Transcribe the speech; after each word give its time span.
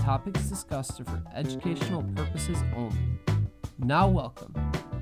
topics 0.00 0.42
discussed 0.44 0.98
are 1.00 1.04
for 1.04 1.22
educational 1.34 2.02
purposes 2.14 2.56
only. 2.74 2.96
Now, 3.78 4.08
welcome 4.08 4.54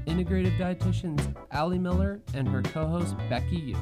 integrative 0.06 0.59
dietitians 0.59 1.37
Ali 1.52 1.79
Miller 1.79 2.20
and 2.34 2.48
her 2.48 2.62
co 2.62 2.84
host 2.87 3.15
Becky 3.29 3.56
Yu. 3.56 3.77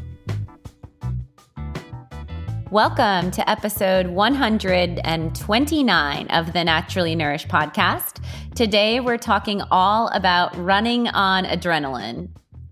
Welcome 2.71 3.31
to 3.31 3.49
episode 3.49 4.09
129 4.09 6.27
of 6.29 6.53
the 6.53 6.65
Naturally 6.65 7.15
Nourished 7.15 7.49
podcast. 7.49 8.23
Today, 8.55 9.01
we're 9.01 9.17
talking 9.17 9.63
all 9.71 10.09
about 10.09 10.55
running 10.57 11.09
on 11.09 11.45
adrenaline, 11.45 12.29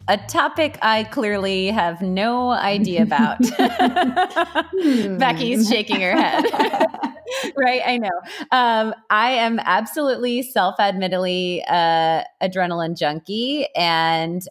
a 0.09 0.19
topic 0.19 0.77
I 0.83 1.05
clearly 1.05 1.69
have 1.69 2.03
no 2.03 2.51
idea 2.51 3.05
about. 3.05 3.39
Becky's 5.19 5.67
shaking 5.67 6.03
her 6.03 6.15
head. 6.15 6.45
right, 7.57 7.83
I 7.85 7.99
know. 7.99 8.11
Um, 8.53 8.95
I 9.11 9.31
am 9.33 9.59
absolutely 9.59 10.43
self-admittedly 10.43 11.65
uh, 11.69 12.23
adrenaline 12.43 12.97
junkie, 12.97 13.67
and 13.77 14.47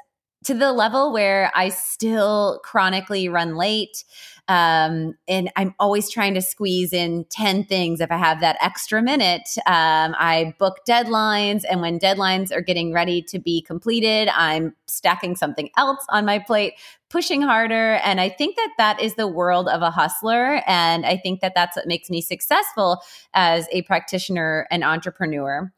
to 0.45 0.53
the 0.53 0.73
level 0.73 1.13
where 1.13 1.51
I 1.55 1.69
still 1.69 2.59
chronically 2.63 3.29
run 3.29 3.55
late. 3.55 4.03
Um, 4.49 5.15
and 5.27 5.49
I'm 5.55 5.73
always 5.79 6.09
trying 6.09 6.33
to 6.33 6.41
squeeze 6.41 6.91
in 6.91 7.25
10 7.29 7.63
things. 7.65 8.01
If 8.01 8.11
I 8.11 8.17
have 8.17 8.41
that 8.41 8.57
extra 8.61 9.01
minute, 9.01 9.47
um, 9.65 10.15
I 10.17 10.53
book 10.59 10.79
deadlines. 10.87 11.63
And 11.69 11.81
when 11.81 11.97
deadlines 11.97 12.53
are 12.53 12.61
getting 12.61 12.91
ready 12.91 13.21
to 13.29 13.39
be 13.39 13.61
completed, 13.61 14.29
I'm 14.29 14.75
stacking 14.87 15.35
something 15.35 15.69
else 15.77 16.05
on 16.09 16.25
my 16.25 16.39
plate, 16.39 16.73
pushing 17.09 17.41
harder. 17.41 17.95
And 18.03 18.19
I 18.19 18.27
think 18.27 18.57
that 18.57 18.73
that 18.77 19.01
is 19.01 19.15
the 19.15 19.27
world 19.27 19.69
of 19.69 19.81
a 19.81 19.91
hustler. 19.91 20.61
And 20.67 21.05
I 21.05 21.15
think 21.15 21.39
that 21.39 21.53
that's 21.55 21.77
what 21.77 21.87
makes 21.87 22.09
me 22.09 22.21
successful 22.21 23.01
as 23.33 23.67
a 23.71 23.83
practitioner 23.83 24.67
and 24.71 24.83
entrepreneur. 24.83 25.71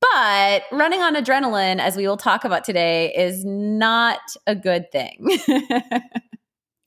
But 0.00 0.64
running 0.72 1.00
on 1.00 1.14
adrenaline, 1.14 1.78
as 1.78 1.96
we 1.96 2.06
will 2.06 2.16
talk 2.16 2.44
about 2.44 2.64
today, 2.64 3.14
is 3.14 3.44
not 3.44 4.18
a 4.46 4.56
good 4.56 4.90
thing. 4.90 5.38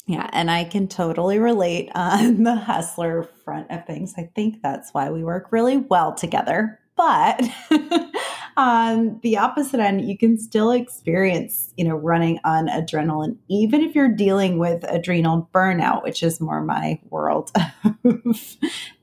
Yeah, 0.07 0.29
and 0.33 0.49
I 0.49 0.63
can 0.63 0.87
totally 0.87 1.39
relate 1.39 1.89
uh, 1.93 2.17
on 2.21 2.43
the 2.43 2.55
hustler 2.55 3.23
front 3.45 3.69
of 3.71 3.85
things. 3.85 4.13
I 4.17 4.29
think 4.35 4.61
that's 4.61 4.93
why 4.93 5.09
we 5.09 5.23
work 5.23 5.51
really 5.51 5.77
well 5.77 6.13
together. 6.13 6.79
But 6.97 7.41
on 8.57 9.19
the 9.23 9.37
opposite 9.37 9.79
end, 9.79 10.07
you 10.07 10.17
can 10.17 10.37
still 10.37 10.71
experience, 10.71 11.73
you 11.77 11.85
know, 11.85 11.95
running 11.95 12.39
on 12.43 12.67
adrenaline, 12.67 13.37
even 13.47 13.81
if 13.81 13.95
you're 13.95 14.09
dealing 14.09 14.59
with 14.59 14.83
adrenal 14.83 15.49
burnout, 15.53 16.03
which 16.03 16.21
is 16.21 16.41
more 16.41 16.61
my 16.61 16.99
world 17.09 17.51
of 18.03 18.57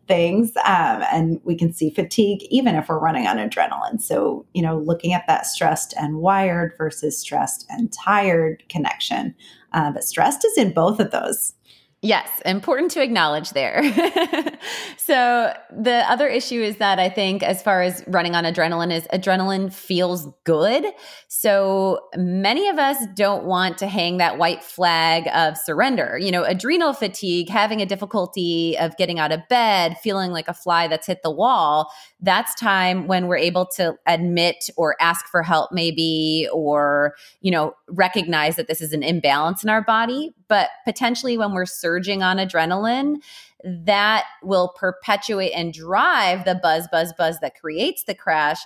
things. 0.09 0.57
Um, 0.65 1.05
and 1.13 1.41
we 1.45 1.55
can 1.55 1.73
see 1.73 1.91
fatigue 1.91 2.43
even 2.51 2.75
if 2.75 2.89
we're 2.89 2.99
running 2.99 3.27
on 3.27 3.37
adrenaline. 3.37 4.01
So, 4.01 4.47
you 4.55 4.63
know, 4.63 4.79
looking 4.79 5.13
at 5.13 5.27
that 5.29 5.47
stressed 5.47 5.95
and 5.97 6.17
wired 6.17 6.73
versus 6.77 7.19
stressed 7.19 7.67
and 7.71 7.93
tired 7.93 8.65
connection 8.69 9.35
uh, 9.73 9.91
but 9.91 10.05
stressed 10.05 10.45
is 10.45 10.57
in 10.57 10.73
both 10.73 11.01
of 11.01 11.11
those. 11.11 11.55
Yes, 12.01 12.31
important 12.47 12.93
to 12.93 13.03
acknowledge 13.03 13.51
there. 13.51 13.83
so, 14.97 15.53
the 15.77 16.05
other 16.09 16.29
issue 16.29 16.63
is 16.63 16.77
that 16.77 17.01
I 17.01 17.09
think, 17.09 17.43
as 17.43 17.61
far 17.61 17.83
as 17.83 18.05
running 18.07 18.37
on 18.37 18.45
adrenaline, 18.45 18.93
is 18.93 19.09
adrenaline 19.13 19.73
feels 19.73 20.29
good. 20.45 20.87
So, 21.27 22.09
many 22.15 22.69
of 22.69 22.79
us 22.79 23.05
don't 23.17 23.47
want 23.47 23.79
to 23.79 23.89
hang 23.89 24.19
that 24.19 24.39
white 24.39 24.63
flag 24.63 25.29
of 25.35 25.57
surrender. 25.59 26.17
You 26.17 26.31
know, 26.31 26.45
adrenal 26.45 26.93
fatigue, 26.93 27.49
having 27.49 27.83
a 27.83 27.87
difficulty 27.87 28.79
of 28.79 28.97
getting 28.97 29.19
out 29.19 29.33
of 29.33 29.41
bed, 29.49 29.99
feeling 29.99 30.31
like 30.31 30.47
a 30.47 30.55
fly 30.55 30.87
that's 30.87 31.09
hit 31.09 31.25
the 31.25 31.33
wall, 31.33 31.91
that's 32.21 32.55
time 32.55 33.09
when 33.09 33.27
we're 33.27 33.39
able 33.39 33.67
to 33.75 33.97
admit 34.07 34.71
or 34.77 34.95
ask 35.01 35.27
for 35.27 35.43
help, 35.43 35.73
maybe, 35.73 36.49
or, 36.53 37.17
you 37.41 37.51
know, 37.51 37.75
recognize 37.89 38.55
that 38.55 38.69
this 38.69 38.81
is 38.81 38.93
an 38.93 39.03
imbalance 39.03 39.65
in 39.65 39.69
our 39.69 39.83
body. 39.83 40.33
But 40.47 40.71
potentially, 40.85 41.37
when 41.37 41.53
we're 41.53 41.67
surging 41.89 42.23
on 42.23 42.37
adrenaline, 42.37 43.17
that 43.65 44.27
will 44.43 44.69
perpetuate 44.69 45.53
and 45.53 45.73
drive 45.73 46.45
the 46.45 46.55
buzz, 46.55 46.87
buzz, 46.93 47.15
buzz 47.15 47.41
that 47.41 47.59
creates 47.59 48.05
the 48.05 48.15
crash 48.15 48.61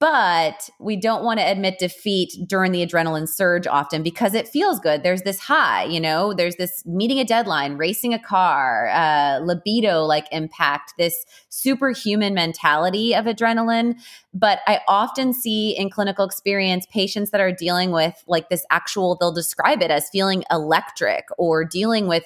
but 0.00 0.70
we 0.78 0.96
don't 0.96 1.24
want 1.24 1.40
to 1.40 1.44
admit 1.44 1.78
defeat 1.78 2.32
during 2.46 2.70
the 2.70 2.86
adrenaline 2.86 3.28
surge 3.28 3.66
often 3.66 4.02
because 4.02 4.32
it 4.32 4.46
feels 4.46 4.78
good. 4.78 5.02
There's 5.02 5.22
this 5.22 5.40
high, 5.40 5.84
you 5.84 6.00
know, 6.00 6.32
there's 6.32 6.54
this 6.56 6.86
meeting 6.86 7.18
a 7.18 7.24
deadline, 7.24 7.76
racing 7.76 8.14
a 8.14 8.18
car, 8.18 8.88
uh, 8.90 9.40
libido 9.40 10.04
like 10.04 10.26
impact, 10.30 10.94
this 10.98 11.24
superhuman 11.48 12.32
mentality 12.32 13.14
of 13.14 13.24
adrenaline. 13.24 13.94
But 14.32 14.60
I 14.68 14.80
often 14.86 15.32
see 15.32 15.76
in 15.76 15.90
clinical 15.90 16.24
experience 16.24 16.86
patients 16.92 17.30
that 17.30 17.40
are 17.40 17.50
dealing 17.50 17.90
with 17.90 18.22
like 18.28 18.50
this 18.50 18.64
actual, 18.70 19.16
they'll 19.16 19.32
describe 19.32 19.82
it 19.82 19.90
as 19.90 20.08
feeling 20.10 20.44
electric 20.50 21.26
or 21.38 21.64
dealing 21.64 22.06
with 22.06 22.24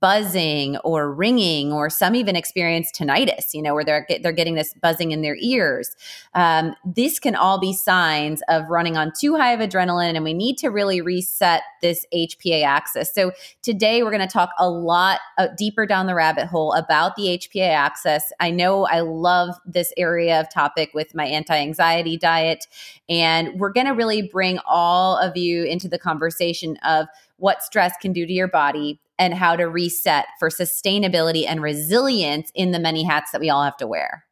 buzzing 0.00 0.76
or 0.78 1.12
ringing, 1.12 1.72
or 1.72 1.88
some 1.88 2.14
even 2.14 2.36
experience 2.36 2.90
tinnitus, 2.92 3.54
you 3.54 3.62
know, 3.62 3.72
where 3.72 3.84
they're, 3.84 4.06
they're 4.22 4.32
getting 4.32 4.54
this 4.54 4.74
buzzing 4.82 5.12
in 5.12 5.22
their 5.22 5.36
ears. 5.40 5.94
Um, 6.34 6.74
these 6.84 7.18
can 7.18 7.34
all 7.34 7.58
be 7.58 7.72
signs 7.72 8.42
of 8.48 8.68
running 8.68 8.96
on 8.96 9.12
too 9.18 9.36
high 9.36 9.52
of 9.52 9.60
adrenaline, 9.60 10.14
and 10.14 10.24
we 10.24 10.34
need 10.34 10.58
to 10.58 10.68
really 10.68 11.00
reset 11.00 11.62
this 11.82 12.06
HPA 12.14 12.64
axis. 12.64 13.12
So, 13.12 13.32
today 13.62 14.02
we're 14.02 14.10
going 14.10 14.26
to 14.26 14.32
talk 14.32 14.50
a 14.58 14.68
lot 14.68 15.20
uh, 15.38 15.48
deeper 15.56 15.86
down 15.86 16.06
the 16.06 16.14
rabbit 16.14 16.46
hole 16.46 16.72
about 16.72 17.16
the 17.16 17.38
HPA 17.38 17.70
axis. 17.70 18.32
I 18.40 18.50
know 18.50 18.86
I 18.86 19.00
love 19.00 19.54
this 19.64 19.92
area 19.96 20.40
of 20.40 20.52
topic 20.52 20.90
with 20.94 21.14
my 21.14 21.24
anti 21.26 21.56
anxiety 21.56 22.16
diet, 22.16 22.66
and 23.08 23.58
we're 23.58 23.72
going 23.72 23.86
to 23.86 23.92
really 23.92 24.22
bring 24.22 24.58
all 24.66 25.16
of 25.16 25.36
you 25.36 25.64
into 25.64 25.88
the 25.88 25.98
conversation 25.98 26.76
of 26.84 27.06
what 27.36 27.62
stress 27.62 27.94
can 28.00 28.12
do 28.12 28.26
to 28.26 28.32
your 28.32 28.48
body 28.48 29.00
and 29.18 29.34
how 29.34 29.56
to 29.56 29.64
reset 29.64 30.26
for 30.38 30.48
sustainability 30.48 31.44
and 31.48 31.62
resilience 31.62 32.50
in 32.54 32.72
the 32.72 32.78
many 32.78 33.04
hats 33.04 33.30
that 33.32 33.40
we 33.40 33.50
all 33.50 33.62
have 33.62 33.76
to 33.76 33.86
wear. 33.86 34.24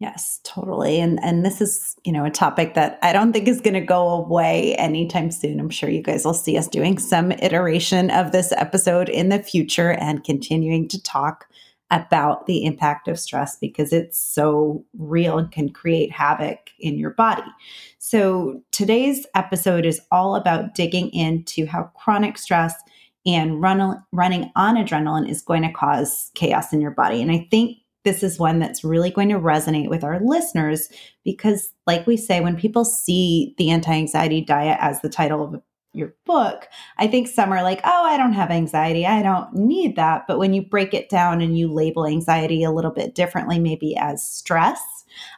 Yes, 0.00 0.40
totally. 0.44 0.98
And 0.98 1.22
and 1.22 1.44
this 1.44 1.60
is, 1.60 1.94
you 2.04 2.12
know, 2.12 2.24
a 2.24 2.30
topic 2.30 2.72
that 2.72 2.98
I 3.02 3.12
don't 3.12 3.34
think 3.34 3.46
is 3.46 3.60
going 3.60 3.74
to 3.74 3.82
go 3.82 4.08
away 4.08 4.74
anytime 4.76 5.30
soon. 5.30 5.60
I'm 5.60 5.68
sure 5.68 5.90
you 5.90 6.02
guys 6.02 6.24
will 6.24 6.32
see 6.32 6.56
us 6.56 6.66
doing 6.66 6.98
some 6.98 7.32
iteration 7.32 8.10
of 8.10 8.32
this 8.32 8.50
episode 8.52 9.10
in 9.10 9.28
the 9.28 9.42
future 9.42 9.92
and 9.92 10.24
continuing 10.24 10.88
to 10.88 11.02
talk 11.02 11.46
about 11.90 12.46
the 12.46 12.64
impact 12.64 13.08
of 13.08 13.20
stress 13.20 13.58
because 13.58 13.92
it's 13.92 14.16
so 14.16 14.82
real 14.96 15.36
and 15.36 15.52
can 15.52 15.68
create 15.68 16.10
havoc 16.10 16.70
in 16.78 16.96
your 16.96 17.10
body. 17.10 17.42
So, 17.98 18.62
today's 18.70 19.26
episode 19.34 19.84
is 19.84 20.00
all 20.10 20.34
about 20.34 20.74
digging 20.74 21.10
into 21.10 21.66
how 21.66 21.90
chronic 21.94 22.38
stress 22.38 22.74
and 23.26 23.60
run, 23.60 24.02
running 24.12 24.50
on 24.56 24.76
adrenaline 24.76 25.28
is 25.28 25.42
going 25.42 25.62
to 25.62 25.72
cause 25.72 26.30
chaos 26.34 26.72
in 26.72 26.80
your 26.80 26.92
body. 26.92 27.20
And 27.20 27.30
I 27.30 27.46
think 27.50 27.76
this 28.04 28.22
is 28.22 28.38
one 28.38 28.58
that's 28.58 28.84
really 28.84 29.10
going 29.10 29.28
to 29.28 29.38
resonate 29.38 29.90
with 29.90 30.04
our 30.04 30.20
listeners 30.20 30.88
because, 31.24 31.72
like 31.86 32.06
we 32.06 32.16
say, 32.16 32.40
when 32.40 32.56
people 32.56 32.84
see 32.84 33.54
the 33.58 33.70
anti 33.70 33.92
anxiety 33.92 34.40
diet 34.40 34.78
as 34.80 35.00
the 35.00 35.08
title 35.08 35.42
of 35.42 35.62
your 35.92 36.14
book, 36.24 36.68
I 36.98 37.08
think 37.08 37.28
some 37.28 37.52
are 37.52 37.62
like, 37.62 37.80
oh, 37.84 38.04
I 38.04 38.16
don't 38.16 38.32
have 38.32 38.50
anxiety. 38.50 39.06
I 39.06 39.22
don't 39.22 39.52
need 39.54 39.96
that. 39.96 40.26
But 40.28 40.38
when 40.38 40.54
you 40.54 40.62
break 40.62 40.94
it 40.94 41.08
down 41.08 41.40
and 41.40 41.58
you 41.58 41.72
label 41.72 42.06
anxiety 42.06 42.62
a 42.62 42.70
little 42.70 42.92
bit 42.92 43.14
differently, 43.14 43.58
maybe 43.58 43.96
as 43.96 44.24
stress, 44.24 44.80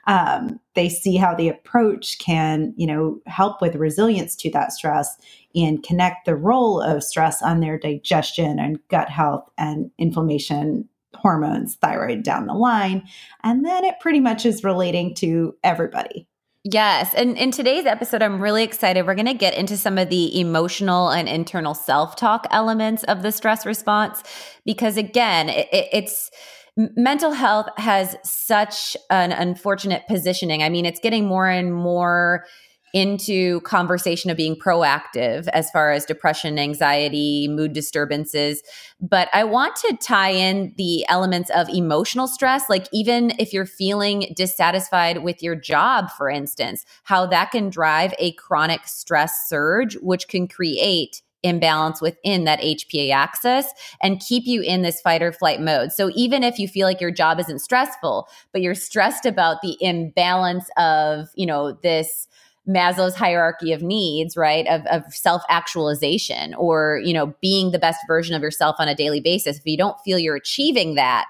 um, 0.07 0.61
they 0.75 0.89
see 0.89 1.17
how 1.17 1.35
the 1.35 1.49
approach 1.49 2.19
can, 2.19 2.75
you 2.77 2.87
know, 2.87 3.19
help 3.27 3.63
with 3.63 3.75
resilience 3.77 4.37
to 4.37 4.51
that 4.51 4.73
stress 4.73 5.17
and 5.55 5.83
connect 5.83 6.27
the 6.27 6.37
role 6.37 6.81
of 6.81 7.03
stress 7.03 7.43
on 7.43 7.61
their 7.61 7.79
digestion 7.79 8.59
and 8.59 8.79
gut 8.89 9.09
health 9.09 9.49
and 9.57 9.91
inflammation 9.99 10.89
hormones, 11.23 11.77
thyroid 11.77 12.23
down 12.23 12.47
the 12.47 12.55
line. 12.55 13.05
And 13.43 13.65
then 13.65 13.85
it 13.85 13.95
pretty 14.01 14.21
much 14.21 14.45
is 14.45 14.65
relating 14.65 15.15
to 15.17 15.55
everybody. 15.63 16.27
Yes. 16.65 17.13
And 17.15 17.37
in 17.37 17.51
today's 17.51 17.87
episode, 17.87 18.23
I'm 18.23 18.41
really 18.41 18.63
excited. 18.63 19.05
We're 19.05 19.17
going 19.17 19.27
to 19.27 19.35
get 19.35 19.55
into 19.55 19.77
some 19.77 19.99
of 19.99 20.11
the 20.11 20.39
emotional 20.39 21.11
and 21.11 21.29
internal 21.29 21.75
self 21.75 22.15
talk 22.15 22.47
elements 22.51 23.03
of 23.05 23.23
the 23.23 23.33
stress 23.33 23.67
response 23.67 24.23
because, 24.65 24.97
again, 24.97 25.49
it, 25.49 25.69
it's 25.73 26.31
mental 26.77 27.33
health 27.33 27.67
has 27.79 28.17
such 28.23 28.97
an 29.11 29.33
unfortunate 29.33 30.05
positioning. 30.09 30.63
I 30.63 30.69
mean, 30.69 30.87
it's 30.87 31.01
getting 31.01 31.27
more 31.27 31.49
and 31.49 31.75
more 31.75 32.45
into 32.93 33.61
conversation 33.63 34.31
of 34.31 34.37
being 34.37 34.55
proactive 34.57 35.49
as 35.49 35.71
far 35.71 35.93
as 35.93 36.05
depression, 36.05 36.59
anxiety, 36.59 37.49
mood 37.49 37.73
disturbances. 37.73 38.63
But 39.01 39.29
I 39.33 39.45
want 39.45 39.77
to 39.77 39.97
tie 39.97 40.31
in 40.31 40.75
the 40.77 41.07
elements 41.09 41.51
of 41.51 41.69
emotional 41.71 42.27
stress, 42.27 42.69
like 42.69 42.89
even 42.93 43.33
if 43.39 43.53
you're 43.53 43.67
feeling 43.67 44.33
dissatisfied 44.37 45.23
with 45.23 45.43
your 45.43 45.57
job, 45.57 46.11
for 46.11 46.29
instance, 46.29 46.85
how 47.05 47.27
that 47.27 47.51
can 47.51 47.71
drive 47.71 48.13
a 48.19 48.33
chronic 48.33 48.87
stress 48.87 49.49
surge, 49.49 49.95
which 49.97 50.29
can 50.29 50.47
create 50.47 51.23
imbalance 51.43 52.01
within 52.01 52.45
that 52.45 52.61
HPA 52.61 53.13
axis 53.13 53.67
and 54.01 54.21
keep 54.21 54.47
you 54.47 54.63
in 54.63 54.83
this 54.83 55.01
fight 55.01 55.23
or 55.23 55.33
flight 55.33 55.61
mode. 55.61 55.93
So 55.93 56.11
even 56.15 56.43
if 56.43 56.59
you 56.59 56.69
feel 56.69 56.87
like 56.87 57.01
your 57.01 57.11
job 57.11 57.41
isn't 57.41 57.61
stressful, 57.61 58.29
but 58.53 58.63
you're 58.63 58.75
stressed 58.75 59.27
about 59.27 59.61
the 59.63 59.77
imbalance 59.81 60.69
of, 60.77 61.29
you 61.35 61.47
know, 61.47 61.73
this 61.83 62.29
Maslow's 62.69 63.17
hierarchy 63.17 63.73
of 63.73 63.83
needs, 63.83 64.37
right? 64.37 64.67
Of, 64.69 64.87
of 64.87 65.13
self 65.13 65.43
actualization 65.49 66.55
or, 66.55 67.01
you 67.05 67.13
know, 67.13 67.35
being 67.41 67.73
the 67.73 67.79
best 67.79 68.01
version 68.07 68.37
of 68.37 68.43
yourself 68.43 68.77
on 68.79 68.89
a 68.89 68.95
daily 68.95 69.21
basis. 69.21 69.59
If 69.59 69.67
you 69.67 69.77
don't 69.77 69.99
feel 70.05 70.19
you're 70.19 70.37
achieving 70.37 70.95
that, 70.95 71.27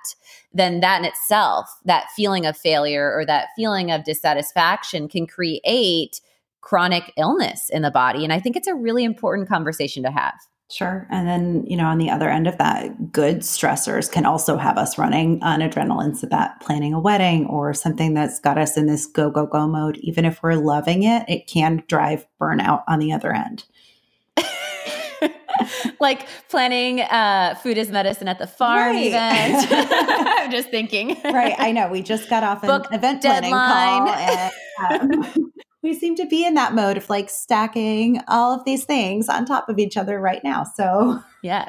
then 0.52 0.80
that 0.80 1.00
in 1.00 1.06
itself, 1.06 1.70
that 1.86 2.10
feeling 2.14 2.44
of 2.44 2.56
failure 2.56 3.14
or 3.16 3.24
that 3.24 3.48
feeling 3.56 3.90
of 3.90 4.04
dissatisfaction 4.04 5.08
can 5.08 5.26
create 5.26 6.20
chronic 6.60 7.12
illness 7.16 7.70
in 7.70 7.82
the 7.82 7.90
body. 7.90 8.24
And 8.24 8.32
I 8.32 8.38
think 8.38 8.56
it's 8.56 8.68
a 8.68 8.74
really 8.74 9.04
important 9.04 9.48
conversation 9.48 10.02
to 10.02 10.10
have. 10.10 10.34
Sure. 10.72 11.06
And 11.10 11.28
then, 11.28 11.66
you 11.66 11.76
know, 11.76 11.84
on 11.84 11.98
the 11.98 12.08
other 12.08 12.30
end 12.30 12.46
of 12.46 12.56
that, 12.56 13.12
good 13.12 13.40
stressors 13.40 14.10
can 14.10 14.24
also 14.24 14.56
have 14.56 14.78
us 14.78 14.96
running 14.96 15.42
on 15.42 15.60
adrenaline. 15.60 16.16
So 16.16 16.26
that 16.28 16.60
planning 16.60 16.94
a 16.94 17.00
wedding 17.00 17.44
or 17.44 17.74
something 17.74 18.14
that's 18.14 18.38
got 18.38 18.56
us 18.56 18.78
in 18.78 18.86
this 18.86 19.04
go, 19.04 19.28
go, 19.28 19.44
go 19.44 19.66
mode, 19.66 19.98
even 19.98 20.24
if 20.24 20.42
we're 20.42 20.54
loving 20.54 21.02
it, 21.02 21.28
it 21.28 21.46
can 21.46 21.82
drive 21.88 22.26
burnout 22.40 22.84
on 22.88 23.00
the 23.00 23.12
other 23.12 23.34
end. 23.34 23.64
like 26.00 26.26
planning 26.48 27.02
uh, 27.02 27.54
food 27.62 27.76
is 27.76 27.90
medicine 27.90 28.26
at 28.26 28.38
the 28.38 28.46
farm 28.46 28.96
right. 28.96 29.08
event. 29.08 29.66
I'm 29.70 30.50
just 30.50 30.70
thinking. 30.70 31.20
right. 31.22 31.54
I 31.58 31.72
know. 31.72 31.90
We 31.90 32.00
just 32.00 32.30
got 32.30 32.44
off 32.44 32.62
an 32.62 32.68
Book 32.68 32.86
event 32.92 33.20
deadline. 33.20 33.50
planning 33.50 34.50
call. 34.80 34.90
And, 34.90 35.14
um, 35.14 35.52
we 35.82 35.94
seem 35.94 36.14
to 36.14 36.26
be 36.26 36.46
in 36.46 36.54
that 36.54 36.74
mode 36.74 36.96
of 36.96 37.10
like 37.10 37.28
stacking 37.28 38.20
all 38.28 38.54
of 38.54 38.64
these 38.64 38.84
things 38.84 39.28
on 39.28 39.44
top 39.44 39.68
of 39.68 39.78
each 39.78 39.96
other 39.96 40.20
right 40.20 40.40
now. 40.44 40.62
So, 40.62 41.20
yes, 41.42 41.68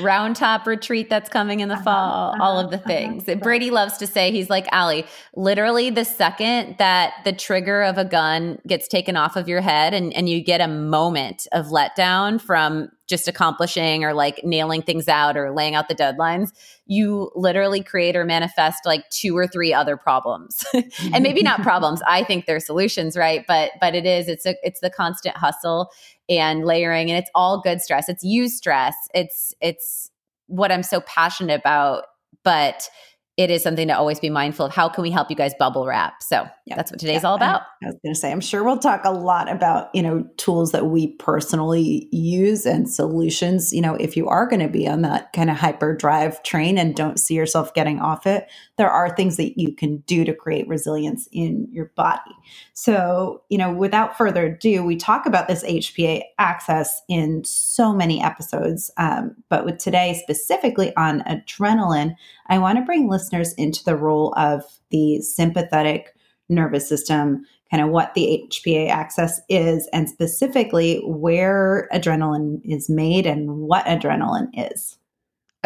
round 0.00 0.34
top 0.34 0.66
retreat 0.66 1.08
that's 1.08 1.28
coming 1.28 1.60
in 1.60 1.68
the 1.68 1.74
uh-huh, 1.74 1.84
fall, 1.84 2.32
uh-huh, 2.32 2.42
all 2.42 2.58
of 2.58 2.70
the 2.70 2.78
uh-huh, 2.78 2.86
things. 2.88 3.28
Uh-huh. 3.28 3.38
Brady 3.38 3.70
loves 3.70 3.98
to 3.98 4.06
say, 4.06 4.32
he's 4.32 4.50
like, 4.50 4.66
Ali, 4.72 5.06
literally 5.36 5.90
the 5.90 6.04
second 6.04 6.76
that 6.78 7.12
the 7.24 7.32
trigger 7.32 7.82
of 7.82 7.98
a 7.98 8.04
gun 8.04 8.58
gets 8.66 8.88
taken 8.88 9.16
off 9.16 9.36
of 9.36 9.48
your 9.48 9.60
head 9.60 9.94
and, 9.94 10.12
and 10.14 10.28
you 10.28 10.42
get 10.42 10.60
a 10.60 10.68
moment 10.68 11.46
of 11.52 11.66
letdown 11.66 12.40
from 12.40 12.90
just 13.06 13.28
accomplishing 13.28 14.04
or 14.04 14.12
like 14.12 14.40
nailing 14.42 14.82
things 14.82 15.08
out 15.08 15.36
or 15.36 15.52
laying 15.52 15.74
out 15.74 15.88
the 15.88 15.94
deadlines, 15.94 16.52
you 16.86 17.30
literally 17.34 17.82
create 17.82 18.16
or 18.16 18.24
manifest 18.24 18.84
like 18.84 19.08
two 19.10 19.36
or 19.36 19.46
three 19.46 19.72
other 19.72 19.96
problems. 19.96 20.64
and 20.74 21.22
maybe 21.22 21.42
not 21.42 21.62
problems. 21.62 22.02
I 22.06 22.24
think 22.24 22.46
they're 22.46 22.60
solutions, 22.60 23.16
right? 23.16 23.44
But 23.46 23.72
but 23.80 23.94
it 23.94 24.06
is 24.06 24.28
it's 24.28 24.46
a 24.46 24.56
it's 24.62 24.80
the 24.80 24.90
constant 24.90 25.36
hustle 25.36 25.90
and 26.28 26.64
layering 26.64 27.10
and 27.10 27.18
it's 27.18 27.30
all 27.34 27.60
good 27.60 27.80
stress. 27.80 28.08
It's 28.08 28.24
eustress. 28.24 28.94
It's 29.14 29.54
it's 29.60 30.10
what 30.48 30.72
I'm 30.72 30.82
so 30.82 31.00
passionate 31.00 31.60
about, 31.60 32.04
but 32.42 32.88
it 33.36 33.50
is 33.50 33.62
something 33.62 33.88
to 33.88 33.96
always 33.96 34.18
be 34.18 34.30
mindful 34.30 34.66
of. 34.66 34.72
How 34.72 34.88
can 34.88 35.02
we 35.02 35.10
help 35.10 35.28
you 35.28 35.36
guys 35.36 35.52
bubble 35.58 35.86
wrap? 35.86 36.22
So 36.22 36.48
yep. 36.64 36.76
that's 36.76 36.90
what 36.90 36.98
today's 36.98 37.22
yeah. 37.22 37.28
all 37.28 37.34
about. 37.34 37.62
I, 37.82 37.86
was 37.86 37.96
going 38.02 38.14
to 38.14 38.18
say, 38.18 38.32
I'm 38.32 38.40
sure 38.40 38.64
we'll 38.64 38.78
talk 38.78 39.02
a 39.04 39.10
lot 39.10 39.50
about, 39.50 39.94
you 39.94 40.02
know, 40.02 40.26
tools 40.38 40.72
that 40.72 40.86
we 40.86 41.08
personally 41.16 42.08
use 42.12 42.64
and 42.64 42.90
solutions. 42.90 43.74
You 43.74 43.82
know, 43.82 43.94
if 43.96 44.16
you 44.16 44.26
are 44.28 44.46
going 44.46 44.60
to 44.60 44.68
be 44.68 44.88
on 44.88 45.02
that 45.02 45.34
kind 45.34 45.50
of 45.50 45.56
hyper 45.58 45.94
drive 45.94 46.42
train 46.44 46.78
and 46.78 46.94
don't 46.94 47.20
see 47.20 47.34
yourself 47.34 47.74
getting 47.74 48.00
off 48.00 48.26
it, 48.26 48.48
there 48.76 48.90
are 48.90 49.14
things 49.14 49.36
that 49.36 49.58
you 49.58 49.72
can 49.72 49.98
do 50.06 50.24
to 50.24 50.34
create 50.34 50.68
resilience 50.68 51.28
in 51.32 51.68
your 51.72 51.92
body. 51.96 52.32
So, 52.74 53.42
you 53.48 53.58
know, 53.58 53.72
without 53.72 54.18
further 54.18 54.46
ado, 54.46 54.84
we 54.84 54.96
talk 54.96 55.26
about 55.26 55.48
this 55.48 55.64
HPA 55.64 56.22
axis 56.38 57.00
in 57.08 57.42
so 57.44 57.92
many 57.92 58.22
episodes. 58.22 58.90
Um, 58.98 59.34
but 59.48 59.64
with 59.64 59.78
today 59.78 60.20
specifically 60.22 60.94
on 60.96 61.20
adrenaline, 61.22 62.14
I 62.48 62.58
want 62.58 62.78
to 62.78 62.84
bring 62.84 63.08
listeners 63.08 63.54
into 63.54 63.82
the 63.84 63.96
role 63.96 64.34
of 64.36 64.62
the 64.90 65.20
sympathetic 65.22 66.14
nervous 66.48 66.88
system, 66.88 67.44
kind 67.70 67.82
of 67.82 67.90
what 67.90 68.14
the 68.14 68.46
HPA 68.50 68.88
axis 68.88 69.40
is, 69.48 69.88
and 69.92 70.08
specifically 70.08 71.02
where 71.04 71.88
adrenaline 71.92 72.60
is 72.64 72.88
made 72.88 73.26
and 73.26 73.58
what 73.58 73.84
adrenaline 73.86 74.48
is. 74.54 74.98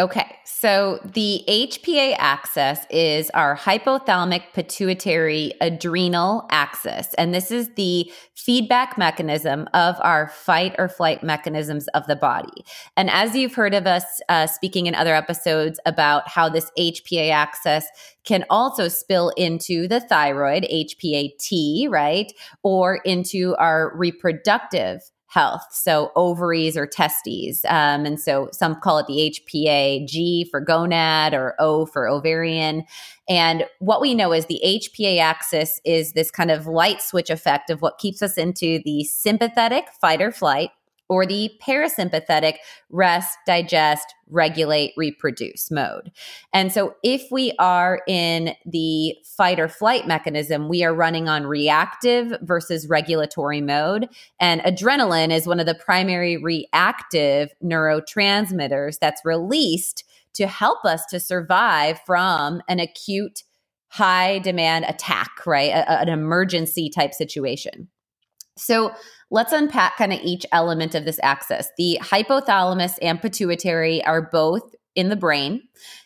Okay, 0.00 0.34
so 0.46 0.98
the 1.04 1.44
HPA 1.46 2.14
axis 2.16 2.78
is 2.88 3.28
our 3.34 3.54
hypothalamic 3.54 4.44
pituitary 4.54 5.52
adrenal 5.60 6.46
axis. 6.50 7.12
And 7.18 7.34
this 7.34 7.50
is 7.50 7.68
the 7.74 8.10
feedback 8.34 8.96
mechanism 8.96 9.68
of 9.74 9.96
our 10.00 10.30
fight 10.30 10.74
or 10.78 10.88
flight 10.88 11.22
mechanisms 11.22 11.86
of 11.88 12.06
the 12.06 12.16
body. 12.16 12.64
And 12.96 13.10
as 13.10 13.36
you've 13.36 13.52
heard 13.52 13.74
of 13.74 13.86
us 13.86 14.04
uh, 14.30 14.46
speaking 14.46 14.86
in 14.86 14.94
other 14.94 15.14
episodes 15.14 15.78
about 15.84 16.26
how 16.26 16.48
this 16.48 16.70
HPA 16.78 17.30
axis 17.30 17.84
can 18.24 18.46
also 18.48 18.88
spill 18.88 19.34
into 19.36 19.86
the 19.86 20.00
thyroid, 20.00 20.62
HPA-T, 20.72 21.88
right? 21.90 22.32
Or 22.62 23.00
into 23.04 23.54
our 23.56 23.94
reproductive 23.94 25.02
health. 25.30 25.62
So 25.70 26.10
ovaries 26.16 26.76
or 26.76 26.86
testes. 26.86 27.64
Um, 27.68 28.04
and 28.04 28.20
so 28.20 28.48
some 28.52 28.74
call 28.80 28.98
it 28.98 29.06
the 29.06 29.32
HPA 29.32 30.06
G 30.06 30.46
for 30.50 30.64
gonad 30.64 31.32
or 31.32 31.54
O 31.60 31.86
for 31.86 32.08
ovarian. 32.08 32.84
And 33.28 33.64
what 33.78 34.00
we 34.00 34.12
know 34.12 34.32
is 34.32 34.46
the 34.46 34.60
HPA 34.64 35.20
axis 35.20 35.80
is 35.84 36.14
this 36.14 36.32
kind 36.32 36.50
of 36.50 36.66
light 36.66 37.00
switch 37.00 37.30
effect 37.30 37.70
of 37.70 37.80
what 37.80 37.98
keeps 37.98 38.22
us 38.22 38.36
into 38.36 38.80
the 38.84 39.04
sympathetic 39.04 39.84
fight 40.00 40.20
or 40.20 40.32
flight 40.32 40.70
or 41.10 41.26
the 41.26 41.50
parasympathetic 41.60 42.54
rest, 42.88 43.36
digest, 43.44 44.14
regulate, 44.28 44.92
reproduce 44.96 45.68
mode. 45.68 46.12
And 46.54 46.72
so 46.72 46.94
if 47.02 47.30
we 47.32 47.52
are 47.58 48.00
in 48.06 48.54
the 48.64 49.16
fight 49.24 49.58
or 49.58 49.66
flight 49.68 50.06
mechanism, 50.06 50.68
we 50.68 50.84
are 50.84 50.94
running 50.94 51.28
on 51.28 51.48
reactive 51.48 52.32
versus 52.42 52.88
regulatory 52.88 53.60
mode. 53.60 54.08
And 54.38 54.60
adrenaline 54.60 55.32
is 55.32 55.48
one 55.48 55.58
of 55.58 55.66
the 55.66 55.74
primary 55.74 56.36
reactive 56.36 57.50
neurotransmitters 57.62 59.00
that's 59.00 59.20
released 59.24 60.04
to 60.34 60.46
help 60.46 60.84
us 60.84 61.04
to 61.06 61.18
survive 61.18 62.00
from 62.06 62.62
an 62.68 62.78
acute 62.78 63.42
high 63.88 64.38
demand 64.38 64.84
attack, 64.86 65.44
right? 65.44 65.72
A, 65.72 66.02
an 66.02 66.08
emergency 66.08 66.88
type 66.88 67.12
situation. 67.12 67.88
So 68.56 68.92
let's 69.30 69.52
unpack 69.52 69.96
kind 69.96 70.12
of 70.12 70.20
each 70.22 70.44
element 70.52 70.94
of 70.94 71.04
this 71.04 71.20
axis. 71.22 71.68
The 71.76 71.98
hypothalamus 72.02 72.94
and 73.00 73.20
pituitary 73.20 74.04
are 74.04 74.22
both 74.30 74.74
in 74.94 75.08
the 75.08 75.16
brain. 75.16 75.62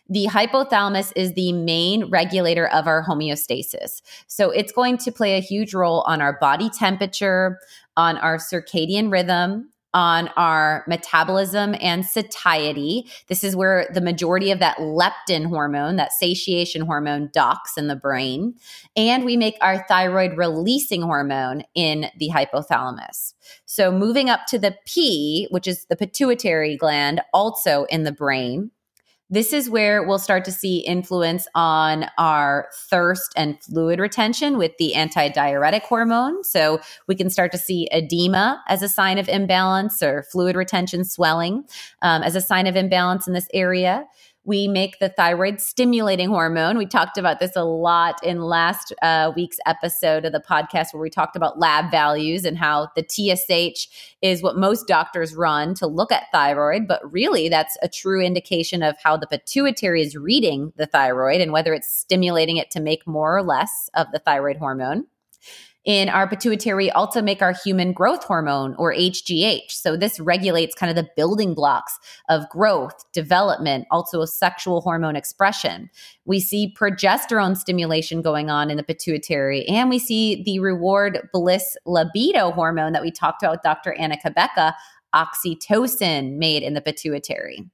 The 0.09 0.27
hypothalamus 0.27 1.13
is 1.17 1.33
the 1.33 1.53
main 1.53 2.11
regulator 2.11 2.69
of 2.69 2.87
our 2.87 3.05
homeostasis. 3.05 4.03
So 4.27 4.51
it's 4.51 4.73
going 4.73 4.99
to 4.99 5.13
play 5.13 5.37
a 5.37 5.41
huge 5.41 5.73
role 5.73 6.03
on 6.03 6.21
our 6.21 6.39
body 6.39 6.69
temperature, 6.69 7.59
on 7.97 8.19
our 8.19 8.37
circadian 8.37 9.11
rhythm, 9.11 9.71
on 9.95 10.29
our 10.37 10.85
metabolism 10.87 11.75
and 11.81 12.05
satiety. 12.05 13.09
This 13.29 13.45
is 13.45 13.57
where 13.57 13.89
the 13.95 14.01
majority 14.01 14.51
of 14.51 14.59
that 14.59 14.77
leptin 14.79 15.47
hormone, 15.47 15.97
that 15.97 16.13
satiation 16.13 16.83
hormone, 16.83 17.31
docks 17.33 17.79
in 17.79 17.87
the 17.87 17.97
brain. 17.97 18.55
And 18.97 19.25
we 19.25 19.37
make 19.37 19.57
our 19.61 19.87
thyroid 19.87 20.37
releasing 20.37 21.03
hormone 21.03 21.63
in 21.75 22.11
the 22.19 22.29
hypothalamus. 22.29 23.35
So 23.65 23.93
moving 23.93 24.29
up 24.29 24.41
to 24.49 24.59
the 24.59 24.77
P, 24.85 25.47
which 25.51 25.69
is 25.69 25.87
the 25.87 25.97
pituitary 25.97 26.77
gland, 26.77 27.21
also 27.33 27.85
in 27.85 28.03
the 28.03 28.13
brain. 28.13 28.73
This 29.31 29.55
is 29.55 29.71
where 29.71 30.03
we'll 30.03 30.19
start 30.19 30.45
to 30.45 30.53
see 30.53 30.79
influence 30.79 31.47
on 31.55 32.07
our 32.19 32.69
thirst 32.91 33.33
and 33.37 33.59
fluid 33.63 33.99
retention 33.99 34.59
with 34.59 34.73
the 34.79 34.93
antidiuretic 34.95 35.83
hormone. 35.83 36.45
So 36.45 36.81
we 37.09 37.15
can 37.15 37.31
start 37.31 37.51
to 37.53 37.59
see 37.59 37.89
edema 37.91 38.63
as 38.69 38.83
a 38.83 38.89
sign 38.89 39.17
of 39.19 39.29
imbalance 39.29 40.03
or 40.03 40.25
fluid 40.31 40.57
retention 40.57 41.05
swelling 41.05 41.65
um, 42.03 42.23
as 42.23 42.37
a 42.37 42.41
sign 42.41 42.67
of 42.67 42.77
imbalance 42.77 43.27
in 43.27 43.33
this 43.33 43.49
area. 43.55 44.05
We 44.45 44.69
make 44.69 44.99
the 44.99 45.09
thyroid 45.09 45.61
stimulating 45.61 46.29
hormone. 46.29 46.77
We 46.77 46.87
talked 46.87 47.17
about 47.17 47.41
this 47.41 47.57
a 47.57 47.65
lot 47.65 48.23
in 48.23 48.43
last 48.43 48.93
uh, 49.03 49.33
week's 49.35 49.57
episode 49.67 50.25
of 50.25 50.33
the 50.33 50.41
podcast 50.41 50.93
where 50.93 51.01
we 51.01 51.11
talked 51.11 51.35
about 51.35 51.59
lab 51.59 51.91
values 51.91 52.45
and 52.45 52.59
how 52.59 52.89
the 52.95 53.05
TSH 53.09 53.89
is 54.21 54.43
what 54.43 54.57
most 54.57 54.87
doctors 54.87 55.35
run 55.35 55.75
to 55.75 55.87
look 55.87 56.13
at 56.13 56.31
thyroid, 56.31 56.87
but 56.87 57.01
really 57.11 57.49
that's 57.49 57.77
a 57.83 57.89
true 57.89 58.21
indication 58.21 58.83
of 58.83 58.97
how 59.03 59.17
the 59.17 59.27
pituitary 59.27 60.03
is 60.03 60.17
reading 60.17 60.73
the 60.77 60.87
thyroid 60.87 61.41
and 61.41 61.53
whether 61.53 61.73
it's 61.73 61.93
stimulating 61.93 62.59
it 62.59 62.71
to 62.71 62.81
make 62.81 63.07
more 63.07 63.37
or 63.37 63.43
less 63.43 63.89
of 63.95 64.07
the 64.13 64.19
thyroid 64.19 64.59
hormone 64.59 65.07
in 65.85 66.09
our 66.09 66.29
pituitary 66.29 66.91
also 66.91 67.21
make 67.21 67.43
our 67.43 67.53
human 67.53 67.93
growth 67.93 68.25
hormone 68.25 68.75
or 68.79 68.95
HGH. 68.95 69.71
So 69.71 69.97
this 69.97 70.19
regulates 70.19 70.75
kind 70.75 70.91
of 70.91 70.97
the 70.97 71.11
building 71.17 71.55
blocks 71.55 71.99
of 72.29 72.49
growth, 72.49 73.05
development, 73.13 73.87
also 73.91 74.25
sexual 74.25 74.81
hormone 74.81 75.17
expression. 75.17 75.91
We 76.25 76.41
see 76.41 76.75
progesterone 76.79 77.57
stimulation 77.57 78.23
going 78.23 78.49
on 78.49 78.71
in 78.71 78.79
the 78.79 78.83
pituitary, 78.83 79.67
and 79.69 79.91
we 79.91 79.99
see 79.99 80.43
the 80.43 80.59
reward 80.59 81.29
bliss 81.33 81.77
libido 81.85 82.51
hormone 82.51 82.93
that 82.93 83.03
we 83.03 83.11
talked 83.11 83.43
about 83.43 83.53
with 83.53 83.63
Dr. 83.63 83.93
Anna 83.95 84.17
Cabeca, 84.17 84.73
oxytocin 85.15 86.39
made 86.39 86.63
in 86.63 86.75
the 86.75 86.81
pituitary. 86.81 87.71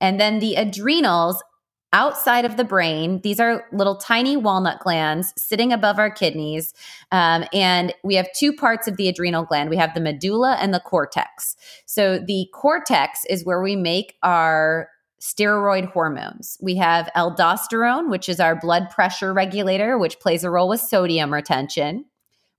And 0.00 0.20
then 0.20 0.38
the 0.38 0.54
adrenals 0.54 1.42
outside 1.92 2.44
of 2.44 2.56
the 2.56 2.64
brain. 2.64 3.20
These 3.22 3.40
are 3.40 3.64
little 3.72 3.96
tiny 3.96 4.36
walnut 4.36 4.80
glands 4.80 5.32
sitting 5.36 5.72
above 5.72 5.98
our 5.98 6.10
kidneys. 6.10 6.74
Um, 7.12 7.44
and 7.52 7.94
we 8.04 8.14
have 8.16 8.28
two 8.36 8.52
parts 8.52 8.86
of 8.86 8.96
the 8.96 9.08
adrenal 9.08 9.44
gland 9.44 9.70
we 9.70 9.76
have 9.76 9.94
the 9.94 10.00
medulla 10.00 10.56
and 10.60 10.74
the 10.74 10.80
cortex. 10.80 11.56
So, 11.86 12.18
the 12.18 12.46
cortex 12.52 13.24
is 13.28 13.44
where 13.44 13.62
we 13.62 13.76
make 13.76 14.16
our 14.22 14.88
steroid 15.20 15.90
hormones. 15.90 16.58
We 16.60 16.76
have 16.76 17.10
aldosterone, 17.16 18.10
which 18.10 18.28
is 18.28 18.38
our 18.38 18.54
blood 18.54 18.90
pressure 18.90 19.32
regulator, 19.32 19.98
which 19.98 20.20
plays 20.20 20.44
a 20.44 20.50
role 20.50 20.68
with 20.68 20.80
sodium 20.80 21.32
retention. 21.32 22.04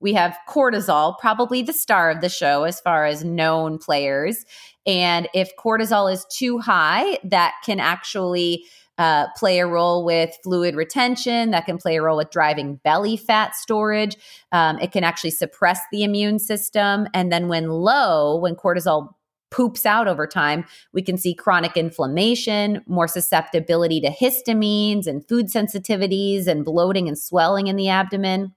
We 0.02 0.14
have 0.14 0.38
cortisol, 0.48 1.18
probably 1.20 1.62
the 1.62 1.74
star 1.74 2.10
of 2.10 2.22
the 2.22 2.30
show 2.30 2.64
as 2.64 2.80
far 2.80 3.06
as 3.06 3.24
known 3.24 3.78
players. 3.78 4.46
And 4.86 5.28
if 5.34 5.52
cortisol 5.58 6.12
is 6.12 6.26
too 6.32 6.60
high, 6.60 7.20
that 7.24 7.56
can 7.66 7.80
actually 7.80 8.66
uh, 9.00 9.28
play 9.36 9.58
a 9.58 9.66
role 9.66 10.06
with 10.06 10.38
fluid 10.44 10.76
retention, 10.76 11.50
that 11.52 11.66
can 11.66 11.80
play 11.80 11.96
a 11.96 12.02
role 12.02 12.18
with 12.18 12.30
driving 12.30 12.76
belly 12.84 13.18
fat 13.18 13.56
storage. 13.56 14.16
Um, 14.52 14.78
it 14.80 14.92
can 14.92 15.04
actually 15.04 15.32
suppress 15.32 15.80
the 15.92 16.04
immune 16.04 16.38
system. 16.38 17.08
And 17.14 17.32
then, 17.32 17.48
when 17.48 17.70
low, 17.70 18.38
when 18.38 18.56
cortisol 18.56 19.10
poops 19.52 19.86
out 19.86 20.08
over 20.08 20.28
time, 20.28 20.66
we 20.94 21.02
can 21.02 21.18
see 21.18 21.34
chronic 21.34 21.76
inflammation, 21.76 22.84
more 22.88 23.08
susceptibility 23.08 24.00
to 24.02 24.10
histamines 24.12 25.08
and 25.08 25.28
food 25.28 25.48
sensitivities, 25.48 26.46
and 26.46 26.64
bloating 26.64 27.08
and 27.08 27.18
swelling 27.18 27.66
in 27.66 27.76
the 27.76 27.90
abdomen. 27.90 28.54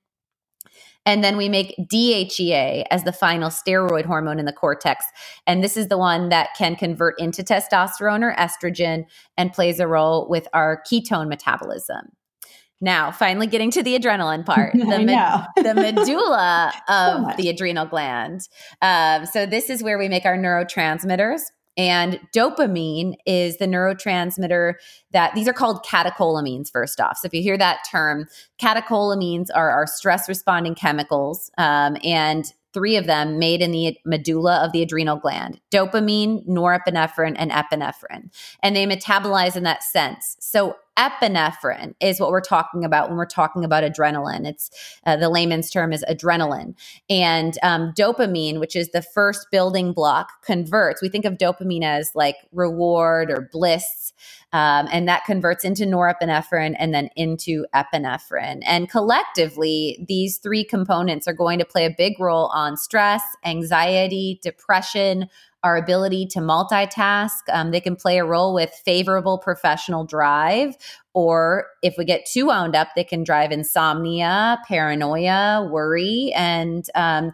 And 1.05 1.25
then 1.25 1.37
we 1.37 1.49
make 1.49 1.75
DHEA 1.79 2.85
as 2.91 3.05
the 3.05 3.13
final 3.13 3.51
steroid 3.51 4.05
hormone 4.05 4.39
in 4.39 4.45
the 4.45 4.53
cortex. 4.53 5.05
And 5.47 5.63
this 5.63 5.77
is 5.77 5.89
the 5.89 5.99
one 5.99 6.29
that 6.29 6.51
can 6.57 6.77
convert 6.77 7.19
into 7.19 7.43
testosterone 7.43 8.23
or 8.23 8.35
estrogen 8.35 9.05
and 9.37 9.53
plays 9.53 9.81
a 9.81 9.89
role 9.89 10.29
with 10.29 10.47
our 10.53 10.83
ketone 10.91 11.29
metabolism. 11.29 12.13
Now, 12.81 13.13
finally 13.13 13.47
getting 13.47 13.71
to 13.73 13.83
the 13.83 13.97
adrenaline 13.97 14.45
part, 14.45 14.73
the, 14.75 14.99
med- 14.99 15.47
the 15.57 15.75
medulla 15.75 16.73
of 16.89 17.31
so 17.31 17.37
the 17.37 17.49
adrenal 17.49 17.87
gland. 17.87 18.49
Um, 18.83 19.25
so, 19.25 19.47
this 19.47 19.71
is 19.71 19.85
where 19.85 19.99
we 19.99 20.09
make 20.09 20.27
our 20.27 20.37
neurotransmitters. 20.37 21.43
And 21.77 22.21
dopamine 22.35 23.15
is 23.27 23.57
the 23.57 23.67
neurotransmitter 23.67 24.75
that 25.13 25.35
these 25.35 25.49
are 25.49 25.53
called 25.53 25.85
catecholamines, 25.85 26.71
first 26.71 27.01
off. 27.01 27.19
So, 27.19 27.27
if 27.27 27.35
you 27.35 27.43
hear 27.43 27.59
that 27.59 27.81
term, 27.91 28.27
catecholamines 28.61 29.49
are 29.55 29.71
our 29.71 29.87
stress 29.87 30.29
responding 30.29 30.75
chemicals. 30.75 31.51
Um, 31.59 31.97
and 32.05 32.53
three 32.73 32.97
of 32.97 33.07
them 33.07 33.39
made 33.39 33.61
in 33.61 33.71
the 33.71 33.99
medulla 34.05 34.65
of 34.65 34.73
the 34.73 34.83
adrenal 34.83 35.17
gland 35.17 35.61
dopamine, 35.71 36.47
norepinephrine, 36.47 37.37
and 37.37 37.51
epinephrine. 37.51 38.31
And 38.63 38.75
they 38.77 38.87
metabolize 38.87 39.57
in 39.57 39.63
that 39.63 39.83
sense. 39.83 40.37
So, 40.41 40.77
epinephrine 40.99 41.95
is 42.01 42.21
what 42.21 42.31
we're 42.31 42.41
talking 42.41 42.85
about 42.85 43.09
when 43.09 43.17
we're 43.17 43.27
talking 43.27 43.65
about 43.65 43.85
adrenaline. 43.85 44.47
It's 44.47 44.71
uh, 45.07 45.17
the 45.17 45.29
layman's 45.29 45.71
term 45.71 45.93
is 45.93 46.05
adrenaline. 46.09 46.75
And 47.09 47.57
um, 47.63 47.93
dopamine, 47.97 48.61
which 48.61 48.77
is 48.77 48.91
the 48.91 49.03
first 49.03 49.47
building 49.51 49.93
block, 49.93 50.43
converts. 50.43 51.01
We 51.01 51.09
think 51.09 51.25
of 51.25 51.35
dopamine 51.35 51.85
as 51.85 52.11
like 52.15 52.37
reward 52.53 53.31
or 53.31 53.49
bliss. 53.53 54.13
Um, 54.53 54.87
and 54.93 55.09
that 55.09 55.25
converts 55.25 55.65
into 55.65 55.85
norepinephrine 55.85 56.77
and 56.79 56.93
then 56.93 57.09
into 57.17 57.65
epinephrine. 57.75 58.61
And 58.67 58.89
collectively, 58.91 60.05
these 60.07 60.37
three 60.37 60.63
components 60.63 61.27
are 61.27 61.33
going 61.33 61.59
to 61.59 61.65
play 61.65 61.87
a 61.87 61.95
big 61.97 62.21
role 62.21 62.49
on 62.49 62.77
stress, 62.77 63.23
anxiety, 63.45 64.41
depression, 64.43 65.31
our 65.63 65.77
ability 65.77 66.27
to 66.27 66.41
multitask. 66.41 67.39
Um, 67.53 67.71
they 67.71 67.81
can 67.81 67.97
play 67.97 68.19
a 68.19 68.25
role 68.25 68.55
with 68.55 68.71
favorable 68.85 69.39
professional 69.39 70.05
drive, 70.05 70.77
or 71.15 71.67
if 71.83 71.95
we 71.97 72.05
get 72.05 72.27
too 72.27 72.47
wound 72.47 72.75
up, 72.75 72.89
they 72.97 73.05
can 73.05 73.25
drive 73.25 73.53
insomnia, 73.53 74.59
paranoia, 74.67 75.69
worry, 75.71 76.33
and 76.35 76.87
um, 76.95 77.33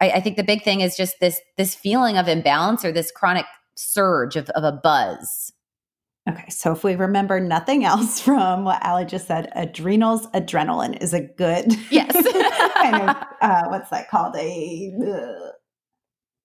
I, 0.00 0.10
I, 0.10 0.20
think 0.20 0.36
the 0.36 0.42
big 0.42 0.62
thing 0.62 0.80
is 0.80 0.96
just 0.96 1.20
this 1.20 1.40
this 1.56 1.74
feeling 1.74 2.18
of 2.18 2.28
imbalance 2.28 2.84
or 2.84 2.92
this 2.92 3.10
chronic 3.10 3.46
surge 3.76 4.36
of, 4.36 4.50
of 4.50 4.64
a 4.64 4.72
buzz. 4.72 5.52
Okay, 6.28 6.48
so 6.50 6.70
if 6.72 6.84
we 6.84 6.94
remember 6.94 7.40
nothing 7.40 7.84
else 7.84 8.20
from 8.24 8.64
what 8.64 8.84
Ali 8.84 9.04
just 9.04 9.26
said, 9.26 9.50
adrenals, 9.54 10.26
adrenaline 10.28 11.00
is 11.02 11.14
a 11.14 11.20
good 11.20 11.72
yes 11.90 12.12
kind 12.74 13.08
of 13.08 13.16
uh, 13.40 13.62
what's 13.68 13.90
that 13.90 14.10
called 14.10 14.36
a 14.36 14.92
uh, 15.06 15.50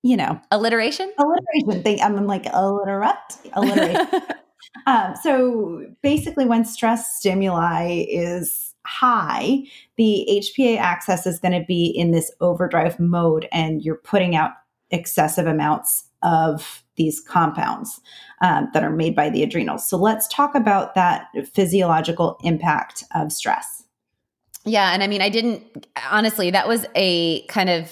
you 0.04 0.18
know, 0.18 0.40
alliteration. 0.52 1.12
Alliteration 1.18 1.84
thing. 1.84 2.02
I'm 2.02 2.28
like 2.28 2.46
alliterate, 2.48 3.16
alliteration. 3.54 4.08
um, 4.88 5.16
so 5.22 5.86
basically, 6.02 6.46
when 6.46 6.66
stress 6.66 7.18
stimuli 7.18 8.06
is 8.10 8.74
high, 8.86 9.64
the 9.98 10.28
HPA 10.30 10.78
axis 10.78 11.26
is 11.26 11.40
going 11.40 11.60
to 11.60 11.66
be 11.68 11.88
in 11.88 12.12
this 12.12 12.32
overdrive 12.40 13.00
mode, 13.00 13.48
and 13.52 13.82
you're 13.84 13.96
putting 13.96 14.36
out 14.36 14.52
excessive 14.92 15.48
amounts 15.48 16.06
of 16.24 16.84
these 16.96 17.22
compounds 17.22 18.02
um, 18.42 18.70
that 18.74 18.84
are 18.84 18.92
made 18.92 19.16
by 19.16 19.30
the 19.30 19.44
adrenals. 19.44 19.88
So 19.88 19.98
let's 19.98 20.28
talk 20.28 20.56
about 20.56 20.96
that 20.96 21.28
physiological 21.54 22.38
impact 22.44 23.04
of 23.14 23.32
stress. 23.32 23.84
Yeah. 24.66 24.94
And 24.94 25.04
I 25.04 25.08
mean, 25.08 25.22
I 25.22 25.30
didn't, 25.30 25.88
honestly, 26.10 26.52
that 26.52 26.68
was 26.68 26.86
a 26.96 27.46
kind 27.48 27.70
of 27.70 27.92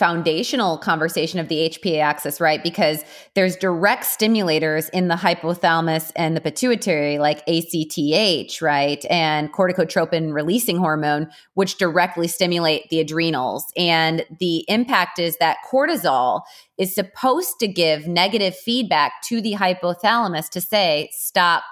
foundational 0.00 0.78
conversation 0.78 1.38
of 1.38 1.48
the 1.48 1.68
HPA 1.68 2.00
axis, 2.00 2.40
right? 2.40 2.62
Because 2.62 3.04
there's 3.34 3.54
direct 3.54 4.04
stimulators 4.04 4.88
in 4.94 5.08
the 5.08 5.14
hypothalamus 5.14 6.10
and 6.16 6.34
the 6.34 6.40
pituitary, 6.40 7.18
like 7.18 7.46
ACTH, 7.46 8.62
right? 8.62 9.04
And 9.10 9.52
corticotropin 9.52 10.32
releasing 10.32 10.78
hormone, 10.78 11.28
which 11.52 11.76
directly 11.76 12.28
stimulate 12.28 12.88
the 12.88 12.98
adrenals. 12.98 13.66
And 13.76 14.24
the 14.38 14.64
impact 14.68 15.18
is 15.18 15.36
that 15.36 15.58
cortisol 15.70 16.44
is 16.78 16.94
supposed 16.94 17.60
to 17.60 17.68
give 17.68 18.08
negative 18.08 18.56
feedback 18.56 19.12
to 19.24 19.42
the 19.42 19.52
hypothalamus 19.52 20.48
to 20.48 20.62
say, 20.62 21.10
stop 21.12 21.62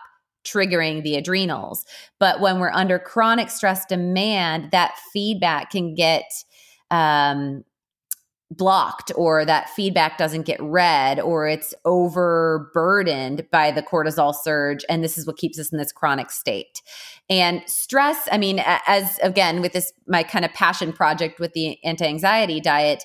triggering 0.44 1.02
the 1.02 1.16
adrenals. 1.16 1.86
But 2.20 2.40
when 2.40 2.60
we're 2.60 2.72
under 2.72 2.98
chronic 2.98 3.48
stress 3.48 3.86
demand, 3.86 4.70
that 4.72 4.92
feedback 5.14 5.70
can 5.70 5.94
get 5.94 6.24
um, 6.90 7.64
blocked 8.50 9.12
or 9.14 9.44
that 9.44 9.68
feedback 9.68 10.16
doesn't 10.16 10.42
get 10.46 10.60
read 10.62 11.20
or 11.20 11.46
it's 11.46 11.74
overburdened 11.84 13.46
by 13.50 13.70
the 13.70 13.82
cortisol 13.82 14.34
surge 14.34 14.86
and 14.88 15.04
this 15.04 15.18
is 15.18 15.26
what 15.26 15.36
keeps 15.36 15.58
us 15.58 15.70
in 15.70 15.76
this 15.76 15.92
chronic 15.92 16.30
state 16.30 16.80
and 17.28 17.62
stress 17.66 18.26
i 18.32 18.38
mean 18.38 18.62
as 18.86 19.18
again 19.18 19.60
with 19.60 19.74
this 19.74 19.92
my 20.06 20.22
kind 20.22 20.46
of 20.46 20.52
passion 20.54 20.94
project 20.94 21.38
with 21.38 21.52
the 21.52 21.76
anti-anxiety 21.84 22.58
diet 22.58 23.04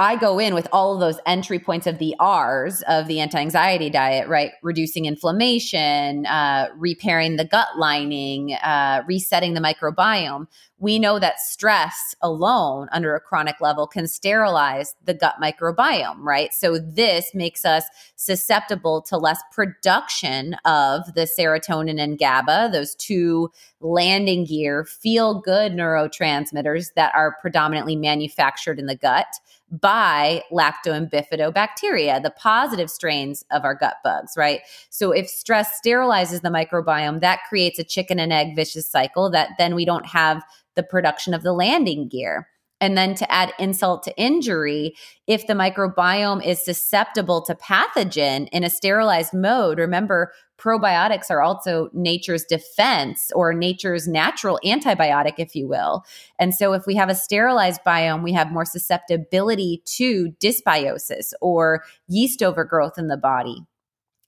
I 0.00 0.14
go 0.14 0.38
in 0.38 0.54
with 0.54 0.68
all 0.72 0.94
of 0.94 1.00
those 1.00 1.18
entry 1.26 1.58
points 1.58 1.88
of 1.88 1.98
the 1.98 2.14
R's 2.20 2.82
of 2.86 3.08
the 3.08 3.18
anti 3.18 3.40
anxiety 3.40 3.90
diet, 3.90 4.28
right? 4.28 4.52
Reducing 4.62 5.06
inflammation, 5.06 6.24
uh, 6.24 6.68
repairing 6.76 7.34
the 7.34 7.44
gut 7.44 7.66
lining, 7.76 8.54
uh, 8.54 9.02
resetting 9.08 9.54
the 9.54 9.60
microbiome. 9.60 10.46
We 10.80 10.98
know 10.98 11.18
that 11.18 11.40
stress 11.40 12.14
alone 12.22 12.88
under 12.92 13.14
a 13.14 13.20
chronic 13.20 13.60
level 13.60 13.86
can 13.86 14.06
sterilize 14.06 14.94
the 15.04 15.14
gut 15.14 15.34
microbiome, 15.42 16.20
right? 16.20 16.54
So 16.54 16.78
this 16.78 17.34
makes 17.34 17.64
us 17.64 17.84
susceptible 18.16 19.02
to 19.02 19.16
less 19.16 19.42
production 19.52 20.54
of 20.64 21.14
the 21.14 21.28
serotonin 21.38 22.00
and 22.00 22.18
GABA, 22.18 22.70
those 22.72 22.94
two 22.94 23.50
landing 23.80 24.44
gear, 24.44 24.84
feel 24.84 25.40
good 25.40 25.72
neurotransmitters 25.72 26.94
that 26.94 27.14
are 27.14 27.36
predominantly 27.40 27.96
manufactured 27.96 28.78
in 28.78 28.86
the 28.86 28.96
gut 28.96 29.26
by 29.70 30.42
lacto 30.50 30.92
and 30.92 31.10
bifidobacteria, 31.10 32.22
the 32.22 32.32
positive 32.36 32.90
strains 32.90 33.44
of 33.50 33.64
our 33.64 33.74
gut 33.74 33.96
bugs, 34.02 34.32
right? 34.36 34.60
So 34.88 35.12
if 35.12 35.28
stress 35.28 35.78
sterilizes 35.84 36.40
the 36.40 36.48
microbiome, 36.48 37.20
that 37.20 37.40
creates 37.48 37.78
a 37.78 37.84
chicken 37.84 38.18
and 38.18 38.32
egg 38.32 38.56
vicious 38.56 38.88
cycle 38.88 39.30
that 39.30 39.50
then 39.58 39.74
we 39.74 39.84
don't 39.84 40.06
have 40.06 40.42
the 40.78 40.82
production 40.84 41.34
of 41.34 41.42
the 41.42 41.52
landing 41.52 42.08
gear. 42.08 42.48
And 42.80 42.96
then 42.96 43.16
to 43.16 43.30
add 43.30 43.52
insult 43.58 44.04
to 44.04 44.16
injury, 44.16 44.94
if 45.26 45.48
the 45.48 45.54
microbiome 45.54 46.46
is 46.46 46.64
susceptible 46.64 47.42
to 47.46 47.56
pathogen 47.56 48.48
in 48.52 48.62
a 48.62 48.70
sterilized 48.70 49.34
mode, 49.34 49.78
remember, 49.80 50.32
probiotics 50.60 51.28
are 51.28 51.42
also 51.42 51.90
nature's 51.92 52.44
defense 52.44 53.32
or 53.34 53.52
nature's 53.52 54.06
natural 54.06 54.60
antibiotic, 54.64 55.34
if 55.38 55.56
you 55.56 55.66
will. 55.66 56.04
And 56.38 56.54
so 56.54 56.72
if 56.72 56.86
we 56.86 56.94
have 56.94 57.08
a 57.08 57.16
sterilized 57.16 57.80
biome, 57.84 58.22
we 58.22 58.32
have 58.32 58.52
more 58.52 58.64
susceptibility 58.64 59.82
to 59.96 60.32
dysbiosis 60.40 61.32
or 61.40 61.82
yeast 62.06 62.44
overgrowth 62.44 62.96
in 62.96 63.08
the 63.08 63.16
body. 63.16 63.64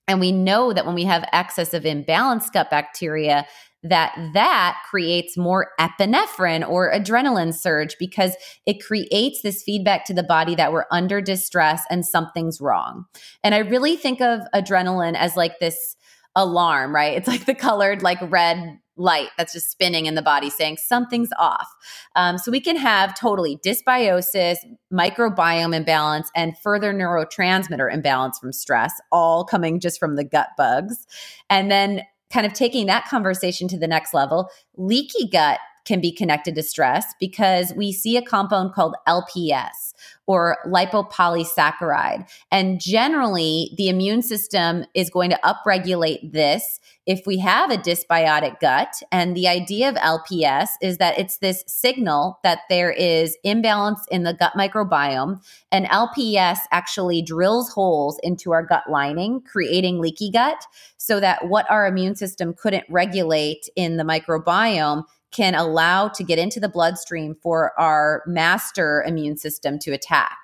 And 0.08 0.18
we 0.18 0.32
know 0.32 0.72
that 0.72 0.86
when 0.86 0.96
we 0.96 1.04
have 1.04 1.28
excess 1.32 1.72
of 1.72 1.84
imbalanced 1.84 2.52
gut 2.52 2.68
bacteria, 2.68 3.46
that 3.82 4.14
that 4.34 4.78
creates 4.88 5.36
more 5.36 5.70
epinephrine 5.80 6.68
or 6.68 6.92
adrenaline 6.92 7.54
surge 7.54 7.96
because 7.98 8.36
it 8.66 8.84
creates 8.84 9.42
this 9.42 9.62
feedback 9.62 10.04
to 10.04 10.14
the 10.14 10.22
body 10.22 10.54
that 10.54 10.72
we're 10.72 10.84
under 10.90 11.20
distress 11.20 11.82
and 11.90 12.04
something's 12.04 12.60
wrong. 12.60 13.06
And 13.42 13.54
I 13.54 13.58
really 13.58 13.96
think 13.96 14.20
of 14.20 14.40
adrenaline 14.54 15.16
as 15.16 15.36
like 15.36 15.58
this 15.60 15.96
alarm, 16.36 16.94
right? 16.94 17.16
It's 17.16 17.28
like 17.28 17.46
the 17.46 17.54
colored 17.54 18.02
like 18.02 18.18
red 18.22 18.78
light 18.96 19.28
that's 19.38 19.54
just 19.54 19.70
spinning 19.70 20.06
in 20.06 20.14
the 20.14 20.22
body 20.22 20.50
saying 20.50 20.76
something's 20.76 21.30
off. 21.38 21.68
Um, 22.16 22.36
so 22.36 22.50
we 22.50 22.60
can 22.60 22.76
have 22.76 23.18
totally 23.18 23.56
dysbiosis, 23.64 24.56
microbiome 24.92 25.74
imbalance, 25.74 26.30
and 26.36 26.56
further 26.58 26.92
neurotransmitter 26.92 27.92
imbalance 27.92 28.38
from 28.38 28.52
stress, 28.52 28.92
all 29.10 29.44
coming 29.44 29.80
just 29.80 29.98
from 29.98 30.16
the 30.16 30.24
gut 30.24 30.48
bugs. 30.56 31.06
And 31.48 31.70
then 31.70 32.02
kind 32.32 32.46
of 32.46 32.52
taking 32.52 32.86
that 32.86 33.06
conversation 33.08 33.68
to 33.68 33.78
the 33.78 33.88
next 33.88 34.14
level, 34.14 34.48
leaky 34.76 35.28
gut 35.28 35.58
can 35.90 36.00
be 36.00 36.12
connected 36.12 36.54
to 36.54 36.62
stress 36.62 37.04
because 37.18 37.74
we 37.76 37.90
see 37.90 38.16
a 38.16 38.22
compound 38.22 38.72
called 38.72 38.94
LPS 39.08 39.92
or 40.28 40.58
lipopolysaccharide. 40.64 42.30
And 42.52 42.80
generally, 42.80 43.74
the 43.76 43.88
immune 43.88 44.22
system 44.22 44.84
is 44.94 45.10
going 45.10 45.30
to 45.30 45.40
upregulate 45.44 46.30
this 46.30 46.78
if 47.06 47.22
we 47.26 47.38
have 47.38 47.72
a 47.72 47.76
dysbiotic 47.76 48.60
gut. 48.60 49.02
And 49.10 49.36
the 49.36 49.48
idea 49.48 49.88
of 49.88 49.96
LPS 49.96 50.68
is 50.80 50.98
that 50.98 51.18
it's 51.18 51.38
this 51.38 51.64
signal 51.66 52.38
that 52.44 52.60
there 52.68 52.92
is 52.92 53.36
imbalance 53.42 54.06
in 54.12 54.22
the 54.22 54.34
gut 54.34 54.52
microbiome. 54.56 55.42
And 55.72 55.86
LPS 55.86 56.58
actually 56.70 57.20
drills 57.20 57.72
holes 57.72 58.20
into 58.22 58.52
our 58.52 58.64
gut 58.64 58.84
lining, 58.88 59.40
creating 59.40 59.98
leaky 59.98 60.30
gut, 60.30 60.64
so 60.98 61.18
that 61.18 61.48
what 61.48 61.68
our 61.68 61.88
immune 61.88 62.14
system 62.14 62.54
couldn't 62.54 62.84
regulate 62.88 63.68
in 63.74 63.96
the 63.96 64.04
microbiome 64.04 65.02
can 65.30 65.54
allow 65.54 66.08
to 66.08 66.24
get 66.24 66.38
into 66.38 66.60
the 66.60 66.68
bloodstream 66.68 67.36
for 67.42 67.78
our 67.78 68.22
master 68.26 69.04
immune 69.06 69.36
system 69.36 69.78
to 69.78 69.92
attack. 69.92 70.36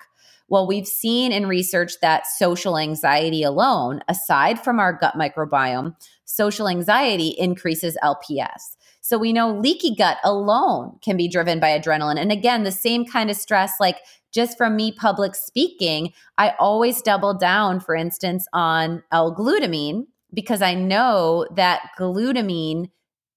Well, 0.49 0.65
we've 0.65 0.87
seen 0.87 1.33
in 1.33 1.47
research 1.47 1.99
that 2.01 2.25
social 2.25 2.77
anxiety 2.77 3.43
alone, 3.43 4.01
aside 4.07 4.63
from 4.63 4.79
our 4.79 4.93
gut 4.93 5.15
microbiome, 5.15 5.95
social 6.23 6.69
anxiety 6.69 7.35
increases 7.37 7.97
LPS. 8.01 8.77
So 9.01 9.17
we 9.17 9.33
know 9.33 9.57
leaky 9.57 9.95
gut 9.95 10.17
alone 10.23 10.99
can 11.03 11.17
be 11.17 11.27
driven 11.27 11.59
by 11.59 11.77
adrenaline. 11.77 12.19
And 12.19 12.31
again, 12.31 12.63
the 12.63 12.71
same 12.71 13.05
kind 13.05 13.29
of 13.29 13.35
stress, 13.35 13.73
like 13.79 13.99
just 14.33 14.57
from 14.57 14.75
me 14.75 14.91
public 14.91 15.35
speaking, 15.35 16.13
I 16.37 16.53
always 16.59 17.01
double 17.01 17.33
down, 17.33 17.79
for 17.79 17.95
instance, 17.95 18.47
on 18.53 19.03
L-glutamine 19.11 20.07
because 20.33 20.61
I 20.61 20.73
know 20.73 21.45
that 21.55 21.89
glutamine 21.97 22.89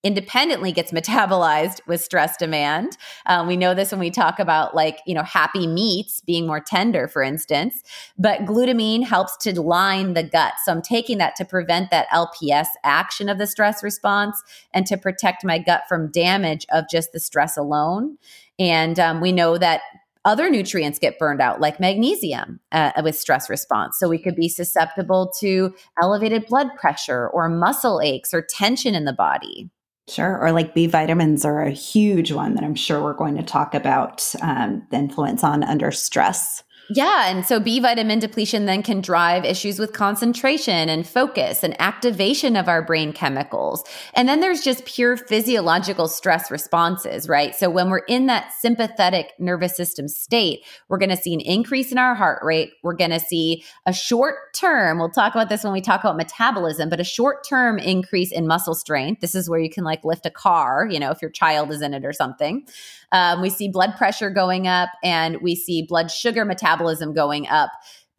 independently 0.02 0.72
gets 0.72 0.92
metabolized 0.92 1.80
with 1.86 2.00
stress 2.00 2.36
demand. 2.36 2.96
Um, 3.26 3.46
we 3.46 3.56
know 3.56 3.74
this 3.74 3.90
when 3.90 4.00
we 4.00 4.10
talk 4.10 4.38
about 4.38 4.74
like, 4.74 5.00
you 5.06 5.14
know, 5.14 5.22
happy 5.22 5.66
meats 5.66 6.22
being 6.22 6.46
more 6.46 6.60
tender, 6.60 7.06
for 7.06 7.22
instance, 7.22 7.82
but 8.18 8.40
glutamine 8.40 9.04
helps 9.04 9.36
to 9.38 9.60
line 9.60 10.14
the 10.14 10.22
gut. 10.22 10.54
So 10.64 10.72
I'm 10.72 10.82
taking 10.82 11.18
that 11.18 11.36
to 11.36 11.44
prevent 11.44 11.90
that 11.90 12.08
LPS 12.08 12.68
action 12.82 13.28
of 13.28 13.38
the 13.38 13.46
stress 13.46 13.82
response 13.82 14.42
and 14.72 14.86
to 14.86 14.96
protect 14.96 15.44
my 15.44 15.58
gut 15.58 15.82
from 15.88 16.10
damage 16.10 16.66
of 16.72 16.84
just 16.90 17.12
the 17.12 17.20
stress 17.20 17.56
alone. 17.56 18.16
And 18.58 18.98
um, 18.98 19.20
we 19.20 19.32
know 19.32 19.58
that 19.58 19.82
other 20.24 20.50
nutrients 20.50 20.98
get 20.98 21.18
burned 21.18 21.40
out, 21.40 21.60
like 21.60 21.80
magnesium, 21.80 22.60
uh, 22.72 22.92
with 23.02 23.18
stress 23.18 23.48
response. 23.48 23.98
So 23.98 24.08
we 24.08 24.18
could 24.18 24.36
be 24.36 24.48
susceptible 24.50 25.32
to 25.40 25.74
elevated 26.02 26.46
blood 26.46 26.68
pressure 26.76 27.28
or 27.28 27.48
muscle 27.48 28.00
aches 28.02 28.34
or 28.34 28.42
tension 28.42 28.94
in 28.94 29.06
the 29.06 29.14
body. 29.14 29.70
Sure. 30.10 30.38
Or 30.40 30.50
like 30.52 30.74
B 30.74 30.86
vitamins 30.86 31.44
are 31.44 31.62
a 31.62 31.70
huge 31.70 32.32
one 32.32 32.54
that 32.54 32.64
I'm 32.64 32.74
sure 32.74 33.02
we're 33.02 33.14
going 33.14 33.36
to 33.36 33.42
talk 33.42 33.74
about 33.74 34.34
um, 34.42 34.86
the 34.90 34.96
influence 34.96 35.44
on 35.44 35.62
under 35.62 35.92
stress. 35.92 36.64
Yeah. 36.92 37.30
And 37.30 37.46
so 37.46 37.60
B 37.60 37.78
vitamin 37.78 38.18
depletion 38.18 38.66
then 38.66 38.82
can 38.82 39.00
drive 39.00 39.44
issues 39.44 39.78
with 39.78 39.92
concentration 39.92 40.88
and 40.88 41.06
focus 41.06 41.62
and 41.62 41.80
activation 41.80 42.56
of 42.56 42.66
our 42.66 42.84
brain 42.84 43.12
chemicals. 43.12 43.84
And 44.14 44.28
then 44.28 44.40
there's 44.40 44.62
just 44.62 44.84
pure 44.86 45.16
physiological 45.16 46.08
stress 46.08 46.50
responses, 46.50 47.28
right? 47.28 47.54
So 47.54 47.70
when 47.70 47.90
we're 47.90 47.98
in 48.08 48.26
that 48.26 48.52
sympathetic 48.58 49.34
nervous 49.38 49.76
system 49.76 50.08
state, 50.08 50.64
we're 50.88 50.98
going 50.98 51.10
to 51.10 51.16
see 51.16 51.32
an 51.32 51.40
increase 51.40 51.92
in 51.92 51.98
our 51.98 52.16
heart 52.16 52.40
rate. 52.42 52.72
We're 52.82 52.96
going 52.96 53.12
to 53.12 53.20
see 53.20 53.64
a 53.86 53.92
short 53.92 54.52
term, 54.52 54.98
we'll 54.98 55.10
talk 55.10 55.32
about 55.32 55.48
this 55.48 55.62
when 55.62 55.72
we 55.72 55.80
talk 55.80 56.00
about 56.00 56.16
metabolism, 56.16 56.88
but 56.88 56.98
a 56.98 57.04
short 57.04 57.46
term 57.48 57.78
increase 57.78 58.32
in 58.32 58.48
muscle 58.48 58.74
strength. 58.74 59.20
This 59.20 59.36
is 59.36 59.48
where 59.48 59.60
you 59.60 59.70
can 59.70 59.84
like 59.84 60.04
lift 60.04 60.26
a 60.26 60.30
car, 60.30 60.88
you 60.90 60.98
know, 60.98 61.12
if 61.12 61.22
your 61.22 61.30
child 61.30 61.70
is 61.70 61.82
in 61.82 61.94
it 61.94 62.04
or 62.04 62.12
something. 62.12 62.66
Um, 63.12 63.42
we 63.42 63.50
see 63.50 63.68
blood 63.68 63.96
pressure 63.96 64.30
going 64.30 64.66
up 64.66 64.90
and 65.02 65.40
we 65.40 65.54
see 65.54 65.82
blood 65.82 66.10
sugar 66.10 66.44
metabolism 66.44 67.12
going 67.12 67.48
up 67.48 67.70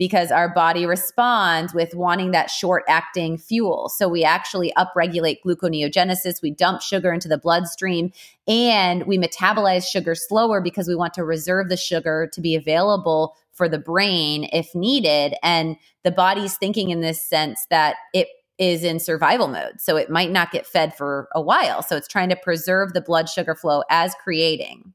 because 0.01 0.31
our 0.31 0.51
body 0.51 0.87
responds 0.87 1.75
with 1.75 1.93
wanting 1.93 2.31
that 2.31 2.49
short 2.49 2.83
acting 2.89 3.37
fuel. 3.37 3.87
So 3.87 4.09
we 4.09 4.23
actually 4.23 4.73
upregulate 4.75 5.37
gluconeogenesis, 5.45 6.41
we 6.41 6.49
dump 6.49 6.81
sugar 6.81 7.13
into 7.13 7.27
the 7.27 7.37
bloodstream, 7.37 8.11
and 8.47 9.05
we 9.05 9.19
metabolize 9.19 9.85
sugar 9.87 10.15
slower 10.15 10.59
because 10.59 10.87
we 10.87 10.95
want 10.95 11.13
to 11.13 11.23
reserve 11.23 11.69
the 11.69 11.77
sugar 11.77 12.27
to 12.33 12.41
be 12.41 12.55
available 12.55 13.35
for 13.51 13.69
the 13.69 13.77
brain 13.77 14.49
if 14.51 14.73
needed. 14.73 15.35
And 15.43 15.75
the 16.03 16.09
body's 16.09 16.57
thinking 16.57 16.89
in 16.89 17.01
this 17.01 17.23
sense 17.23 17.67
that 17.69 17.97
it 18.11 18.27
is 18.61 18.83
in 18.83 18.99
survival 18.99 19.47
mode. 19.47 19.81
So 19.81 19.97
it 19.97 20.11
might 20.11 20.29
not 20.29 20.51
get 20.51 20.67
fed 20.67 20.95
for 20.95 21.27
a 21.33 21.41
while. 21.41 21.81
So 21.81 21.97
it's 21.97 22.07
trying 22.07 22.29
to 22.29 22.35
preserve 22.35 22.93
the 22.93 23.01
blood 23.01 23.27
sugar 23.27 23.55
flow 23.55 23.81
as 23.89 24.13
creating. 24.23 24.93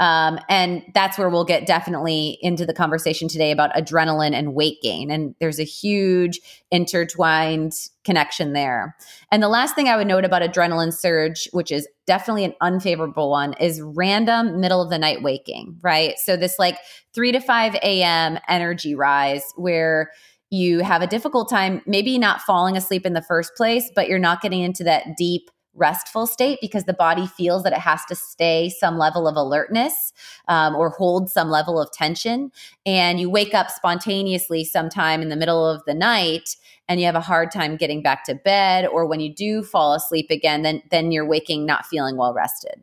Um, 0.00 0.40
and 0.48 0.82
that's 0.92 1.18
where 1.18 1.28
we'll 1.28 1.44
get 1.44 1.66
definitely 1.66 2.38
into 2.40 2.66
the 2.66 2.72
conversation 2.72 3.28
today 3.28 3.52
about 3.52 3.74
adrenaline 3.74 4.32
and 4.32 4.54
weight 4.54 4.78
gain. 4.82 5.10
And 5.10 5.34
there's 5.38 5.60
a 5.60 5.64
huge 5.64 6.40
intertwined 6.70 7.74
connection 8.04 8.54
there. 8.54 8.96
And 9.30 9.42
the 9.42 9.48
last 9.48 9.74
thing 9.74 9.88
I 9.88 9.96
would 9.96 10.06
note 10.06 10.24
about 10.24 10.42
adrenaline 10.42 10.92
surge, 10.92 11.48
which 11.52 11.70
is 11.70 11.86
definitely 12.06 12.44
an 12.44 12.54
unfavorable 12.60 13.30
one, 13.30 13.52
is 13.60 13.80
random 13.82 14.60
middle 14.60 14.82
of 14.82 14.90
the 14.90 14.98
night 14.98 15.22
waking, 15.22 15.78
right? 15.82 16.18
So 16.18 16.36
this 16.36 16.58
like 16.58 16.78
3 17.14 17.32
to 17.32 17.40
5 17.40 17.74
a.m. 17.76 18.38
energy 18.48 18.94
rise 18.94 19.44
where 19.56 20.10
you 20.50 20.80
have 20.80 21.02
a 21.02 21.06
difficult 21.06 21.48
time 21.48 21.82
maybe 21.86 22.18
not 22.18 22.40
falling 22.40 22.76
asleep 22.76 23.04
in 23.06 23.12
the 23.12 23.22
first 23.22 23.54
place, 23.56 23.90
but 23.94 24.08
you're 24.08 24.18
not 24.18 24.40
getting 24.40 24.60
into 24.60 24.84
that 24.84 25.16
deep 25.16 25.50
restful 25.74 26.26
state 26.26 26.58
because 26.60 26.84
the 26.84 26.92
body 26.92 27.26
feels 27.26 27.62
that 27.64 27.72
it 27.72 27.80
has 27.80 28.04
to 28.06 28.14
stay 28.14 28.68
some 28.68 28.96
level 28.96 29.26
of 29.26 29.36
alertness 29.36 30.12
um, 30.48 30.74
or 30.76 30.90
hold 30.90 31.28
some 31.28 31.50
level 31.50 31.80
of 31.80 31.90
tension. 31.92 32.50
And 32.86 33.20
you 33.20 33.28
wake 33.28 33.54
up 33.54 33.70
spontaneously 33.70 34.64
sometime 34.64 35.20
in 35.20 35.28
the 35.28 35.36
middle 35.36 35.68
of 35.68 35.82
the 35.86 35.94
night 35.94 36.56
and 36.88 37.00
you 37.00 37.06
have 37.06 37.16
a 37.16 37.20
hard 37.20 37.50
time 37.50 37.76
getting 37.76 38.02
back 38.02 38.24
to 38.24 38.34
bed. 38.34 38.86
Or 38.86 39.06
when 39.06 39.20
you 39.20 39.34
do 39.34 39.62
fall 39.62 39.94
asleep 39.94 40.26
again, 40.30 40.62
then, 40.62 40.82
then 40.90 41.12
you're 41.12 41.26
waking 41.26 41.66
not 41.66 41.86
feeling 41.86 42.16
well 42.16 42.34
rested. 42.34 42.82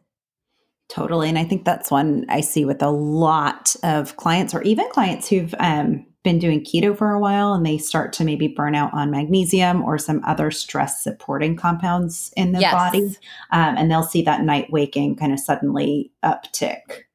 Totally. 0.89 1.29
And 1.29 1.39
I 1.39 1.45
think 1.45 1.63
that's 1.63 1.89
one 1.89 2.25
I 2.27 2.41
see 2.41 2.65
with 2.65 2.81
a 2.81 2.89
lot 2.89 3.75
of 3.81 4.17
clients 4.17 4.53
or 4.53 4.61
even 4.63 4.89
clients 4.89 5.29
who've 5.29 5.55
um, 5.57 6.05
been 6.23 6.39
doing 6.39 6.63
keto 6.63 6.95
for 6.95 7.11
a 7.11 7.19
while 7.19 7.53
and 7.53 7.65
they 7.65 7.77
start 7.77 8.13
to 8.13 8.23
maybe 8.23 8.47
burn 8.47 8.75
out 8.75 8.93
on 8.93 9.09
magnesium 9.09 9.83
or 9.83 9.97
some 9.97 10.21
other 10.23 10.51
stress 10.51 11.01
supporting 11.01 11.55
compounds 11.55 12.31
in 12.37 12.51
the 12.51 12.59
yes. 12.59 12.73
body. 12.73 13.17
Um, 13.51 13.77
and 13.77 13.89
they'll 13.89 14.03
see 14.03 14.21
that 14.23 14.41
night 14.41 14.71
waking 14.71 15.15
kind 15.15 15.33
of 15.33 15.39
suddenly 15.39 16.11
uptick. 16.23 17.05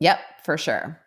Yep, 0.00 0.18
for 0.44 0.58
sure. 0.58 1.00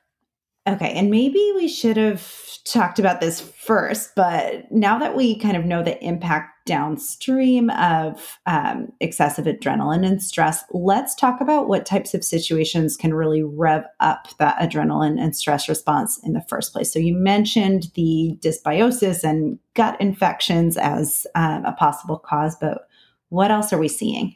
Okay. 0.67 0.91
And 0.91 1.10
maybe 1.10 1.54
we 1.56 1.67
should 1.67 1.95
have 1.95 2.30
talked 2.65 3.00
about 3.00 3.21
this 3.21 3.39
first, 3.39 4.15
but 4.15 4.69
now 4.71 5.00
that 5.00 5.15
we 5.15 5.39
kind 5.39 5.56
of 5.56 5.63
know 5.63 5.82
the 5.82 6.04
impact 6.04 6.56
downstream 6.67 7.71
of 7.71 8.38
um, 8.45 8.91
excessive 8.99 9.45
adrenaline 9.45 10.06
and 10.06 10.21
stress, 10.21 10.63
let's 10.71 11.15
talk 11.15 11.41
about 11.41 11.67
what 11.67 11.86
types 11.86 12.13
of 12.13 12.23
situations 12.23 12.95
can 12.95 13.13
really 13.13 13.41
rev 13.41 13.86
up 13.99 14.27
that 14.38 14.58
adrenaline 14.60 15.19
and 15.19 15.36
stress 15.36 15.67
response 15.67 16.19
in 16.23 16.34
the 16.34 16.45
first 16.47 16.73
place. 16.73 16.93
So, 16.93 16.99
you 16.99 17.15
mentioned 17.15 17.88
the 17.95 18.38
dysbiosis 18.41 19.23
and 19.23 19.58
gut 19.73 19.99
infections 19.99 20.77
as 20.77 21.25
um, 21.34 21.65
a 21.65 21.71
possible 21.71 22.19
cause, 22.19 22.56
but 22.62 22.88
what 23.30 23.49
else 23.49 23.73
are 23.73 23.80
we 23.80 23.88
seeing? 23.88 24.36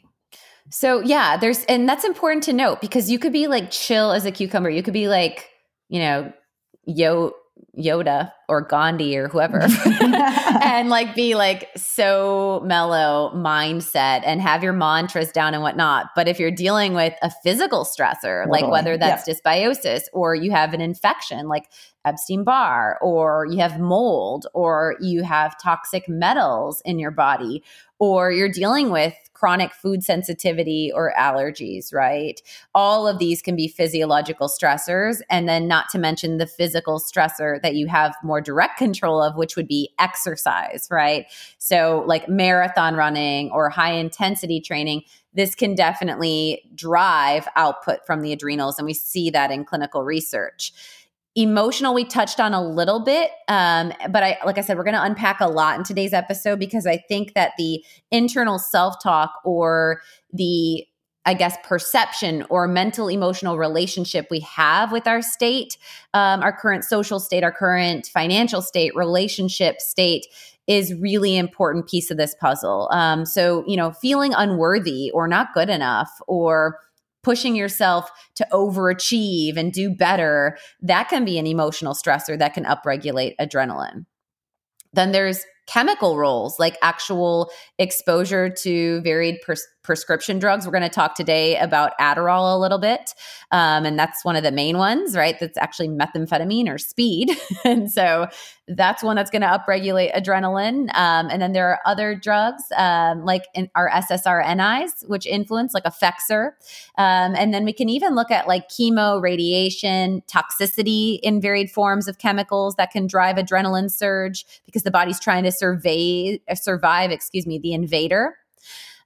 So, 0.70 1.00
yeah, 1.00 1.36
there's, 1.36 1.64
and 1.64 1.88
that's 1.88 2.04
important 2.04 2.44
to 2.44 2.52
note 2.52 2.80
because 2.80 3.10
you 3.10 3.18
could 3.18 3.32
be 3.32 3.46
like 3.46 3.70
chill 3.70 4.10
as 4.10 4.24
a 4.24 4.32
cucumber. 4.32 4.70
You 4.70 4.82
could 4.82 4.94
be 4.94 5.08
like, 5.08 5.50
you 5.88 6.00
know, 6.00 6.32
yo, 6.86 7.34
Yoda 7.78 8.32
or 8.52 8.60
Gandhi 8.60 9.16
or 9.16 9.28
whoever 9.28 9.60
and 10.62 10.90
like 10.90 11.14
be 11.14 11.34
like 11.34 11.70
so 11.74 12.62
mellow 12.66 13.32
mindset 13.34 14.20
and 14.26 14.42
have 14.42 14.62
your 14.62 14.74
mantras 14.74 15.32
down 15.32 15.54
and 15.54 15.62
whatnot. 15.62 16.10
But 16.14 16.28
if 16.28 16.38
you're 16.38 16.50
dealing 16.50 16.92
with 16.92 17.14
a 17.22 17.30
physical 17.42 17.86
stressor, 17.86 18.44
totally. 18.44 18.60
like 18.62 18.70
whether 18.70 18.98
that's 18.98 19.26
yeah. 19.26 19.34
dysbiosis 19.34 20.02
or 20.12 20.34
you 20.34 20.50
have 20.50 20.74
an 20.74 20.82
infection 20.82 21.48
like 21.48 21.64
Epstein 22.04 22.44
Barr, 22.44 22.98
or 23.00 23.46
you 23.48 23.58
have 23.58 23.78
mold, 23.78 24.46
or 24.54 24.96
you 25.00 25.22
have 25.22 25.60
toxic 25.62 26.08
metals 26.08 26.82
in 26.84 26.98
your 26.98 27.12
body, 27.12 27.62
or 27.98 28.32
you're 28.32 28.50
dealing 28.50 28.90
with 28.90 29.14
chronic 29.34 29.72
food 29.72 30.02
sensitivity 30.02 30.90
or 30.92 31.14
allergies, 31.18 31.94
right? 31.94 32.40
All 32.74 33.06
of 33.06 33.18
these 33.18 33.42
can 33.42 33.54
be 33.54 33.68
physiological 33.68 34.48
stressors. 34.48 35.20
And 35.30 35.48
then, 35.48 35.68
not 35.68 35.88
to 35.90 35.98
mention 35.98 36.38
the 36.38 36.46
physical 36.46 36.98
stressor 36.98 37.62
that 37.62 37.74
you 37.74 37.86
have 37.86 38.16
more 38.22 38.40
direct 38.42 38.78
control 38.78 39.22
of, 39.22 39.36
which 39.36 39.56
would 39.56 39.68
be 39.68 39.90
exercise, 39.98 40.88
right? 40.90 41.26
So, 41.58 42.04
like 42.06 42.28
marathon 42.28 42.94
running 42.94 43.50
or 43.50 43.70
high 43.70 43.92
intensity 43.92 44.60
training, 44.60 45.02
this 45.34 45.54
can 45.54 45.74
definitely 45.74 46.62
drive 46.74 47.48
output 47.56 48.04
from 48.06 48.20
the 48.20 48.32
adrenals. 48.32 48.78
And 48.78 48.86
we 48.86 48.94
see 48.94 49.30
that 49.30 49.50
in 49.50 49.64
clinical 49.64 50.02
research 50.02 50.72
emotional 51.34 51.94
we 51.94 52.04
touched 52.04 52.40
on 52.40 52.52
a 52.52 52.62
little 52.62 53.00
bit 53.00 53.30
um, 53.48 53.90
but 54.10 54.22
i 54.22 54.36
like 54.44 54.58
i 54.58 54.60
said 54.60 54.76
we're 54.76 54.84
going 54.84 54.94
to 54.94 55.02
unpack 55.02 55.40
a 55.40 55.48
lot 55.48 55.78
in 55.78 55.84
today's 55.84 56.12
episode 56.12 56.58
because 56.58 56.86
i 56.86 56.98
think 57.08 57.32
that 57.32 57.52
the 57.56 57.82
internal 58.10 58.58
self-talk 58.58 59.32
or 59.44 60.02
the 60.32 60.84
i 61.24 61.34
guess 61.34 61.56
perception 61.64 62.44
or 62.50 62.66
mental 62.68 63.08
emotional 63.08 63.58
relationship 63.58 64.26
we 64.30 64.40
have 64.40 64.92
with 64.92 65.06
our 65.06 65.22
state 65.22 65.76
um, 66.14 66.42
our 66.42 66.52
current 66.56 66.84
social 66.84 67.20
state 67.20 67.44
our 67.44 67.52
current 67.52 68.06
financial 68.06 68.62
state 68.62 68.94
relationship 68.94 69.80
state 69.80 70.26
is 70.68 70.94
really 70.94 71.36
important 71.36 71.88
piece 71.88 72.10
of 72.10 72.16
this 72.16 72.34
puzzle 72.40 72.88
um, 72.92 73.24
so 73.24 73.64
you 73.66 73.76
know 73.76 73.92
feeling 73.92 74.32
unworthy 74.34 75.10
or 75.12 75.26
not 75.26 75.54
good 75.54 75.68
enough 75.68 76.10
or 76.26 76.78
pushing 77.22 77.54
yourself 77.54 78.10
to 78.34 78.46
overachieve 78.52 79.56
and 79.56 79.72
do 79.72 79.94
better, 79.94 80.58
that 80.80 81.08
can 81.08 81.24
be 81.24 81.38
an 81.38 81.46
emotional 81.46 81.94
stressor 81.94 82.38
that 82.38 82.54
can 82.54 82.64
upregulate 82.64 83.34
adrenaline. 83.40 84.06
Then 84.92 85.12
there's 85.12 85.44
chemical 85.66 86.16
roles 86.16 86.58
like 86.58 86.76
actual 86.82 87.50
exposure 87.78 88.48
to 88.48 89.00
varied 89.02 89.40
pers- 89.42 89.66
prescription 89.82 90.38
drugs. 90.38 90.66
We're 90.66 90.72
going 90.72 90.82
to 90.82 90.88
talk 90.88 91.14
today 91.14 91.56
about 91.56 91.92
Adderall 92.00 92.54
a 92.54 92.58
little 92.58 92.78
bit. 92.78 93.14
Um, 93.50 93.84
and 93.84 93.98
that's 93.98 94.24
one 94.24 94.36
of 94.36 94.42
the 94.42 94.52
main 94.52 94.78
ones, 94.78 95.16
right? 95.16 95.38
That's 95.38 95.58
actually 95.58 95.88
methamphetamine 95.88 96.68
or 96.68 96.78
speed. 96.78 97.30
and 97.64 97.90
so 97.90 98.28
that's 98.68 99.02
one 99.02 99.16
that's 99.16 99.30
going 99.30 99.42
to 99.42 99.48
upregulate 99.48 100.14
adrenaline. 100.14 100.88
Um, 100.94 101.28
and 101.30 101.42
then 101.42 101.52
there 101.52 101.68
are 101.68 101.80
other 101.84 102.14
drugs 102.14 102.62
um, 102.76 103.24
like 103.24 103.44
our 103.74 103.90
SSRNIs, 103.90 105.08
which 105.08 105.26
influence 105.26 105.74
like 105.74 105.84
Effexor. 105.84 106.52
Um, 106.96 107.34
and 107.34 107.52
then 107.52 107.64
we 107.64 107.72
can 107.72 107.88
even 107.88 108.14
look 108.14 108.30
at 108.30 108.46
like 108.46 108.68
chemo, 108.68 109.20
radiation, 109.20 110.22
toxicity 110.32 111.18
in 111.22 111.40
varied 111.40 111.70
forms 111.70 112.06
of 112.06 112.18
chemicals 112.18 112.76
that 112.76 112.90
can 112.90 113.06
drive 113.06 113.36
adrenaline 113.36 113.90
surge 113.90 114.44
because 114.64 114.82
the 114.82 114.90
body's 114.90 115.18
trying 115.18 115.44
to 115.44 115.52
survey, 115.52 116.40
survive, 116.54 117.10
excuse 117.10 117.46
me, 117.46 117.58
the 117.58 117.72
invader 117.72 118.36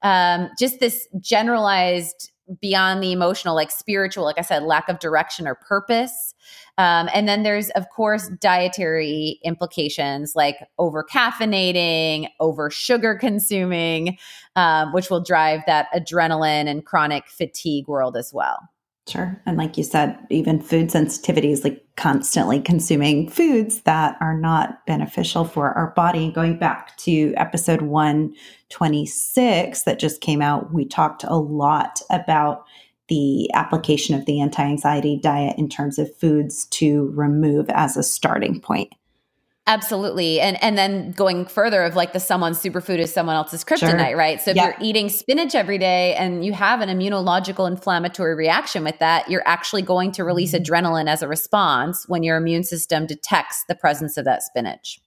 um, 0.02 0.50
just 0.58 0.80
this 0.80 1.08
generalized 1.20 2.30
beyond 2.60 3.02
the 3.02 3.12
emotional, 3.12 3.54
like 3.54 3.70
spiritual, 3.70 4.24
like 4.24 4.38
I 4.38 4.42
said, 4.42 4.62
lack 4.62 4.88
of 4.88 5.00
direction 5.00 5.48
or 5.48 5.56
purpose. 5.56 6.34
Um, 6.78 7.08
and 7.14 7.26
then 7.26 7.42
there's, 7.42 7.70
of 7.70 7.88
course, 7.88 8.30
dietary 8.40 9.40
implications 9.44 10.36
like 10.36 10.56
over 10.78 11.04
caffeinating, 11.04 12.28
over 12.38 12.70
sugar 12.70 13.14
consuming, 13.14 14.18
um, 14.56 14.92
which 14.92 15.08
will 15.08 15.22
drive 15.22 15.62
that 15.66 15.86
adrenaline 15.94 16.68
and 16.68 16.84
chronic 16.84 17.28
fatigue 17.28 17.88
world 17.88 18.16
as 18.16 18.32
well. 18.32 18.58
Sure. 19.08 19.40
And 19.46 19.56
like 19.56 19.78
you 19.78 19.84
said, 19.84 20.18
even 20.30 20.60
food 20.60 20.88
sensitivities, 20.88 21.62
like 21.62 21.86
constantly 21.96 22.60
consuming 22.60 23.30
foods 23.30 23.82
that 23.82 24.16
are 24.20 24.36
not 24.36 24.84
beneficial 24.84 25.44
for 25.44 25.70
our 25.70 25.92
body. 25.92 26.32
Going 26.32 26.58
back 26.58 26.96
to 26.98 27.32
episode 27.36 27.82
126 27.82 29.82
that 29.84 30.00
just 30.00 30.20
came 30.20 30.42
out, 30.42 30.74
we 30.74 30.84
talked 30.84 31.22
a 31.22 31.36
lot 31.36 32.00
about 32.10 32.64
the 33.08 33.50
application 33.54 34.14
of 34.14 34.26
the 34.26 34.40
anti 34.40 34.62
anxiety 34.62 35.18
diet 35.22 35.56
in 35.58 35.68
terms 35.68 35.98
of 35.98 36.14
foods 36.16 36.66
to 36.66 37.10
remove 37.14 37.70
as 37.70 37.96
a 37.96 38.02
starting 38.02 38.60
point. 38.60 38.92
Absolutely. 39.68 40.40
And 40.40 40.62
and 40.62 40.78
then 40.78 41.10
going 41.10 41.44
further 41.44 41.82
of 41.82 41.96
like 41.96 42.12
the 42.12 42.20
someone's 42.20 42.62
superfood 42.62 42.98
is 42.98 43.12
someone 43.12 43.34
else's 43.34 43.64
kryptonite, 43.64 44.10
sure. 44.10 44.16
right? 44.16 44.40
So 44.40 44.52
if 44.52 44.56
you're 44.56 44.76
eating 44.80 45.08
spinach 45.08 45.56
every 45.56 45.76
day 45.76 46.14
and 46.14 46.44
you 46.44 46.52
have 46.52 46.80
an 46.80 46.88
immunological 46.88 47.68
inflammatory 47.68 48.36
reaction 48.36 48.84
with 48.84 49.00
that, 49.00 49.28
you're 49.28 49.46
actually 49.46 49.82
going 49.82 50.12
to 50.12 50.24
release 50.24 50.52
mm-hmm. 50.52 50.72
adrenaline 50.72 51.08
as 51.08 51.20
a 51.20 51.26
response 51.26 52.04
when 52.06 52.22
your 52.22 52.36
immune 52.36 52.62
system 52.62 53.06
detects 53.06 53.64
the 53.68 53.74
presence 53.74 54.16
of 54.16 54.24
that 54.24 54.44
spinach. 54.44 55.00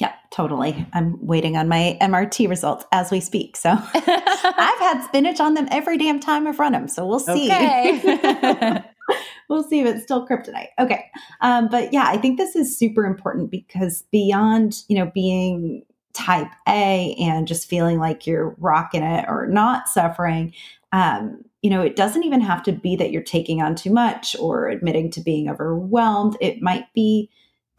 Yeah, 0.00 0.14
totally. 0.30 0.86
I'm 0.94 1.18
waiting 1.24 1.58
on 1.58 1.68
my 1.68 1.98
MRT 2.00 2.48
results 2.48 2.86
as 2.90 3.10
we 3.10 3.20
speak. 3.20 3.54
So 3.54 3.70
I've 3.94 4.78
had 4.78 5.04
spinach 5.04 5.40
on 5.40 5.52
them 5.52 5.68
every 5.70 5.98
damn 5.98 6.18
time 6.18 6.46
I've 6.46 6.58
run 6.58 6.72
them. 6.72 6.88
So 6.88 7.06
we'll 7.06 7.20
see. 7.20 7.46
Okay. 7.52 8.82
we'll 9.50 9.62
see 9.62 9.80
if 9.80 9.86
it's 9.86 10.02
still 10.02 10.26
kryptonite. 10.26 10.68
Okay. 10.78 11.04
Um, 11.42 11.68
but 11.68 11.92
yeah, 11.92 12.04
I 12.06 12.16
think 12.16 12.38
this 12.38 12.56
is 12.56 12.78
super 12.78 13.04
important 13.04 13.50
because 13.50 14.04
beyond, 14.10 14.84
you 14.88 14.96
know, 14.96 15.10
being 15.12 15.82
type 16.14 16.50
A 16.66 17.14
and 17.20 17.46
just 17.46 17.68
feeling 17.68 17.98
like 17.98 18.26
you're 18.26 18.56
rocking 18.58 19.02
it 19.02 19.26
or 19.28 19.48
not 19.48 19.86
suffering, 19.86 20.54
um, 20.92 21.44
you 21.60 21.68
know, 21.68 21.82
it 21.82 21.94
doesn't 21.94 22.24
even 22.24 22.40
have 22.40 22.62
to 22.62 22.72
be 22.72 22.96
that 22.96 23.10
you're 23.10 23.22
taking 23.22 23.60
on 23.60 23.74
too 23.74 23.90
much 23.90 24.34
or 24.40 24.68
admitting 24.68 25.10
to 25.10 25.20
being 25.20 25.50
overwhelmed. 25.50 26.38
It 26.40 26.62
might 26.62 26.90
be 26.94 27.28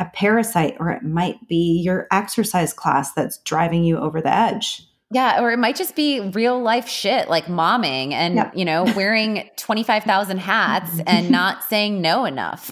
a 0.01 0.05
parasite 0.13 0.75
or 0.79 0.89
it 0.89 1.03
might 1.03 1.47
be 1.47 1.79
your 1.79 2.07
exercise 2.11 2.73
class 2.73 3.13
that's 3.13 3.37
driving 3.39 3.83
you 3.83 3.97
over 3.97 4.19
the 4.19 4.33
edge. 4.33 4.87
Yeah, 5.13 5.41
or 5.41 5.51
it 5.51 5.59
might 5.59 5.75
just 5.75 5.95
be 5.95 6.21
real 6.21 6.59
life 6.59 6.87
shit 6.87 7.29
like 7.29 7.45
momming 7.45 8.13
and, 8.13 8.35
yep. 8.35 8.53
you 8.55 8.65
know, 8.65 8.83
wearing 8.95 9.49
25,000 9.57 10.39
hats 10.39 10.99
and 11.05 11.29
not 11.31 11.63
saying 11.65 12.01
no 12.01 12.25
enough. 12.25 12.71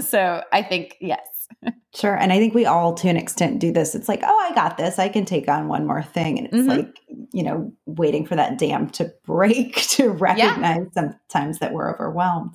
so 0.00 0.42
I 0.52 0.62
think, 0.62 0.96
yes. 1.00 1.18
Sure. 1.94 2.14
And 2.14 2.32
I 2.32 2.38
think 2.38 2.54
we 2.54 2.66
all, 2.66 2.94
to 2.94 3.08
an 3.08 3.16
extent, 3.16 3.58
do 3.58 3.72
this. 3.72 3.96
It's 3.96 4.08
like, 4.08 4.20
oh, 4.22 4.48
I 4.50 4.54
got 4.54 4.76
this. 4.76 5.00
I 5.00 5.08
can 5.08 5.24
take 5.24 5.48
on 5.48 5.66
one 5.66 5.86
more 5.86 6.02
thing. 6.02 6.38
And 6.38 6.46
it's 6.46 6.56
mm-hmm. 6.56 6.68
like, 6.68 7.00
you 7.32 7.42
know, 7.42 7.72
waiting 7.86 8.24
for 8.24 8.36
that 8.36 8.56
dam 8.56 8.88
to 8.90 9.12
break 9.24 9.76
to 9.88 10.10
recognize 10.10 10.86
yeah. 10.94 11.10
sometimes 11.28 11.58
that 11.58 11.72
we're 11.72 11.92
overwhelmed. 11.92 12.54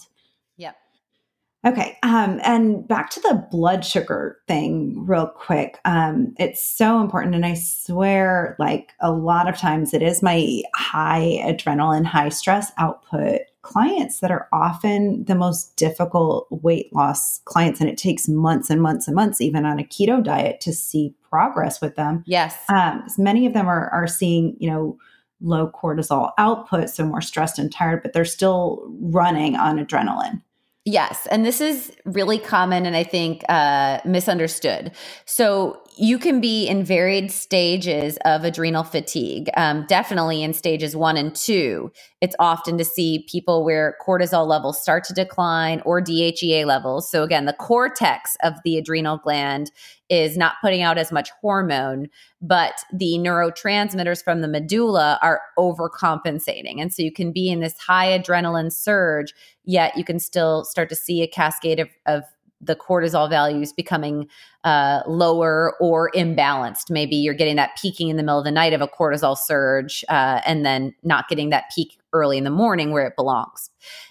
Okay. 1.65 1.97
Um, 2.03 2.39
and 2.43 2.87
back 2.87 3.09
to 3.11 3.19
the 3.21 3.47
blood 3.49 3.83
sugar 3.83 4.37
thing, 4.47 5.03
real 5.05 5.25
quick. 5.27 5.79
Um, 5.83 6.35
it's 6.37 6.63
so 6.63 7.01
important. 7.01 7.33
And 7.33 7.45
I 7.45 7.55
swear, 7.55 8.55
like 8.59 8.93
a 8.99 9.11
lot 9.11 9.49
of 9.49 9.57
times, 9.57 9.93
it 9.93 10.03
is 10.03 10.21
my 10.21 10.61
high 10.75 11.41
adrenaline, 11.43 12.05
high 12.05 12.29
stress 12.29 12.71
output 12.77 13.41
clients 13.63 14.19
that 14.19 14.29
are 14.29 14.47
often 14.53 15.25
the 15.25 15.33
most 15.33 15.75
difficult 15.75 16.47
weight 16.51 16.93
loss 16.93 17.39
clients. 17.45 17.81
And 17.81 17.89
it 17.89 17.97
takes 17.97 18.27
months 18.27 18.69
and 18.69 18.79
months 18.79 19.07
and 19.07 19.15
months, 19.15 19.41
even 19.41 19.65
on 19.65 19.79
a 19.79 19.83
keto 19.83 20.23
diet, 20.23 20.61
to 20.61 20.71
see 20.71 21.15
progress 21.27 21.81
with 21.81 21.95
them. 21.95 22.23
Yes. 22.27 22.55
Um, 22.69 23.03
many 23.17 23.47
of 23.47 23.53
them 23.53 23.67
are, 23.67 23.89
are 23.89 24.07
seeing, 24.07 24.55
you 24.59 24.69
know, 24.69 24.99
low 25.41 25.69
cortisol 25.71 26.31
output, 26.37 26.89
so 26.89 27.05
more 27.05 27.21
stressed 27.21 27.57
and 27.57 27.71
tired, 27.71 28.03
but 28.03 28.13
they're 28.13 28.23
still 28.23 28.87
running 28.99 29.55
on 29.55 29.83
adrenaline. 29.83 30.41
Yes. 30.87 31.27
And 31.31 31.43
this 31.43 31.61
is 31.61 31.91
really 32.05 32.37
common 32.37 32.85
and 32.85 32.95
I 32.95 33.03
think 33.03 33.43
uh, 33.49 33.99
misunderstood. 34.05 34.91
So 35.25 35.81
you 35.97 36.19
can 36.19 36.41
be 36.41 36.67
in 36.67 36.83
varied 36.83 37.31
stages 37.31 38.17
of 38.25 38.43
adrenal 38.43 38.83
fatigue. 38.83 39.49
Um, 39.55 39.85
definitely 39.87 40.43
in 40.43 40.53
stages 40.53 40.95
one 40.95 41.17
and 41.17 41.35
two, 41.35 41.91
it's 42.21 42.35
often 42.39 42.77
to 42.77 42.85
see 42.85 43.25
people 43.29 43.63
where 43.63 43.95
cortisol 44.05 44.47
levels 44.47 44.81
start 44.81 45.03
to 45.05 45.13
decline 45.13 45.81
or 45.85 46.01
DHEA 46.01 46.65
levels. 46.65 47.09
So, 47.09 47.23
again, 47.23 47.45
the 47.45 47.53
cortex 47.53 48.35
of 48.43 48.53
the 48.63 48.77
adrenal 48.77 49.17
gland 49.17 49.71
is 50.09 50.37
not 50.37 50.55
putting 50.61 50.81
out 50.81 50.97
as 50.97 51.11
much 51.11 51.29
hormone, 51.41 52.07
but 52.41 52.73
the 52.93 53.17
neurotransmitters 53.17 54.23
from 54.23 54.41
the 54.41 54.47
medulla 54.47 55.17
are 55.21 55.41
overcompensating. 55.57 56.79
And 56.79 56.93
so 56.93 57.01
you 57.01 57.11
can 57.11 57.31
be 57.31 57.49
in 57.49 57.59
this 57.59 57.77
high 57.79 58.17
adrenaline 58.17 58.71
surge, 58.71 59.33
yet 59.63 59.97
you 59.97 60.03
can 60.03 60.19
still 60.19 60.63
start 60.65 60.89
to 60.89 60.95
see 60.95 61.21
a 61.21 61.27
cascade 61.27 61.79
of, 61.79 61.89
of 62.05 62.23
the 62.61 62.75
cortisol 62.75 63.29
values 63.29 63.73
becoming 63.73 64.27
uh, 64.63 65.01
lower 65.07 65.75
or 65.79 66.11
imbalanced. 66.15 66.89
Maybe 66.89 67.15
you're 67.15 67.33
getting 67.33 67.57
that 67.57 67.77
peaking 67.81 68.09
in 68.09 68.17
the 68.17 68.23
middle 68.23 68.39
of 68.39 68.45
the 68.45 68.51
night 68.51 68.73
of 68.73 68.81
a 68.81 68.87
cortisol 68.87 69.37
surge 69.37 70.03
uh, 70.09 70.41
and 70.45 70.65
then 70.65 70.95
not 71.03 71.27
getting 71.29 71.49
that 71.51 71.65
peak 71.73 71.97
early 72.13 72.37
in 72.37 72.43
the 72.43 72.49
morning 72.49 72.91
where 72.91 73.05
it 73.05 73.15
belongs. 73.15 73.69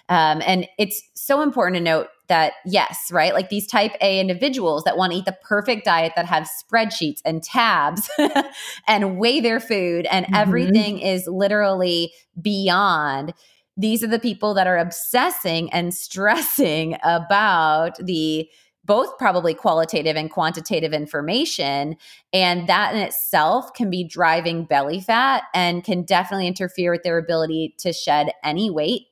Um, 0.09 0.41
and 0.45 0.67
it's 0.77 1.01
so 1.15 1.41
important 1.41 1.77
to 1.77 1.83
note 1.83 2.07
that, 2.27 2.53
yes, 2.65 3.09
right? 3.11 3.33
Like 3.33 3.49
these 3.49 3.67
type 3.67 3.93
A 4.01 4.19
individuals 4.19 4.83
that 4.83 4.97
want 4.97 5.11
to 5.11 5.19
eat 5.19 5.25
the 5.25 5.37
perfect 5.43 5.85
diet 5.85 6.13
that 6.15 6.25
have 6.25 6.47
spreadsheets 6.47 7.21
and 7.25 7.43
tabs 7.43 8.09
and 8.87 9.17
weigh 9.17 9.39
their 9.39 9.59
food 9.59 10.05
and 10.07 10.25
mm-hmm. 10.25 10.35
everything 10.35 10.99
is 10.99 11.27
literally 11.27 12.13
beyond 12.39 13.33
these 13.77 14.03
are 14.03 14.07
the 14.07 14.19
people 14.19 14.53
that 14.53 14.67
are 14.67 14.77
obsessing 14.77 15.71
and 15.73 15.93
stressing 15.93 16.97
about 17.03 17.97
the 17.97 18.49
both 18.85 19.17
probably 19.17 19.55
qualitative 19.55 20.15
and 20.15 20.29
quantitative 20.29 20.93
information. 20.93 21.97
And 22.31 22.69
that 22.69 22.93
in 22.93 23.01
itself 23.01 23.73
can 23.73 23.89
be 23.89 24.03
driving 24.03 24.65
belly 24.65 25.01
fat 25.01 25.43
and 25.55 25.83
can 25.83 26.03
definitely 26.03 26.47
interfere 26.47 26.91
with 26.91 27.01
their 27.01 27.17
ability 27.17 27.73
to 27.79 27.91
shed 27.91 28.31
any 28.43 28.69
weight. 28.69 29.07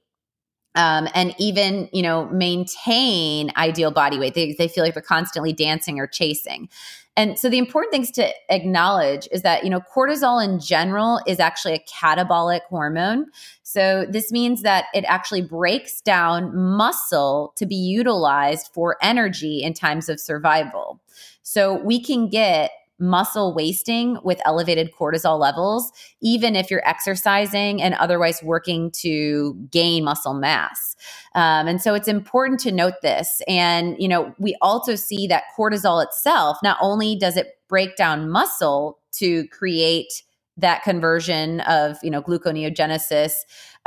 Um, 0.76 1.08
and 1.13 1.36
even 1.38 1.88
you 1.93 2.02
know 2.02 2.26
maintain 2.30 3.52
ideal 3.56 3.91
body 3.91 4.17
weight 4.17 4.34
they, 4.34 4.56
they 4.58 4.67
feel 4.67 4.84
like 4.84 4.95
they're 4.95 5.04
constantly 5.04 5.54
dancing 5.54 5.99
or 5.99 6.08
chasing 6.08 6.67
and 7.15 7.38
so 7.38 7.49
the 7.49 7.60
important 7.60 7.91
things 7.91 8.10
to 8.12 8.32
acknowledge 8.49 9.28
is 9.32 9.43
that, 9.43 9.63
you 9.63 9.69
know, 9.69 9.82
cortisol 9.95 10.43
in 10.43 10.60
general 10.60 11.19
is 11.28 11.39
actually 11.39 11.76
a 11.76 11.80
catabolic 11.80 12.62
hormone. 12.69 13.28
So 13.62 14.06
this 14.10 14.32
means 14.32 14.63
that 14.63 14.86
it 14.95 15.06
actually 15.08 15.43
breaks 15.43 16.02
down 16.02 16.56
muscle 16.56 17.54
to 17.58 17.67
be 17.67 17.76
utilized 17.76 18.71
for 18.73 18.97
energy 19.02 19.62
in 19.62 19.73
times 19.73 20.10
of 20.10 20.19
survival. 20.19 20.99
So 21.43 21.76
we 21.84 22.02
can 22.02 22.30
get 22.30 22.71
muscle 23.04 23.54
wasting 23.54 24.18
with 24.24 24.39
elevated 24.46 24.92
cortisol 24.98 25.38
levels, 25.38 25.92
even 26.22 26.56
if 26.56 26.72
you're 26.72 26.88
exercising 26.88 27.82
and 27.82 27.94
otherwise 27.96 28.42
working 28.42 28.89
to 28.92 29.54
gain 29.70 30.06
muscle 30.06 30.34
mass. 30.34 30.96
Um, 31.36 31.68
and 31.68 31.82
so 31.82 31.94
it's 31.94 32.08
important 32.08 32.62
to 32.62 32.72
note 32.72 32.96
this. 33.02 33.42
And, 33.48 33.96
you 34.00 34.08
know, 34.08 34.34
we 34.39 34.56
also 34.62 34.96
see 34.96 35.28
that 35.28 35.44
cortisol 35.58 36.04
itself, 36.04 36.58
not 36.63 36.78
only 36.82 37.16
does 37.16 37.36
it 37.36 37.58
break 37.68 37.96
down 37.98 38.30
muscle 38.30 39.00
to 39.13 39.48
create 39.50 40.24
that 40.56 40.84
conversion 40.84 41.62
of 41.62 41.98
you 42.04 42.12
know 42.12 42.22
gluconeogenesis 42.22 43.34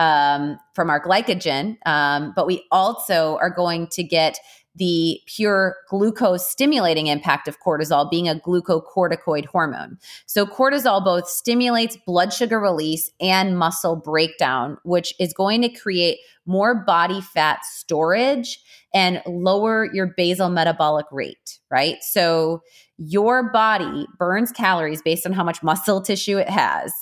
um, 0.01 0.59
from 0.75 0.91
our 0.91 1.01
glycogen 1.01 1.77
um, 1.87 2.33
but 2.35 2.45
we 2.45 2.65
also 2.73 3.39
are 3.41 3.51
going 3.51 3.87
to 3.87 4.03
get 4.03 4.37
the 4.77 5.21
pure 5.27 5.77
glucose 5.89 6.47
stimulating 6.47 7.07
impact 7.07 7.49
of 7.49 7.59
cortisol 7.61 8.11
being 8.11 8.29
a 8.29 8.35
glucocorticoid 8.35 9.47
hormone. 9.47 9.99
So, 10.27 10.47
cortisol 10.47 11.05
both 11.05 11.29
stimulates 11.29 11.97
blood 12.07 12.33
sugar 12.33 12.61
release 12.61 13.11
and 13.21 13.59
muscle 13.59 13.97
breakdown, 13.97 14.79
which 14.85 15.15
is 15.19 15.33
going 15.33 15.63
to 15.63 15.69
create 15.69 16.19
more 16.45 16.75
body 16.75 17.21
fat 17.21 17.65
storage 17.65 18.61
and 18.95 19.21
lower 19.27 19.89
your 19.93 20.15
basal 20.17 20.49
metabolic 20.49 21.07
rate, 21.11 21.59
right? 21.71 21.97
So, 22.03 22.63
your 22.99 23.51
body 23.51 24.07
burns 24.19 24.53
calories 24.53 25.03
based 25.03 25.27
on 25.27 25.33
how 25.33 25.45
much 25.45 25.63
muscle 25.63 26.01
tissue 26.01 26.39
it 26.39 26.49
has. 26.49 26.93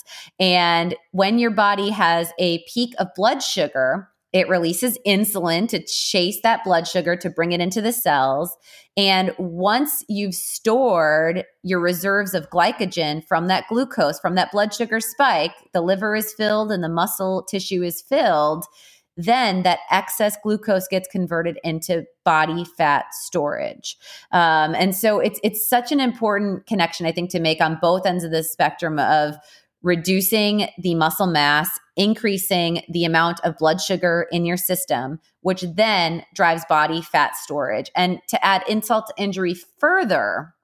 And 0.40 0.96
when 1.12 1.38
your 1.38 1.52
body 1.52 1.90
has 1.90 2.32
a 2.38 2.64
peak 2.72 2.94
of 2.98 3.08
blood 3.14 3.42
sugar, 3.42 4.08
it 4.34 4.48
releases 4.48 4.98
insulin 5.06 5.68
to 5.68 5.82
chase 5.86 6.40
that 6.42 6.64
blood 6.64 6.88
sugar 6.88 7.14
to 7.14 7.30
bring 7.30 7.52
it 7.52 7.60
into 7.60 7.80
the 7.80 7.92
cells. 7.92 8.54
And 8.96 9.32
once 9.38 10.04
you've 10.08 10.34
stored 10.34 11.44
your 11.62 11.78
reserves 11.78 12.34
of 12.34 12.50
glycogen 12.50 13.24
from 13.24 13.46
that 13.46 13.68
glucose, 13.68 14.18
from 14.18 14.34
that 14.34 14.50
blood 14.50 14.74
sugar 14.74 14.98
spike, 14.98 15.54
the 15.72 15.80
liver 15.80 16.16
is 16.16 16.34
filled 16.34 16.72
and 16.72 16.82
the 16.82 16.88
muscle 16.88 17.44
tissue 17.44 17.82
is 17.82 18.02
filled. 18.02 18.64
Then 19.16 19.62
that 19.62 19.78
excess 19.92 20.36
glucose 20.42 20.88
gets 20.88 21.06
converted 21.06 21.60
into 21.62 22.04
body 22.24 22.64
fat 22.76 23.04
storage, 23.12 23.96
um, 24.32 24.74
and 24.74 24.92
so 24.92 25.20
it's 25.20 25.38
it's 25.44 25.68
such 25.68 25.92
an 25.92 26.00
important 26.00 26.66
connection 26.66 27.06
I 27.06 27.12
think 27.12 27.30
to 27.30 27.38
make 27.38 27.60
on 27.60 27.78
both 27.80 28.06
ends 28.06 28.24
of 28.24 28.32
the 28.32 28.42
spectrum 28.42 28.98
of 28.98 29.36
reducing 29.84 30.66
the 30.78 30.94
muscle 30.94 31.26
mass, 31.26 31.68
increasing 31.94 32.82
the 32.88 33.04
amount 33.04 33.38
of 33.44 33.58
blood 33.58 33.80
sugar 33.80 34.26
in 34.32 34.44
your 34.44 34.56
system, 34.56 35.20
which 35.42 35.62
then 35.76 36.24
drives 36.34 36.64
body 36.68 37.02
fat 37.02 37.36
storage. 37.36 37.90
And 37.94 38.18
to 38.28 38.44
add 38.44 38.64
insult 38.68 39.06
to 39.08 39.22
injury 39.22 39.54
further, 39.78 40.54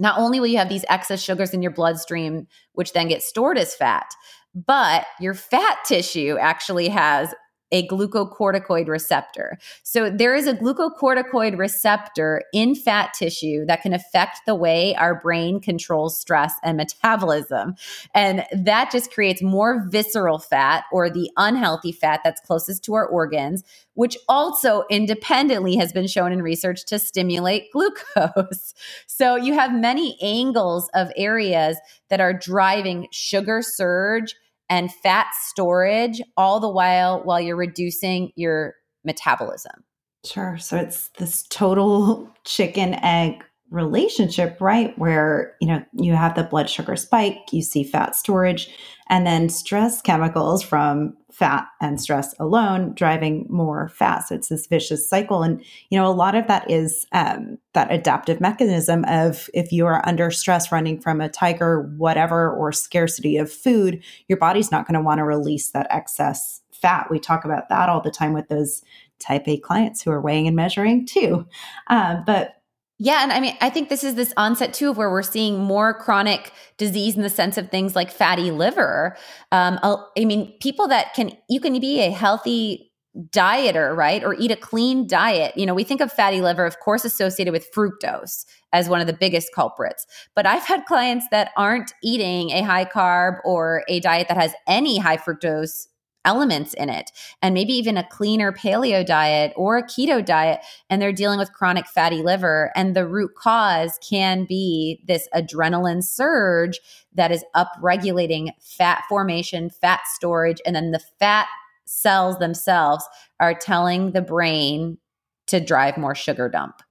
not 0.00 0.18
only 0.18 0.40
will 0.40 0.48
you 0.48 0.58
have 0.58 0.68
these 0.68 0.84
excess 0.88 1.22
sugars 1.22 1.54
in 1.54 1.62
your 1.62 1.70
bloodstream, 1.70 2.48
which 2.72 2.92
then 2.92 3.08
get 3.08 3.22
stored 3.22 3.56
as 3.56 3.74
fat, 3.74 4.10
but 4.54 5.06
your 5.20 5.34
fat 5.34 5.78
tissue 5.86 6.36
actually 6.40 6.88
has 6.88 7.32
a 7.72 7.86
glucocorticoid 7.88 8.88
receptor. 8.88 9.58
So 9.82 10.10
there 10.10 10.34
is 10.34 10.46
a 10.46 10.54
glucocorticoid 10.54 11.58
receptor 11.58 12.42
in 12.52 12.74
fat 12.74 13.14
tissue 13.14 13.64
that 13.66 13.82
can 13.82 13.92
affect 13.92 14.40
the 14.46 14.54
way 14.54 14.94
our 14.96 15.20
brain 15.20 15.60
controls 15.60 16.18
stress 16.18 16.54
and 16.62 16.76
metabolism. 16.76 17.74
And 18.14 18.44
that 18.52 18.90
just 18.90 19.12
creates 19.12 19.42
more 19.42 19.86
visceral 19.88 20.38
fat 20.38 20.84
or 20.92 21.10
the 21.10 21.30
unhealthy 21.36 21.92
fat 21.92 22.20
that's 22.24 22.40
closest 22.40 22.84
to 22.84 22.94
our 22.94 23.06
organs, 23.06 23.62
which 23.94 24.16
also 24.28 24.84
independently 24.90 25.76
has 25.76 25.92
been 25.92 26.06
shown 26.06 26.32
in 26.32 26.42
research 26.42 26.84
to 26.86 26.98
stimulate 26.98 27.70
glucose. 27.72 28.74
So 29.06 29.36
you 29.36 29.54
have 29.54 29.72
many 29.72 30.16
angles 30.22 30.88
of 30.94 31.12
areas 31.16 31.76
that 32.08 32.20
are 32.20 32.32
driving 32.32 33.06
sugar 33.10 33.62
surge 33.62 34.34
and 34.70 34.92
fat 34.94 35.26
storage 35.48 36.22
all 36.36 36.60
the 36.60 36.68
while 36.68 37.22
while 37.24 37.40
you're 37.40 37.56
reducing 37.56 38.30
your 38.36 38.74
metabolism. 39.04 39.84
Sure. 40.24 40.56
So 40.58 40.76
it's 40.76 41.08
this 41.18 41.42
total 41.48 42.30
chicken 42.44 42.94
egg 42.94 43.44
relationship, 43.70 44.56
right? 44.60 44.98
Where, 44.98 45.54
you 45.60 45.68
know, 45.68 45.84
you 45.92 46.14
have 46.14 46.34
the 46.34 46.42
blood 46.42 46.68
sugar 46.68 46.96
spike, 46.96 47.38
you 47.52 47.62
see 47.62 47.84
fat 47.84 48.16
storage, 48.16 48.68
and 49.08 49.26
then 49.26 49.48
stress 49.48 50.02
chemicals 50.02 50.62
from 50.62 51.16
fat 51.32 51.66
and 51.80 52.00
stress 52.00 52.34
alone 52.40 52.92
driving 52.94 53.46
more 53.48 53.88
fat. 53.88 54.26
So 54.26 54.34
it's 54.34 54.48
this 54.48 54.66
vicious 54.66 55.08
cycle. 55.08 55.42
And, 55.42 55.64
you 55.88 55.98
know, 55.98 56.06
a 56.06 56.12
lot 56.12 56.34
of 56.34 56.48
that 56.48 56.70
is 56.70 57.06
um, 57.12 57.58
that 57.72 57.92
adaptive 57.92 58.40
mechanism 58.40 59.04
of 59.06 59.48
if 59.54 59.72
you 59.72 59.86
are 59.86 60.06
under 60.06 60.30
stress 60.30 60.72
running 60.72 61.00
from 61.00 61.20
a 61.20 61.28
tiger, 61.28 61.82
whatever, 61.96 62.52
or 62.52 62.72
scarcity 62.72 63.36
of 63.36 63.52
food, 63.52 64.02
your 64.28 64.38
body's 64.38 64.72
not 64.72 64.86
going 64.86 64.94
to 64.94 65.04
want 65.04 65.18
to 65.18 65.24
release 65.24 65.70
that 65.70 65.86
excess 65.90 66.60
fat. 66.72 67.08
We 67.10 67.18
talk 67.18 67.44
about 67.44 67.68
that 67.68 67.88
all 67.88 68.00
the 68.00 68.10
time 68.10 68.32
with 68.32 68.48
those 68.48 68.82
type 69.18 69.46
A 69.46 69.58
clients 69.58 70.02
who 70.02 70.10
are 70.10 70.20
weighing 70.20 70.46
and 70.46 70.56
measuring 70.56 71.06
too. 71.06 71.46
Um, 71.88 72.24
but 72.26 72.59
yeah. 73.02 73.22
And 73.22 73.32
I 73.32 73.40
mean, 73.40 73.56
I 73.62 73.70
think 73.70 73.88
this 73.88 74.04
is 74.04 74.14
this 74.14 74.34
onset 74.36 74.74
too 74.74 74.90
of 74.90 74.98
where 74.98 75.10
we're 75.10 75.22
seeing 75.22 75.58
more 75.58 75.94
chronic 75.94 76.52
disease 76.76 77.16
in 77.16 77.22
the 77.22 77.30
sense 77.30 77.56
of 77.56 77.70
things 77.70 77.96
like 77.96 78.12
fatty 78.12 78.50
liver. 78.50 79.16
Um, 79.52 79.80
I 79.82 80.24
mean, 80.26 80.52
people 80.60 80.86
that 80.88 81.14
can, 81.14 81.32
you 81.48 81.60
can 81.60 81.80
be 81.80 82.00
a 82.00 82.10
healthy 82.10 82.92
dieter, 83.16 83.96
right? 83.96 84.22
Or 84.22 84.34
eat 84.34 84.50
a 84.50 84.56
clean 84.56 85.06
diet. 85.06 85.56
You 85.56 85.64
know, 85.64 85.72
we 85.72 85.82
think 85.82 86.02
of 86.02 86.12
fatty 86.12 86.42
liver, 86.42 86.66
of 86.66 86.78
course, 86.80 87.06
associated 87.06 87.52
with 87.52 87.72
fructose 87.74 88.44
as 88.74 88.90
one 88.90 89.00
of 89.00 89.06
the 89.06 89.14
biggest 89.14 89.48
culprits. 89.54 90.06
But 90.36 90.46
I've 90.46 90.64
had 90.64 90.84
clients 90.84 91.24
that 91.30 91.52
aren't 91.56 91.94
eating 92.02 92.50
a 92.50 92.60
high 92.60 92.84
carb 92.84 93.38
or 93.46 93.82
a 93.88 94.00
diet 94.00 94.28
that 94.28 94.36
has 94.36 94.52
any 94.68 94.98
high 94.98 95.16
fructose 95.16 95.86
elements 96.24 96.74
in 96.74 96.90
it 96.90 97.10
and 97.40 97.54
maybe 97.54 97.72
even 97.72 97.96
a 97.96 98.06
cleaner 98.08 98.52
paleo 98.52 99.04
diet 99.04 99.52
or 99.56 99.78
a 99.78 99.82
keto 99.82 100.24
diet 100.24 100.60
and 100.90 101.00
they're 101.00 101.12
dealing 101.12 101.38
with 101.38 101.52
chronic 101.52 101.86
fatty 101.86 102.22
liver 102.22 102.70
and 102.74 102.94
the 102.94 103.06
root 103.06 103.34
cause 103.34 103.98
can 104.06 104.44
be 104.44 105.02
this 105.06 105.28
adrenaline 105.34 106.04
surge 106.04 106.78
that 107.14 107.32
is 107.32 107.44
upregulating 107.56 108.50
fat 108.60 109.02
formation 109.08 109.70
fat 109.70 110.00
storage 110.14 110.60
and 110.66 110.76
then 110.76 110.90
the 110.90 111.00
fat 111.18 111.46
cells 111.86 112.38
themselves 112.38 113.04
are 113.40 113.54
telling 113.54 114.12
the 114.12 114.22
brain 114.22 114.98
to 115.46 115.58
drive 115.58 115.96
more 115.96 116.14
sugar 116.14 116.48
dump 116.48 116.82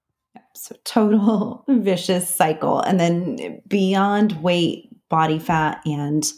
So 0.55 0.75
total 0.83 1.63
vicious 1.69 2.29
cycle. 2.29 2.81
And 2.81 2.99
then 2.99 3.61
beyond 3.67 4.41
weight, 4.43 4.89
body 5.07 5.39
fat, 5.39 5.81
and 5.85 6.29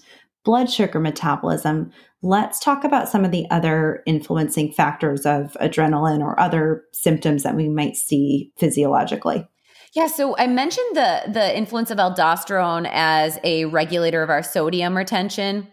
blood 0.43 0.69
sugar 0.69 0.99
metabolism, 0.99 1.91
let's 2.21 2.59
talk 2.59 2.83
about 2.83 3.09
some 3.09 3.25
of 3.25 3.31
the 3.31 3.49
other 3.49 4.03
influencing 4.05 4.71
factors 4.71 5.25
of 5.25 5.55
adrenaline 5.61 6.21
or 6.21 6.39
other 6.39 6.83
symptoms 6.93 7.43
that 7.43 7.55
we 7.55 7.67
might 7.67 7.95
see 7.95 8.51
physiologically. 8.57 9.47
Yeah, 9.93 10.07
so 10.07 10.37
I 10.37 10.47
mentioned 10.47 10.95
the 10.95 11.23
the 11.27 11.57
influence 11.57 11.91
of 11.91 11.97
aldosterone 11.97 12.89
as 12.91 13.39
a 13.43 13.65
regulator 13.65 14.23
of 14.23 14.29
our 14.29 14.43
sodium 14.43 14.95
retention 14.95 15.67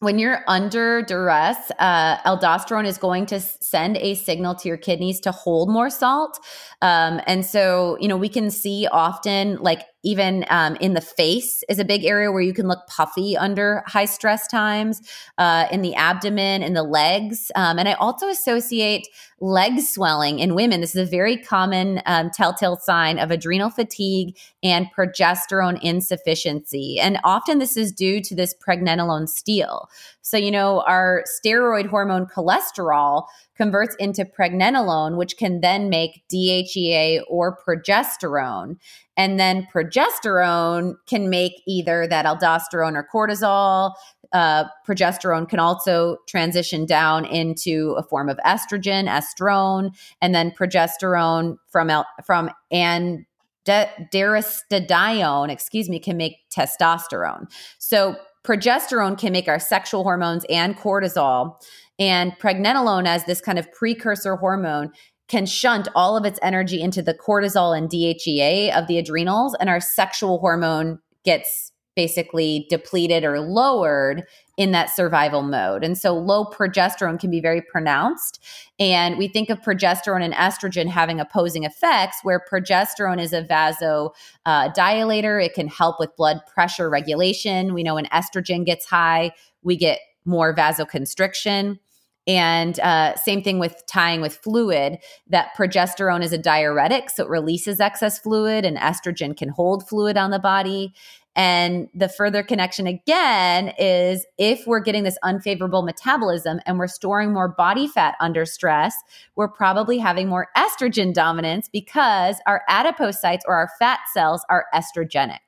when 0.00 0.18
you're 0.18 0.44
under 0.46 1.00
duress, 1.02 1.70
uh, 1.78 2.18
aldosterone 2.18 2.84
is 2.84 2.98
going 2.98 3.24
to 3.26 3.40
send 3.40 3.96
a 3.96 4.14
signal 4.14 4.54
to 4.56 4.68
your 4.68 4.76
kidneys 4.76 5.20
to 5.20 5.32
hold 5.32 5.70
more 5.70 5.88
salt. 5.88 6.38
Um, 6.82 7.20
and 7.26 7.46
so, 7.46 7.96
you 7.98 8.06
know, 8.06 8.16
we 8.16 8.28
can 8.28 8.50
see 8.50 8.86
often 8.92 9.56
like 9.56 9.82
even 10.06 10.44
um, 10.50 10.76
in 10.76 10.94
the 10.94 11.00
face 11.00 11.64
is 11.68 11.80
a 11.80 11.84
big 11.84 12.04
area 12.04 12.30
where 12.30 12.40
you 12.40 12.54
can 12.54 12.68
look 12.68 12.86
puffy 12.86 13.36
under 13.36 13.82
high 13.86 14.04
stress 14.04 14.46
times, 14.46 15.02
uh, 15.36 15.66
in 15.72 15.82
the 15.82 15.96
abdomen, 15.96 16.62
in 16.62 16.74
the 16.74 16.84
legs. 16.84 17.50
Um, 17.56 17.76
and 17.78 17.88
I 17.88 17.94
also 17.94 18.28
associate 18.28 19.08
leg 19.40 19.80
swelling 19.80 20.38
in 20.38 20.54
women. 20.54 20.80
This 20.80 20.94
is 20.94 21.08
a 21.08 21.10
very 21.10 21.36
common 21.36 22.00
um, 22.06 22.30
telltale 22.30 22.76
sign 22.76 23.18
of 23.18 23.32
adrenal 23.32 23.68
fatigue 23.68 24.36
and 24.62 24.86
progesterone 24.96 25.78
insufficiency. 25.82 27.00
And 27.00 27.18
often 27.24 27.58
this 27.58 27.76
is 27.76 27.90
due 27.90 28.20
to 28.22 28.34
this 28.34 28.54
pregnenolone 28.54 29.28
steal. 29.28 29.90
So, 30.22 30.36
you 30.36 30.52
know, 30.52 30.82
our 30.82 31.24
steroid 31.44 31.86
hormone 31.86 32.26
cholesterol 32.26 33.26
converts 33.56 33.96
into 33.98 34.24
pregnenolone, 34.24 35.16
which 35.16 35.36
can 35.36 35.60
then 35.60 35.88
make 35.88 36.22
DHEA 36.32 37.20
or 37.28 37.56
progesterone. 37.56 38.76
And 39.16 39.40
then 39.40 39.66
progesterone 39.74 40.94
can 41.06 41.30
make 41.30 41.62
either 41.66 42.06
that 42.06 42.26
aldosterone 42.26 42.94
or 42.94 43.06
cortisol. 43.12 43.94
Uh, 44.32 44.64
progesterone 44.86 45.48
can 45.48 45.58
also 45.58 46.18
transition 46.28 46.84
down 46.84 47.24
into 47.24 47.94
a 47.96 48.02
form 48.02 48.28
of 48.28 48.38
estrogen, 48.44 49.08
estrone, 49.08 49.96
and 50.20 50.34
then 50.34 50.50
progesterone 50.50 51.56
from 51.68 51.90
from 52.24 52.50
and 52.70 53.24
androstenedione, 53.66 55.50
excuse 55.50 55.88
me, 55.88 55.98
can 55.98 56.16
make 56.16 56.38
testosterone. 56.50 57.50
So 57.78 58.16
progesterone 58.44 59.18
can 59.18 59.32
make 59.32 59.48
our 59.48 59.58
sexual 59.58 60.04
hormones 60.04 60.44
and 60.48 60.76
cortisol. 60.76 61.56
And 61.98 62.32
pregnenolone, 62.38 63.06
as 63.06 63.24
this 63.24 63.40
kind 63.40 63.58
of 63.58 63.72
precursor 63.72 64.36
hormone, 64.36 64.92
can 65.28 65.46
shunt 65.46 65.88
all 65.94 66.16
of 66.16 66.24
its 66.24 66.38
energy 66.42 66.80
into 66.80 67.02
the 67.02 67.14
cortisol 67.14 67.76
and 67.76 67.90
DHEA 67.90 68.76
of 68.76 68.86
the 68.86 68.98
adrenals, 68.98 69.56
and 69.58 69.68
our 69.68 69.80
sexual 69.80 70.38
hormone 70.38 71.00
gets 71.24 71.72
basically 71.96 72.66
depleted 72.68 73.24
or 73.24 73.40
lowered 73.40 74.22
in 74.58 74.70
that 74.70 74.94
survival 74.94 75.42
mode. 75.42 75.82
And 75.82 75.96
so 75.98 76.14
low 76.14 76.44
progesterone 76.44 77.18
can 77.18 77.30
be 77.30 77.40
very 77.40 77.62
pronounced. 77.62 78.42
And 78.78 79.16
we 79.18 79.28
think 79.28 79.50
of 79.50 79.60
progesterone 79.60 80.22
and 80.22 80.34
estrogen 80.34 80.88
having 80.88 81.20
opposing 81.20 81.64
effects, 81.64 82.18
where 82.22 82.44
progesterone 82.50 83.20
is 83.20 83.32
a 83.32 83.42
vasodilator. 83.42 84.12
Uh, 84.44 85.44
it 85.44 85.54
can 85.54 85.68
help 85.68 85.98
with 85.98 86.14
blood 86.16 86.40
pressure 86.46 86.88
regulation. 86.88 87.74
We 87.74 87.82
know 87.82 87.94
when 87.94 88.06
estrogen 88.06 88.64
gets 88.64 88.86
high, 88.86 89.32
we 89.62 89.76
get 89.76 89.98
more 90.26 90.54
vasoconstriction. 90.54 91.78
And 92.26 92.80
uh, 92.80 93.14
same 93.14 93.42
thing 93.42 93.60
with 93.60 93.82
tying 93.86 94.20
with 94.20 94.36
fluid, 94.36 94.98
that 95.28 95.50
progesterone 95.56 96.24
is 96.24 96.32
a 96.32 96.38
diuretic, 96.38 97.08
so 97.08 97.24
it 97.24 97.28
releases 97.28 97.78
excess 97.78 98.18
fluid, 98.18 98.64
and 98.64 98.76
estrogen 98.76 99.36
can 99.36 99.48
hold 99.48 99.88
fluid 99.88 100.16
on 100.16 100.32
the 100.32 100.40
body. 100.40 100.92
And 101.36 101.88
the 101.94 102.08
further 102.08 102.42
connection 102.42 102.86
again 102.86 103.72
is 103.78 104.26
if 104.38 104.66
we're 104.66 104.80
getting 104.80 105.04
this 105.04 105.18
unfavorable 105.22 105.82
metabolism 105.82 106.60
and 106.64 106.78
we're 106.78 106.86
storing 106.86 107.32
more 107.32 107.46
body 107.46 107.86
fat 107.86 108.14
under 108.20 108.46
stress, 108.46 108.96
we're 109.36 109.46
probably 109.46 109.98
having 109.98 110.28
more 110.28 110.48
estrogen 110.56 111.12
dominance 111.12 111.68
because 111.68 112.40
our 112.46 112.62
adipocytes 112.70 113.40
or 113.46 113.54
our 113.54 113.68
fat 113.78 114.00
cells 114.14 114.46
are 114.48 114.64
estrogenic. 114.74 115.45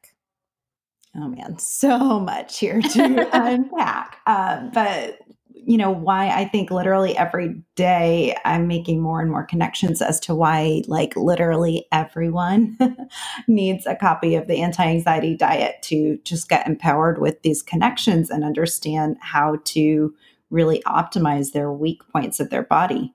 Oh 1.19 1.29
man, 1.29 1.59
so 1.59 2.21
much 2.21 2.59
here 2.61 2.81
to 2.81 3.29
unpack. 3.35 4.19
Uh, 4.27 4.69
but 4.73 5.19
you 5.55 5.77
know 5.77 5.91
why 5.91 6.29
i 6.31 6.47
think 6.47 6.71
literally 6.71 7.17
every 7.17 7.63
day 7.77 8.37
i'm 8.45 8.67
making 8.67 9.01
more 9.03 9.21
and 9.21 9.31
more 9.31 9.45
connections 9.45 10.01
as 10.01 10.21
to 10.21 10.35
why 10.35 10.83
like 10.87 11.17
literally 11.17 11.87
everyone 11.93 12.79
needs 13.49 13.87
a 13.87 13.97
copy 13.97 14.35
of 14.35 14.47
the 14.47 14.63
anti-anxiety 14.63 15.37
diet 15.37 15.77
to 15.83 16.19
just 16.25 16.49
get 16.49 16.67
empowered 16.67 17.21
with 17.21 17.43
these 17.43 17.63
connections 17.63 18.31
and 18.31 18.45
understand 18.45 19.17
how 19.21 19.59
to 19.65 20.15
really 20.51 20.83
optimize 20.87 21.53
their 21.53 21.73
weak 21.73 22.01
points 22.13 22.41
of 22.41 22.51
their 22.51 22.63
body 22.63 23.15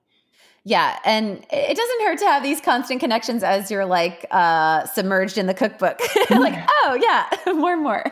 yeah, 0.64 0.98
and 1.04 1.44
it 1.50 1.76
doesn't 1.76 2.02
hurt 2.02 2.18
to 2.20 2.26
have 2.26 2.42
these 2.42 2.60
constant 2.60 3.00
connections 3.00 3.42
as 3.42 3.70
you're 3.70 3.84
like 3.84 4.26
uh 4.30 4.86
submerged 4.86 5.36
in 5.36 5.46
the 5.46 5.54
cookbook. 5.54 6.00
like, 6.30 6.54
oh 6.84 6.98
yeah, 7.00 7.28
more 7.52 7.74
and 7.74 7.82
more 7.82 8.04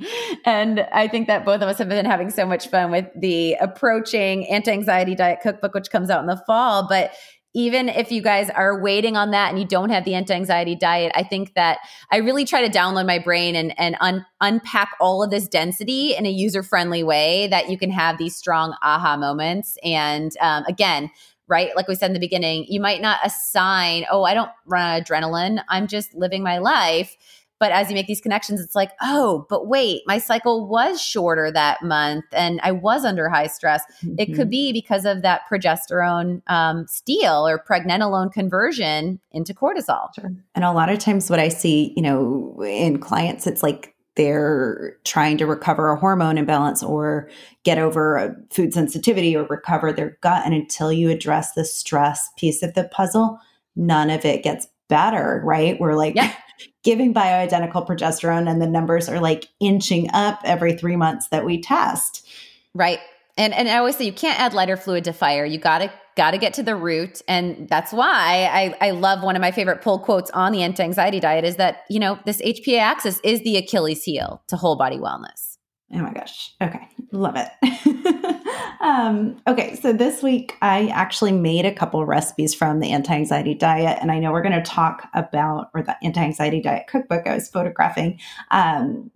and 0.44 0.80
I 0.92 1.08
think 1.08 1.28
that 1.28 1.44
both 1.44 1.62
of 1.62 1.68
us 1.68 1.78
have 1.78 1.88
been 1.88 2.04
having 2.04 2.30
so 2.30 2.44
much 2.44 2.68
fun 2.68 2.90
with 2.90 3.06
the 3.16 3.54
approaching 3.54 4.46
anti 4.48 4.70
anxiety 4.70 5.14
diet 5.14 5.40
cookbook, 5.42 5.74
which 5.74 5.90
comes 5.90 6.10
out 6.10 6.20
in 6.20 6.26
the 6.26 6.42
fall. 6.46 6.86
But 6.88 7.12
even 7.54 7.90
if 7.90 8.10
you 8.10 8.22
guys 8.22 8.48
are 8.50 8.80
waiting 8.80 9.16
on 9.16 9.30
that 9.30 9.50
and 9.50 9.58
you 9.58 9.66
don't 9.66 9.90
have 9.90 10.04
the 10.04 10.14
anti-anxiety 10.14 10.74
diet 10.74 11.12
i 11.14 11.22
think 11.22 11.52
that 11.54 11.78
i 12.10 12.16
really 12.16 12.44
try 12.44 12.66
to 12.66 12.78
download 12.78 13.06
my 13.06 13.18
brain 13.18 13.54
and, 13.54 13.78
and 13.78 13.96
un- 14.00 14.24
unpack 14.40 14.92
all 15.00 15.22
of 15.22 15.30
this 15.30 15.48
density 15.48 16.14
in 16.14 16.26
a 16.26 16.30
user-friendly 16.30 17.02
way 17.02 17.48
that 17.48 17.68
you 17.68 17.78
can 17.78 17.90
have 17.90 18.18
these 18.18 18.36
strong 18.36 18.74
aha 18.82 19.16
moments 19.16 19.76
and 19.84 20.32
um, 20.40 20.64
again 20.66 21.10
right 21.48 21.74
like 21.76 21.88
we 21.88 21.94
said 21.94 22.06
in 22.06 22.14
the 22.14 22.20
beginning 22.20 22.64
you 22.68 22.80
might 22.80 23.00
not 23.00 23.18
assign 23.24 24.04
oh 24.10 24.24
i 24.24 24.34
don't 24.34 24.50
run 24.66 25.02
adrenaline 25.02 25.62
i'm 25.68 25.86
just 25.86 26.14
living 26.14 26.42
my 26.42 26.58
life 26.58 27.16
but 27.62 27.70
as 27.70 27.88
you 27.88 27.94
make 27.94 28.08
these 28.08 28.20
connections, 28.20 28.60
it's 28.60 28.74
like, 28.74 28.90
oh, 29.00 29.46
but 29.48 29.68
wait, 29.68 30.02
my 30.04 30.18
cycle 30.18 30.66
was 30.66 31.00
shorter 31.00 31.48
that 31.52 31.80
month 31.80 32.24
and 32.32 32.58
I 32.64 32.72
was 32.72 33.04
under 33.04 33.28
high 33.28 33.46
stress. 33.46 33.84
Mm-hmm. 34.02 34.14
It 34.18 34.26
could 34.34 34.48
mm-hmm. 34.48 34.48
be 34.48 34.72
because 34.72 35.04
of 35.04 35.22
that 35.22 35.42
progesterone 35.48 36.42
um, 36.48 36.88
steal 36.88 37.46
or 37.46 37.62
pregnenolone 37.62 38.32
conversion 38.32 39.20
into 39.30 39.54
cortisol. 39.54 40.12
Sure. 40.12 40.32
And 40.56 40.64
a 40.64 40.72
lot 40.72 40.90
of 40.90 40.98
times, 40.98 41.30
what 41.30 41.38
I 41.38 41.50
see, 41.50 41.92
you 41.94 42.02
know, 42.02 42.60
in 42.66 42.98
clients, 42.98 43.46
it's 43.46 43.62
like 43.62 43.91
they're 44.14 44.96
trying 45.04 45.38
to 45.38 45.46
recover 45.46 45.90
a 45.90 45.98
hormone 45.98 46.38
imbalance 46.38 46.82
or 46.82 47.30
get 47.64 47.78
over 47.78 48.16
a 48.16 48.34
food 48.50 48.74
sensitivity 48.74 49.36
or 49.36 49.46
recover 49.46 49.92
their 49.92 50.18
gut. 50.20 50.42
And 50.44 50.54
until 50.54 50.92
you 50.92 51.10
address 51.10 51.52
the 51.52 51.64
stress 51.64 52.28
piece 52.36 52.62
of 52.62 52.74
the 52.74 52.84
puzzle, 52.84 53.38
none 53.74 54.10
of 54.10 54.24
it 54.24 54.42
gets 54.42 54.68
better, 54.88 55.40
right? 55.44 55.80
We're 55.80 55.94
like, 55.94 56.14
yeah 56.14 56.34
giving 56.82 57.14
bioidentical 57.14 57.86
progesterone 57.86 58.50
and 58.50 58.60
the 58.60 58.66
numbers 58.66 59.08
are 59.08 59.20
like 59.20 59.48
inching 59.60 60.10
up 60.12 60.40
every 60.44 60.76
three 60.76 60.96
months 60.96 61.28
that 61.28 61.44
we 61.44 61.60
test. 61.60 62.26
Right. 62.74 62.98
And 63.36 63.54
and 63.54 63.68
I 63.68 63.78
always 63.78 63.96
say 63.96 64.04
you 64.04 64.12
can't 64.12 64.38
add 64.38 64.54
lighter 64.54 64.76
fluid 64.76 65.04
to 65.04 65.12
fire. 65.12 65.44
You 65.44 65.58
gotta 65.58 65.92
gotta 66.16 66.38
get 66.38 66.54
to 66.54 66.62
the 66.62 66.76
root. 66.76 67.22
And 67.26 67.68
that's 67.68 67.92
why 67.92 68.48
I, 68.52 68.88
I 68.88 68.90
love 68.90 69.22
one 69.22 69.36
of 69.36 69.40
my 69.40 69.50
favorite 69.50 69.80
pull 69.80 69.98
quotes 69.98 70.30
on 70.32 70.52
the 70.52 70.62
anti-anxiety 70.62 71.20
diet 71.20 71.44
is 71.44 71.56
that, 71.56 71.84
you 71.88 71.98
know, 71.98 72.18
this 72.26 72.42
HPA 72.42 72.78
axis 72.80 73.18
is 73.24 73.42
the 73.44 73.56
Achilles 73.56 74.04
heel 74.04 74.42
to 74.48 74.56
whole 74.56 74.76
body 74.76 74.98
wellness. 74.98 75.56
Oh 75.94 75.98
my 75.98 76.12
gosh. 76.12 76.54
Okay. 76.62 76.88
Love 77.12 77.36
it. 77.36 78.42
um, 78.80 79.36
okay. 79.46 79.76
So 79.76 79.92
this 79.92 80.22
week 80.22 80.56
I 80.62 80.88
actually 80.88 81.32
made 81.32 81.66
a 81.66 81.74
couple 81.74 82.04
recipes 82.06 82.54
from 82.54 82.80
the 82.80 82.90
anti 82.90 83.12
anxiety 83.12 83.54
diet. 83.54 83.98
And 84.00 84.10
I 84.10 84.18
know 84.18 84.32
we're 84.32 84.42
going 84.42 84.54
to 84.54 84.62
talk 84.62 85.08
about, 85.12 85.70
or 85.74 85.82
the 85.82 85.94
anti 86.02 86.22
anxiety 86.22 86.62
diet 86.62 86.86
cookbook 86.88 87.26
I 87.26 87.34
was 87.34 87.48
photographing. 87.48 88.18
Um, 88.50 89.10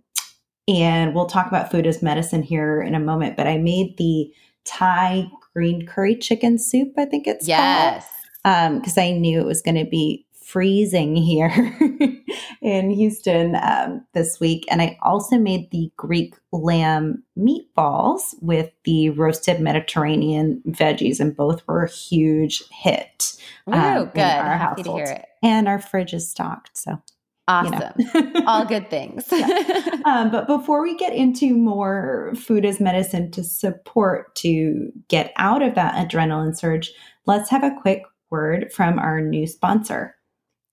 and 0.67 1.15
we'll 1.15 1.27
talk 1.27 1.47
about 1.47 1.71
food 1.71 1.87
as 1.87 2.01
medicine 2.01 2.43
here 2.43 2.81
in 2.81 2.95
a 2.95 2.99
moment. 2.99 3.37
But 3.37 3.47
I 3.47 3.57
made 3.57 3.97
the 3.97 4.31
Thai 4.65 5.29
green 5.53 5.85
curry 5.85 6.15
chicken 6.15 6.57
soup, 6.57 6.93
I 6.97 7.05
think 7.05 7.27
it's 7.27 7.47
yes. 7.47 8.05
called. 8.43 8.81
Because 8.81 8.97
um, 8.97 9.03
I 9.03 9.11
knew 9.11 9.39
it 9.39 9.45
was 9.45 9.61
going 9.61 9.83
to 9.83 9.89
be 9.89 10.25
freezing 10.47 11.13
here 11.15 11.51
in 12.61 12.89
Houston 12.89 13.57
um, 13.61 14.05
this 14.13 14.39
week. 14.39 14.65
And 14.69 14.81
I 14.81 14.97
also 15.01 15.37
made 15.37 15.69
the 15.71 15.91
Greek 15.97 16.35
lamb 16.53 17.23
meatballs 17.37 18.33
with 18.41 18.71
the 18.85 19.09
roasted 19.09 19.59
Mediterranean 19.59 20.61
veggies, 20.67 21.19
and 21.19 21.35
both 21.35 21.67
were 21.67 21.83
a 21.83 21.89
huge 21.89 22.63
hit. 22.71 23.35
Oh, 23.67 23.73
um, 23.73 24.05
good. 24.13 24.21
Happy 24.21 24.83
to 24.83 24.91
hear 24.93 25.03
it. 25.03 25.25
And 25.43 25.67
our 25.67 25.79
fridge 25.79 26.13
is 26.13 26.29
stocked. 26.29 26.77
So 26.77 27.01
Awesome. 27.47 27.93
You 27.97 28.21
know. 28.31 28.43
All 28.45 28.65
good 28.65 28.89
things. 28.89 29.25
yeah. 29.31 30.01
um, 30.05 30.31
but 30.31 30.47
before 30.47 30.81
we 30.81 30.97
get 30.97 31.13
into 31.13 31.55
more 31.55 32.33
food 32.35 32.65
as 32.65 32.79
medicine 32.79 33.31
to 33.31 33.43
support 33.43 34.35
to 34.35 34.91
get 35.07 35.31
out 35.37 35.61
of 35.61 35.75
that 35.75 35.95
adrenaline 35.95 36.57
surge, 36.57 36.91
let's 37.25 37.49
have 37.49 37.63
a 37.63 37.75
quick 37.81 38.03
word 38.29 38.71
from 38.73 38.99
our 38.99 39.21
new 39.21 39.47
sponsor. 39.47 40.15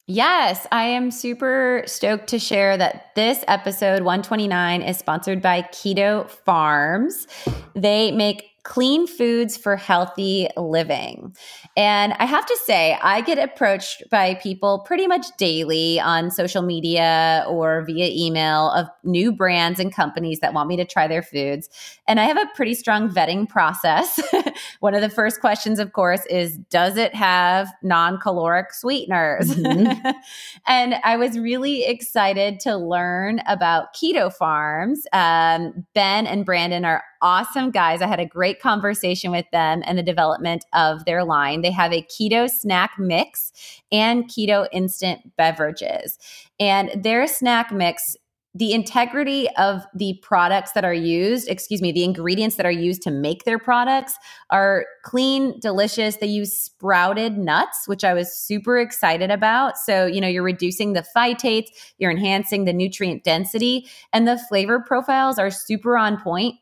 Yes, 0.07 0.67
I 0.71 0.85
am 0.85 1.11
super 1.11 1.83
stoked 1.87 2.27
to 2.29 2.39
share 2.39 2.77
that 2.77 3.15
this 3.15 3.43
episode 3.49 4.03
129 4.03 4.83
is 4.83 4.99
sponsored 4.99 5.41
by 5.41 5.63
Keto 5.63 6.29
Farms. 6.29 7.27
They 7.75 8.13
make 8.13 8.51
clean 8.65 9.07
foods 9.07 9.59
for 9.59 9.77
healthy 9.77 10.49
living. 10.57 11.37
And 11.77 12.15
I 12.15 12.25
have 12.25 12.47
to 12.47 12.59
say, 12.65 12.99
I 13.03 13.21
get 13.21 13.39
approached 13.39 14.05
by 14.11 14.35
people 14.37 14.81
pretty 14.87 15.07
much 15.07 15.27
daily 15.37 16.01
on 16.01 16.31
social 16.31 16.63
media 16.63 17.45
or 17.47 17.85
via 17.85 18.09
email 18.11 18.71
of 18.71 18.87
new 19.05 19.33
brands 19.33 19.79
and 19.79 19.95
companies 19.95 20.41
that 20.41 20.55
want 20.55 20.69
me 20.69 20.77
to 20.79 20.85
try 20.87 21.07
their 21.07 21.23
foods. 21.23 21.69
And 22.09 22.19
I 22.19 22.25
have 22.25 22.39
a 22.39 22.47
pretty 22.55 22.75
strong 22.75 23.11
vetting 23.11 23.47
process. 23.47 24.19
One 24.81 24.95
of 24.95 25.03
the 25.03 25.11
first 25.11 25.41
questions, 25.41 25.79
of 25.79 25.93
course, 25.93 26.25
is 26.27 26.57
Does 26.71 26.97
it 26.97 27.15
have 27.15 27.69
non 27.83 28.19
caloric 28.19 28.73
sweeteners? 28.73 29.55
Mm-hmm. 29.55 30.11
and 30.67 30.95
I 31.05 31.19
was 31.19 31.39
really 31.39 31.85
excited 31.85 32.61
to 32.61 32.77
learn 32.77 33.43
about 33.47 33.95
Keto 33.95 34.33
Farms. 34.33 35.07
Um, 35.13 35.85
ben 35.95 36.27
and 36.27 36.47
Brandon 36.47 36.87
are 36.87 37.03
awesome 37.25 37.71
guys. 37.71 38.03
I 38.03 38.07
had 38.07 38.21
a 38.21 38.27
great 38.27 38.54
conversation 38.61 39.31
with 39.31 39.47
them 39.53 39.83
and 39.85 39.99
the 39.99 40.03
development 40.03 40.65
of 40.73 41.05
their 41.05 41.25
line. 41.25 41.63
They 41.63 41.71
have 41.71 41.93
a 41.93 42.03
keto 42.03 42.51
snack 42.51 42.93
mix 42.99 43.53
and 43.93 44.25
keto 44.25 44.67
instant 44.73 45.37
beverages. 45.37 46.19
And 46.59 46.91
their 47.03 47.27
snack 47.27 47.73
mix 47.73 48.17
the 48.57 48.73
integrity 48.73 49.49
of 49.57 49.83
the 49.95 50.17
products 50.23 50.73
that 50.73 50.85
are 50.85 50.95
used, 50.95 51.49
excuse 51.49 51.83
me, 51.83 51.91
the 51.91 52.05
ingredients 52.05 52.55
that 52.55 52.65
are 52.65 52.71
used 52.71 53.03
to 53.03 53.11
make 53.11 53.43
their 53.43 53.59
products 53.59 54.15
are 54.51 54.87
clean, 55.03 55.59
delicious. 55.59 56.17
They 56.17 56.29
use 56.29 56.57
sprouted 56.57 57.37
nuts, 57.37 57.89
which 57.89 58.05
I 58.05 58.15
was 58.15 58.33
super 58.33 58.79
excited 58.79 59.33
about. 59.33 59.77
So, 59.77 60.07
you 60.07 60.21
know, 60.21 60.29
you're 60.29 60.45
reducing 60.45 60.93
the 60.93 61.05
phytates, 61.17 61.71
you're 61.99 62.13
enhancing 62.13 62.65
the 62.65 62.73
nutrient 62.73 63.25
density, 63.25 63.89
and 64.13 64.29
the 64.29 64.39
flavor 64.49 64.79
profiles 64.79 65.37
are 65.37 65.51
super 65.51 65.99
on 65.99 66.21
point. 66.21 66.55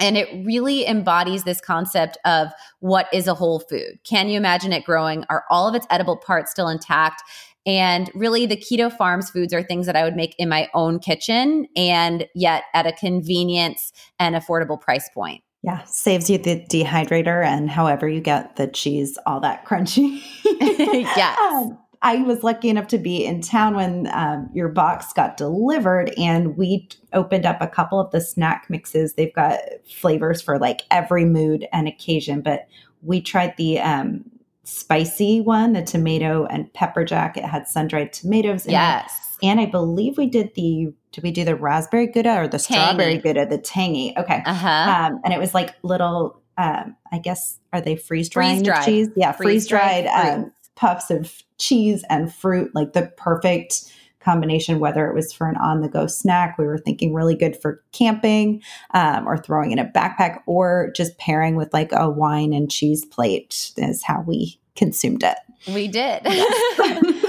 And 0.00 0.16
it 0.16 0.28
really 0.44 0.86
embodies 0.86 1.44
this 1.44 1.60
concept 1.60 2.18
of 2.24 2.48
what 2.80 3.06
is 3.12 3.26
a 3.26 3.34
whole 3.34 3.60
food. 3.60 3.98
Can 4.04 4.28
you 4.28 4.36
imagine 4.36 4.72
it 4.72 4.84
growing? 4.84 5.24
Are 5.28 5.44
all 5.50 5.68
of 5.68 5.74
its 5.74 5.86
edible 5.90 6.16
parts 6.16 6.50
still 6.50 6.68
intact? 6.68 7.22
And 7.66 8.10
really, 8.14 8.46
the 8.46 8.56
keto 8.56 8.90
farms 8.90 9.30
foods 9.30 9.52
are 9.52 9.62
things 9.62 9.86
that 9.86 9.94
I 9.94 10.02
would 10.02 10.16
make 10.16 10.34
in 10.38 10.48
my 10.48 10.68
own 10.72 10.98
kitchen 10.98 11.66
and 11.76 12.26
yet 12.34 12.64
at 12.74 12.86
a 12.86 12.92
convenience 12.92 13.92
and 14.18 14.34
affordable 14.34 14.80
price 14.80 15.08
point. 15.10 15.42
Yeah, 15.62 15.84
saves 15.84 16.30
you 16.30 16.38
the 16.38 16.64
dehydrator 16.70 17.44
and 17.44 17.68
however 17.68 18.08
you 18.08 18.22
get 18.22 18.56
the 18.56 18.66
cheese 18.66 19.18
all 19.26 19.40
that 19.40 19.66
crunchy. 19.66 20.22
yes. 20.44 21.38
Um, 21.52 21.78
I 22.02 22.16
was 22.22 22.42
lucky 22.42 22.70
enough 22.70 22.86
to 22.88 22.98
be 22.98 23.24
in 23.26 23.42
town 23.42 23.74
when 23.76 24.08
um, 24.12 24.48
your 24.54 24.68
box 24.68 25.12
got 25.12 25.36
delivered, 25.36 26.14
and 26.16 26.56
we 26.56 26.88
opened 27.12 27.44
up 27.44 27.60
a 27.60 27.66
couple 27.66 28.00
of 28.00 28.10
the 28.10 28.22
snack 28.22 28.66
mixes. 28.70 29.14
They've 29.14 29.34
got 29.34 29.60
flavors 29.86 30.40
for 30.40 30.58
like 30.58 30.82
every 30.90 31.26
mood 31.26 31.66
and 31.72 31.86
occasion, 31.86 32.40
but 32.40 32.66
we 33.02 33.20
tried 33.20 33.54
the 33.58 33.80
um, 33.80 34.24
spicy 34.64 35.42
one, 35.42 35.74
the 35.74 35.82
tomato 35.82 36.46
and 36.46 36.72
pepper 36.72 37.04
jack. 37.04 37.36
It 37.36 37.44
had 37.44 37.68
sun 37.68 37.88
dried 37.88 38.14
tomatoes. 38.14 38.64
In 38.64 38.72
yes. 38.72 39.36
It. 39.42 39.46
And 39.46 39.60
I 39.60 39.66
believe 39.66 40.16
we 40.16 40.26
did 40.26 40.54
the 40.54 40.92
did 41.12 41.24
we 41.24 41.32
do 41.32 41.44
the 41.44 41.56
raspberry 41.56 42.06
gouda 42.06 42.36
or 42.36 42.48
the 42.48 42.58
tangy. 42.58 42.80
strawberry 42.80 43.18
gouda? 43.18 43.46
The 43.46 43.58
tangy. 43.58 44.14
Okay. 44.16 44.42
Uh-huh. 44.46 44.68
Um, 44.68 45.20
and 45.24 45.34
it 45.34 45.40
was 45.40 45.54
like 45.54 45.74
little. 45.82 46.40
Um, 46.58 46.96
I 47.10 47.18
guess 47.18 47.58
are 47.72 47.80
they 47.80 47.96
freeze 47.96 48.28
drying 48.28 48.62
the 48.62 48.82
cheese? 48.84 49.08
Yeah, 49.16 49.32
freeze 49.32 49.66
dried 49.66 50.06
um, 50.06 50.52
puffs 50.76 51.10
of 51.10 51.42
cheese 51.58 52.04
and 52.08 52.32
fruit, 52.32 52.74
like 52.74 52.92
the 52.92 53.12
perfect 53.16 53.92
combination, 54.20 54.80
whether 54.80 55.08
it 55.08 55.14
was 55.14 55.32
for 55.32 55.48
an 55.48 55.56
on 55.56 55.80
the 55.80 55.88
go 55.88 56.06
snack, 56.06 56.58
we 56.58 56.66
were 56.66 56.78
thinking 56.78 57.14
really 57.14 57.34
good 57.34 57.56
for 57.56 57.82
camping 57.92 58.62
um, 58.92 59.26
or 59.26 59.38
throwing 59.38 59.72
in 59.72 59.78
a 59.78 59.84
backpack, 59.84 60.40
or 60.46 60.92
just 60.94 61.18
pairing 61.18 61.56
with 61.56 61.72
like 61.72 61.90
a 61.92 62.08
wine 62.08 62.52
and 62.52 62.70
cheese 62.70 63.04
plate 63.04 63.72
is 63.76 64.02
how 64.02 64.22
we 64.26 64.60
consumed 64.76 65.22
it. 65.22 65.36
We 65.66 65.88
did. 65.88 66.22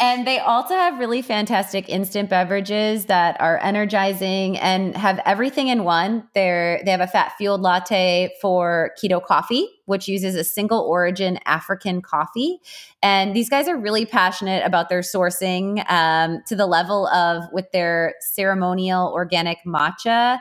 and 0.00 0.26
they 0.26 0.38
also 0.38 0.72
have 0.72 0.98
really 0.98 1.20
fantastic 1.20 1.86
instant 1.90 2.30
beverages 2.30 3.04
that 3.04 3.38
are 3.38 3.58
energizing 3.58 4.56
and 4.56 4.96
have 4.96 5.20
everything 5.26 5.68
in 5.68 5.84
one. 5.84 6.26
They're, 6.34 6.80
they 6.86 6.90
have 6.90 7.02
a 7.02 7.06
fat 7.06 7.34
fueled 7.36 7.60
latte 7.60 8.34
for 8.40 8.92
keto 9.02 9.22
coffee, 9.22 9.68
which 9.84 10.08
uses 10.08 10.36
a 10.36 10.42
single 10.42 10.80
origin 10.80 11.38
African 11.44 12.00
coffee. 12.00 12.60
And 13.02 13.36
these 13.36 13.50
guys 13.50 13.68
are 13.68 13.76
really 13.76 14.06
passionate 14.06 14.64
about 14.64 14.88
their 14.88 15.00
sourcing 15.00 15.84
um, 15.90 16.38
to 16.46 16.56
the 16.56 16.66
level 16.66 17.06
of 17.08 17.44
with 17.52 17.70
their 17.72 18.14
ceremonial 18.20 19.12
organic 19.12 19.58
matcha. 19.66 20.38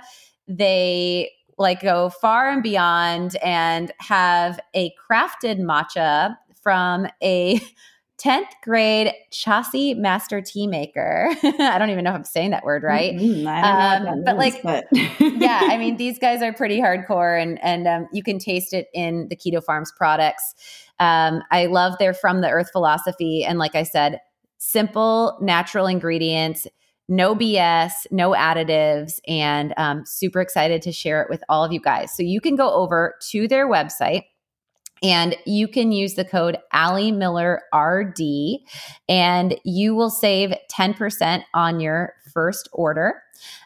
They 0.47 1.32
like 1.57 1.82
go 1.82 2.10
far 2.10 2.49
and 2.49 2.64
beyond 2.64 3.36
and 3.43 3.91
have 3.99 4.57
a 4.74 4.93
crafted 5.12 5.60
matcha 5.60 6.38
from 6.64 7.07
a 7.22 7.60
10th 8.20 8.49
grade 8.63 9.13
Chassis 9.32 9.93
Master 9.93 10.41
Tea 10.41 10.67
Maker. 10.67 11.30
I 11.43 11.78
don't 11.80 11.89
even 11.89 12.03
know 12.03 12.11
if 12.11 12.15
I'm 12.17 12.24
saying 12.24 12.51
that 12.51 12.63
word 12.63 12.84
right. 12.84 13.15
Mm-hmm. 13.15 13.47
Um, 13.47 14.03
means, 14.03 14.26
but 14.26 14.38
like, 14.38 14.61
but. 14.61 14.88
yeah, 15.20 15.61
I 15.63 15.78
mean, 15.78 15.97
these 15.97 16.20
guys 16.20 16.41
are 16.41 16.53
pretty 16.53 16.80
hardcore 16.80 17.41
and, 17.41 17.63
and 17.63 17.88
um, 17.88 18.07
you 18.11 18.24
can 18.24 18.38
taste 18.39 18.74
it 18.74 18.88
in 18.93 19.28
the 19.30 19.36
Keto 19.36 19.63
Farms 19.63 19.91
products. 19.95 20.55
Um, 20.99 21.41
I 21.51 21.67
love 21.67 21.97
their 21.97 22.13
from 22.13 22.41
the 22.41 22.49
earth 22.49 22.72
philosophy. 22.72 23.45
And 23.45 23.57
like 23.57 23.76
I 23.76 23.84
said, 23.84 24.20
simple, 24.57 25.38
natural 25.41 25.88
ingredients, 25.88 26.67
no 27.07 27.36
BS, 27.36 27.91
no 28.11 28.32
additives, 28.32 29.20
and 29.28 29.74
um, 29.78 30.03
super 30.05 30.41
excited 30.41 30.82
to 30.84 30.91
share 30.91 31.22
it 31.22 31.30
with 31.30 31.43
all 31.49 31.63
of 31.63 31.72
you 31.72 31.80
guys. 31.80 32.15
So 32.15 32.22
you 32.22 32.41
can 32.41 32.55
go 32.55 32.72
over 32.72 33.15
to 33.32 33.47
their 33.47 33.67
website 33.67 34.24
and 35.02 35.36
you 35.45 35.68
can 35.68 35.91
use 35.91 36.16
the 36.16 36.26
code 36.26 36.58
Ali 36.74 37.12
Miller 37.12 37.62
RD 37.74 38.20
and 39.08 39.56
you 39.64 39.95
will 39.95 40.10
save 40.10 40.54
10% 40.72 41.43
on 41.54 41.80
your 41.80 42.14
first 42.34 42.70
order. 42.74 43.22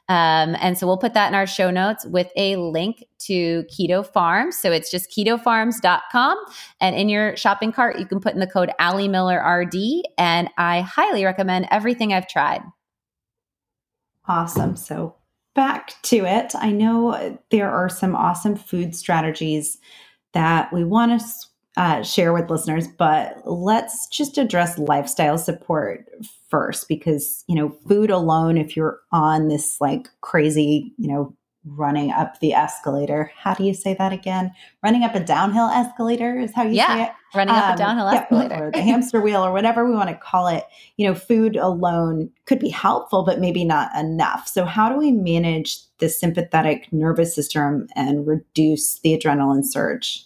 Um, 0.10 0.56
and 0.60 0.78
so 0.78 0.86
we'll 0.86 0.98
put 0.98 1.14
that 1.14 1.30
in 1.30 1.36
our 1.36 1.48
show 1.48 1.72
notes 1.72 2.06
with 2.06 2.30
a 2.36 2.58
link 2.58 3.06
to 3.20 3.64
Keto 3.64 4.06
Farms. 4.06 4.58
So 4.58 4.72
it's 4.72 4.92
just 4.92 5.10
ketofarms.com. 5.10 6.38
And 6.82 6.96
in 6.96 7.10
your 7.10 7.36
shopping 7.38 7.72
cart, 7.72 7.98
you 7.98 8.06
can 8.06 8.20
put 8.20 8.34
in 8.34 8.40
the 8.40 8.48
code 8.48 8.72
Ali 8.80 9.08
Miller 9.08 9.42
RD. 9.42 9.76
And 10.18 10.50
I 10.58 10.82
highly 10.82 11.24
recommend 11.24 11.68
everything 11.72 12.14
I've 12.14 12.28
tried. 12.28 12.62
Awesome. 14.28 14.76
So 14.76 15.16
back 15.56 15.94
to 16.04 16.26
it. 16.26 16.54
I 16.56 16.72
know 16.72 17.40
there 17.50 17.72
are 17.72 17.90
some 17.90 18.16
awesome 18.16 18.56
food 18.56 18.96
strategies 18.96 19.78
that 20.34 20.72
we 20.74 20.84
want 20.84 21.20
to 21.20 21.28
uh, 21.76 22.04
share 22.04 22.34
with 22.34 22.50
listeners, 22.50 22.88
but 22.88 23.42
let's 23.46 24.08
just 24.08 24.38
address 24.38 24.78
lifestyle 24.78 25.38
support 25.38 26.08
first 26.50 26.88
because, 26.88 27.44
you 27.48 27.56
know, 27.56 27.70
food 27.88 28.12
alone, 28.12 28.58
if 28.58 28.76
you're 28.76 29.00
on 29.12 29.48
this 29.48 29.78
like 29.82 30.08
crazy, 30.22 30.94
you 30.98 31.08
know, 31.08 31.36
running 31.66 32.12
up 32.12 32.40
the 32.40 32.54
escalator. 32.54 33.32
How 33.38 33.54
do 33.54 33.64
you 33.64 33.74
say 33.74 33.96
that 33.98 34.12
again? 34.12 34.52
Running 34.84 35.04
up 35.04 35.16
a 35.16 35.20
downhill 35.20 35.68
escalator 35.68 36.38
is 36.38 36.54
how 36.54 36.64
you 36.64 36.74
yeah, 36.74 36.88
say 36.88 37.04
it. 37.04 37.10
Running 37.36 37.56
up 37.56 37.64
um, 37.64 37.74
a 37.74 37.78
downhill 37.78 38.08
escalator. 38.08 38.56
Yeah, 38.56 38.62
or 38.62 38.72
the 38.72 38.82
hamster 38.82 39.22
wheel 39.22 39.44
or 39.46 39.52
whatever 39.52 39.86
we 39.86 39.96
want 39.96 40.10
to 40.10 40.16
call 40.16 40.48
it. 40.48 40.66
You 40.98 41.08
know, 41.08 41.16
food 41.16 41.56
alone 41.56 42.30
could 42.46 42.60
be 42.60 42.70
helpful, 42.70 43.24
but 43.24 43.40
maybe 43.40 43.64
not 43.64 43.96
enough. 43.96 44.48
So 44.48 44.66
how 44.66 44.90
do 44.90 44.98
we 44.98 45.12
manage 45.12 45.80
the 46.00 46.10
sympathetic 46.10 46.92
nervous 46.92 47.34
system 47.34 47.88
and 47.96 48.28
reduce 48.28 49.00
the 49.00 49.18
adrenaline 49.18 49.64
surge? 49.64 50.26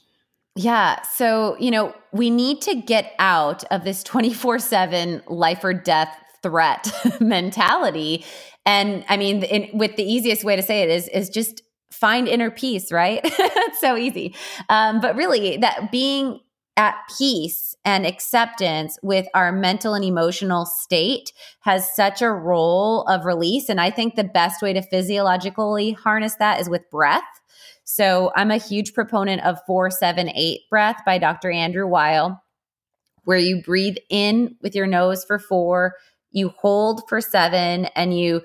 Yeah. 0.55 1.01
So, 1.03 1.55
you 1.59 1.69
know, 1.69 1.93
we 2.13 2.31
need 2.31 2.61
to 2.61 2.73
get 2.73 3.13
out 3.19 3.63
of 3.65 3.83
this 3.83 4.01
24 4.03 4.57
7 4.57 5.21
life 5.27 5.63
or 5.63 5.73
death 5.73 6.17
threat 6.41 6.91
mentality. 7.21 8.25
And 8.67 9.05
I 9.07 9.15
mean, 9.15 9.43
in, 9.43 9.69
with 9.75 9.95
the 9.95 10.03
easiest 10.03 10.43
way 10.43 10.57
to 10.57 10.61
say 10.61 10.81
it 10.81 10.89
is, 10.89 11.07
is 11.07 11.29
just 11.29 11.63
find 11.89 12.27
inner 12.27 12.51
peace, 12.51 12.91
right? 12.91 13.21
it's 13.23 13.79
so 13.79 13.95
easy. 13.95 14.35
Um, 14.67 14.99
but 14.99 15.15
really, 15.15 15.55
that 15.57 15.89
being 15.89 16.41
at 16.75 16.95
peace 17.17 17.75
and 17.85 18.05
acceptance 18.05 18.99
with 19.01 19.25
our 19.33 19.53
mental 19.53 19.93
and 19.93 20.03
emotional 20.03 20.65
state 20.65 21.31
has 21.61 21.95
such 21.95 22.21
a 22.21 22.29
role 22.29 23.03
of 23.03 23.25
release. 23.25 23.69
And 23.69 23.79
I 23.79 23.89
think 23.89 24.15
the 24.15 24.25
best 24.25 24.61
way 24.61 24.73
to 24.73 24.81
physiologically 24.81 25.93
harness 25.93 26.35
that 26.35 26.59
is 26.59 26.69
with 26.69 26.87
breath. 26.91 27.23
So 27.85 28.33
I'm 28.35 28.51
a 28.51 28.57
huge 28.57 28.93
proponent 28.93 29.43
of 29.43 29.59
478 29.65 30.59
breath 30.69 30.97
by 31.05 31.17
Dr. 31.19 31.49
Andrew 31.49 31.87
Weil, 31.87 32.43
where 33.23 33.37
you 33.37 33.61
breathe 33.63 33.95
in 34.09 34.57
with 34.61 34.75
your 34.75 34.87
nose 34.87 35.23
for 35.23 35.39
four, 35.39 35.93
you 36.37 36.53
hold 36.59 37.01
for 37.09 37.19
seven, 37.19 37.85
and 37.95 38.17
you 38.17 38.41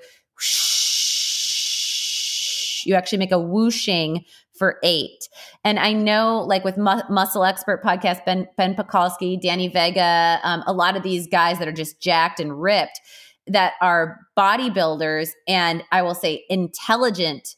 you 2.85 2.95
actually 2.95 3.17
make 3.17 3.31
a 3.31 3.39
whooshing 3.39 4.25
for 4.57 4.77
eight. 4.83 5.27
And 5.63 5.79
I 5.79 5.93
know, 5.93 6.43
like 6.47 6.63
with 6.63 6.77
Mu- 6.77 7.07
Muscle 7.09 7.43
Expert 7.43 7.83
podcast, 7.83 8.25
Ben 8.25 8.47
Ben 8.57 8.75
Pakulski, 8.75 9.41
Danny 9.41 9.67
Vega, 9.67 10.39
um, 10.43 10.63
a 10.67 10.73
lot 10.73 10.95
of 10.95 11.03
these 11.03 11.27
guys 11.27 11.59
that 11.59 11.67
are 11.67 11.73
just 11.73 12.01
jacked 12.01 12.39
and 12.39 12.61
ripped, 12.61 12.99
that 13.47 13.73
are 13.81 14.19
bodybuilders, 14.37 15.29
and 15.47 15.83
I 15.91 16.01
will 16.01 16.15
say 16.15 16.45
intelligent 16.49 17.55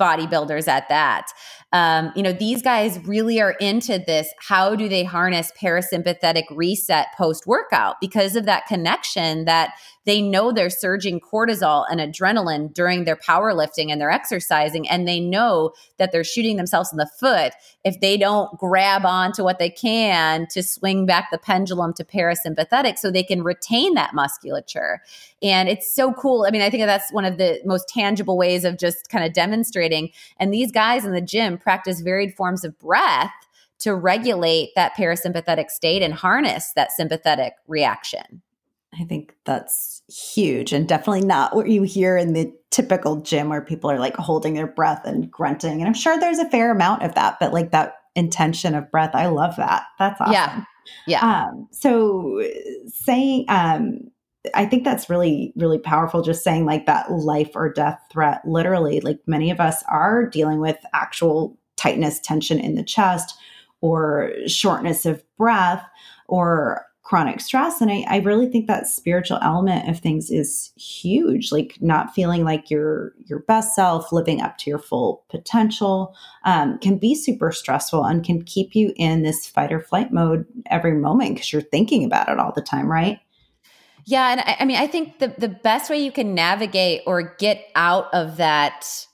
bodybuilders 0.00 0.68
at 0.68 0.88
that. 0.88 1.26
Um, 1.72 2.12
you 2.14 2.22
know, 2.22 2.32
these 2.32 2.62
guys 2.62 2.98
really 3.06 3.40
are 3.40 3.52
into 3.52 3.98
this. 3.98 4.28
How 4.40 4.74
do 4.76 4.88
they 4.88 5.04
harness 5.04 5.52
parasympathetic 5.60 6.44
reset 6.50 7.08
post 7.18 7.46
workout 7.46 7.96
because 8.00 8.36
of 8.36 8.44
that 8.46 8.66
connection 8.66 9.44
that 9.46 9.72
they 10.06 10.22
know 10.22 10.52
they're 10.52 10.70
surging 10.70 11.20
cortisol 11.20 11.84
and 11.90 12.00
adrenaline 12.00 12.72
during 12.72 13.04
their 13.04 13.16
powerlifting 13.16 13.90
and 13.90 14.00
their 14.00 14.10
exercising, 14.10 14.88
and 14.88 15.06
they 15.06 15.20
know 15.20 15.72
that 15.98 16.12
they're 16.12 16.24
shooting 16.24 16.56
themselves 16.56 16.92
in 16.92 16.96
the 16.96 17.10
foot 17.18 17.52
if 17.84 18.00
they 18.00 18.16
don't 18.16 18.56
grab 18.58 19.04
onto 19.04 19.42
what 19.42 19.58
they 19.58 19.68
can 19.68 20.46
to 20.50 20.62
swing 20.62 21.04
back 21.04 21.30
the 21.30 21.38
pendulum 21.38 21.92
to 21.92 22.04
parasympathetic 22.04 22.98
so 22.98 23.10
they 23.10 23.24
can 23.24 23.42
retain 23.42 23.94
that 23.94 24.14
musculature. 24.14 25.00
And 25.42 25.68
it's 25.68 25.92
so 25.92 26.12
cool. 26.12 26.46
I 26.46 26.50
mean, 26.50 26.62
I 26.62 26.70
think 26.70 26.84
that's 26.86 27.12
one 27.12 27.24
of 27.24 27.36
the 27.36 27.60
most 27.64 27.88
tangible 27.88 28.38
ways 28.38 28.64
of 28.64 28.78
just 28.78 29.08
kind 29.10 29.24
of 29.24 29.32
demonstrating. 29.32 30.10
And 30.38 30.54
these 30.54 30.70
guys 30.70 31.04
in 31.04 31.12
the 31.12 31.20
gym 31.20 31.58
practice 31.58 32.00
varied 32.00 32.34
forms 32.34 32.64
of 32.64 32.78
breath 32.78 33.32
to 33.78 33.94
regulate 33.94 34.70
that 34.74 34.96
parasympathetic 34.96 35.68
state 35.68 36.02
and 36.02 36.14
harness 36.14 36.72
that 36.76 36.92
sympathetic 36.92 37.54
reaction. 37.66 38.42
I 39.00 39.04
think 39.04 39.34
that's 39.44 40.02
huge 40.08 40.72
and 40.72 40.88
definitely 40.88 41.24
not 41.24 41.54
what 41.54 41.68
you 41.68 41.82
hear 41.82 42.16
in 42.16 42.32
the 42.32 42.52
typical 42.70 43.16
gym 43.16 43.48
where 43.48 43.62
people 43.62 43.90
are 43.90 43.98
like 43.98 44.16
holding 44.16 44.54
their 44.54 44.66
breath 44.66 45.02
and 45.04 45.30
grunting. 45.30 45.80
And 45.80 45.86
I'm 45.86 45.94
sure 45.94 46.18
there's 46.18 46.38
a 46.38 46.50
fair 46.50 46.70
amount 46.70 47.02
of 47.02 47.14
that, 47.14 47.36
but 47.40 47.52
like 47.52 47.70
that 47.72 47.94
intention 48.14 48.74
of 48.74 48.90
breath, 48.90 49.14
I 49.14 49.26
love 49.26 49.56
that. 49.56 49.84
That's 49.98 50.20
awesome. 50.20 50.32
Yeah. 50.32 50.64
Yeah. 51.06 51.46
Um, 51.48 51.68
so 51.72 52.42
saying, 52.86 53.46
um, 53.48 54.10
I 54.54 54.66
think 54.66 54.84
that's 54.84 55.10
really, 55.10 55.52
really 55.56 55.78
powerful. 55.78 56.22
Just 56.22 56.44
saying 56.44 56.64
like 56.64 56.86
that 56.86 57.10
life 57.10 57.50
or 57.54 57.72
death 57.72 57.98
threat, 58.12 58.42
literally, 58.46 59.00
like 59.00 59.18
many 59.26 59.50
of 59.50 59.60
us 59.60 59.82
are 59.88 60.26
dealing 60.26 60.60
with 60.60 60.76
actual 60.94 61.58
tightness, 61.76 62.20
tension 62.20 62.60
in 62.60 62.76
the 62.76 62.84
chest, 62.84 63.36
or 63.80 64.32
shortness 64.46 65.04
of 65.04 65.22
breath, 65.36 65.84
or 66.28 66.86
chronic 67.06 67.40
stress. 67.40 67.80
And 67.80 67.88
I, 67.88 68.04
I 68.08 68.16
really 68.18 68.48
think 68.48 68.66
that 68.66 68.88
spiritual 68.88 69.38
element 69.40 69.88
of 69.88 70.00
things 70.00 70.28
is 70.28 70.72
huge. 70.76 71.52
Like 71.52 71.78
not 71.80 72.12
feeling 72.12 72.42
like 72.42 72.68
your 72.68 73.12
your 73.26 73.38
best 73.38 73.76
self, 73.76 74.10
living 74.10 74.40
up 74.40 74.58
to 74.58 74.70
your 74.70 74.80
full 74.80 75.24
potential, 75.28 76.16
um, 76.44 76.78
can 76.80 76.98
be 76.98 77.14
super 77.14 77.52
stressful 77.52 78.04
and 78.04 78.24
can 78.24 78.42
keep 78.42 78.74
you 78.74 78.92
in 78.96 79.22
this 79.22 79.46
fight 79.46 79.72
or 79.72 79.80
flight 79.80 80.12
mode 80.12 80.46
every 80.68 80.94
moment 80.94 81.34
because 81.34 81.52
you're 81.52 81.62
thinking 81.62 82.04
about 82.04 82.28
it 82.28 82.40
all 82.40 82.52
the 82.52 82.60
time, 82.60 82.90
right? 82.90 83.20
Yeah, 84.04 84.32
and 84.32 84.40
I, 84.40 84.56
I 84.60 84.64
mean, 84.64 84.76
I 84.76 84.88
think 84.88 85.20
the 85.20 85.32
the 85.38 85.48
best 85.48 85.88
way 85.88 86.02
you 86.02 86.10
can 86.10 86.34
navigate 86.34 87.02
or 87.06 87.36
get 87.38 87.68
out 87.76 88.12
of 88.12 88.38
that 88.38 89.06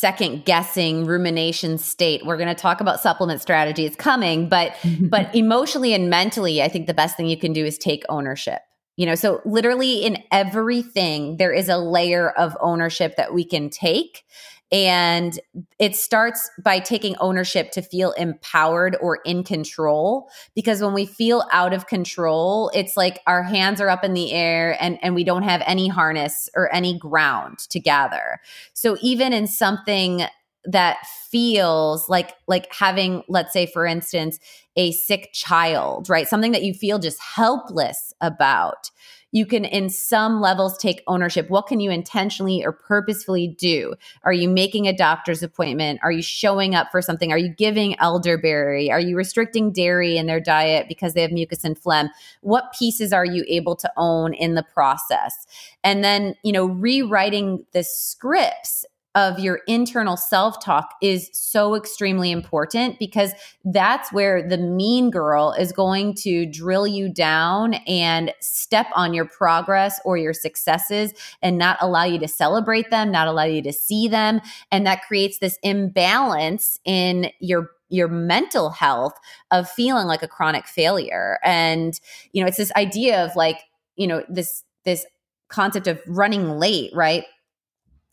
second 0.00 0.46
guessing 0.46 1.04
rumination 1.04 1.76
state. 1.76 2.24
We're 2.24 2.38
going 2.38 2.48
to 2.48 2.54
talk 2.54 2.80
about 2.80 3.00
supplement 3.00 3.42
strategies 3.42 3.94
coming 3.94 4.48
but 4.48 4.74
but 5.02 5.34
emotionally 5.34 5.92
and 5.92 6.08
mentally 6.08 6.62
i 6.62 6.68
think 6.68 6.86
the 6.86 6.94
best 6.94 7.16
thing 7.16 7.26
you 7.26 7.38
can 7.38 7.52
do 7.52 7.64
is 7.64 7.76
take 7.76 8.02
ownership. 8.08 8.60
You 8.96 9.06
know 9.06 9.14
so 9.14 9.40
literally 9.44 10.04
in 10.04 10.22
everything 10.32 11.36
there 11.36 11.52
is 11.52 11.68
a 11.68 11.76
layer 11.76 12.30
of 12.30 12.56
ownership 12.60 13.16
that 13.16 13.34
we 13.34 13.44
can 13.44 13.68
take 13.68 14.24
and 14.72 15.38
it 15.78 15.96
starts 15.96 16.48
by 16.62 16.78
taking 16.78 17.16
ownership 17.16 17.72
to 17.72 17.82
feel 17.82 18.12
empowered 18.12 18.96
or 19.00 19.18
in 19.24 19.42
control. 19.42 20.30
Because 20.54 20.80
when 20.80 20.94
we 20.94 21.06
feel 21.06 21.44
out 21.50 21.72
of 21.72 21.86
control, 21.86 22.70
it's 22.72 22.96
like 22.96 23.20
our 23.26 23.42
hands 23.42 23.80
are 23.80 23.88
up 23.88 24.04
in 24.04 24.14
the 24.14 24.32
air 24.32 24.76
and, 24.80 24.98
and 25.02 25.14
we 25.14 25.24
don't 25.24 25.42
have 25.42 25.62
any 25.66 25.88
harness 25.88 26.48
or 26.54 26.72
any 26.72 26.98
ground 26.98 27.58
to 27.70 27.80
gather. 27.80 28.40
So 28.72 28.96
even 29.02 29.32
in 29.32 29.48
something 29.48 30.22
that 30.64 30.98
feels 31.30 32.08
like 32.08 32.34
like 32.46 32.72
having 32.72 33.22
let's 33.28 33.50
say 33.50 33.64
for 33.64 33.86
instance 33.86 34.38
a 34.76 34.92
sick 34.92 35.30
child 35.32 36.06
right 36.10 36.28
something 36.28 36.52
that 36.52 36.62
you 36.62 36.74
feel 36.74 36.98
just 36.98 37.18
helpless 37.18 38.12
about 38.20 38.90
you 39.32 39.46
can 39.46 39.64
in 39.64 39.88
some 39.88 40.40
levels 40.40 40.76
take 40.78 41.02
ownership. 41.06 41.48
What 41.48 41.66
can 41.66 41.80
you 41.80 41.90
intentionally 41.90 42.64
or 42.64 42.72
purposefully 42.72 43.48
do? 43.48 43.94
Are 44.24 44.32
you 44.32 44.48
making 44.48 44.86
a 44.86 44.96
doctor's 44.96 45.42
appointment? 45.42 46.00
Are 46.02 46.10
you 46.10 46.22
showing 46.22 46.74
up 46.74 46.90
for 46.90 47.00
something? 47.00 47.30
Are 47.32 47.38
you 47.38 47.48
giving 47.48 47.98
elderberry? 48.00 48.90
Are 48.90 49.00
you 49.00 49.16
restricting 49.16 49.72
dairy 49.72 50.16
in 50.16 50.26
their 50.26 50.40
diet 50.40 50.86
because 50.88 51.14
they 51.14 51.22
have 51.22 51.32
mucus 51.32 51.64
and 51.64 51.78
phlegm? 51.78 52.10
What 52.40 52.74
pieces 52.76 53.12
are 53.12 53.24
you 53.24 53.44
able 53.48 53.76
to 53.76 53.92
own 53.96 54.34
in 54.34 54.54
the 54.54 54.64
process? 54.64 55.46
And 55.84 56.02
then 56.02 56.34
you 56.42 56.52
know 56.52 56.66
rewriting 56.66 57.64
the 57.72 57.84
scripts 57.84 58.84
of 59.14 59.40
your 59.40 59.60
internal 59.66 60.16
self 60.16 60.62
talk 60.62 60.94
is 61.02 61.30
so 61.32 61.74
extremely 61.74 62.30
important 62.30 62.98
because 62.98 63.32
that's 63.64 64.12
where 64.12 64.46
the 64.46 64.58
mean 64.58 65.10
girl 65.10 65.52
is 65.58 65.72
going 65.72 66.14
to 66.14 66.46
drill 66.46 66.86
you 66.86 67.12
down 67.12 67.74
and 67.88 68.32
step 68.40 68.86
on 68.94 69.12
your 69.12 69.24
progress 69.24 70.00
or 70.04 70.16
your 70.16 70.32
successes 70.32 71.12
and 71.42 71.58
not 71.58 71.76
allow 71.80 72.04
you 72.04 72.18
to 72.20 72.28
celebrate 72.28 72.90
them, 72.90 73.10
not 73.10 73.26
allow 73.26 73.44
you 73.44 73.62
to 73.62 73.72
see 73.72 74.06
them. 74.06 74.40
And 74.70 74.86
that 74.86 75.02
creates 75.02 75.38
this 75.38 75.58
imbalance 75.62 76.78
in 76.84 77.30
your 77.40 77.70
your 77.88 78.06
mental 78.06 78.70
health 78.70 79.18
of 79.50 79.68
feeling 79.68 80.06
like 80.06 80.22
a 80.22 80.28
chronic 80.28 80.64
failure 80.68 81.40
and 81.42 82.00
you 82.32 82.40
know 82.40 82.46
it's 82.46 82.56
this 82.56 82.70
idea 82.76 83.24
of 83.24 83.34
like 83.34 83.58
you 83.96 84.06
know 84.06 84.24
this 84.28 84.62
this 84.84 85.04
concept 85.48 85.88
of 85.88 86.00
running 86.06 86.50
late 86.50 86.92
right 86.94 87.24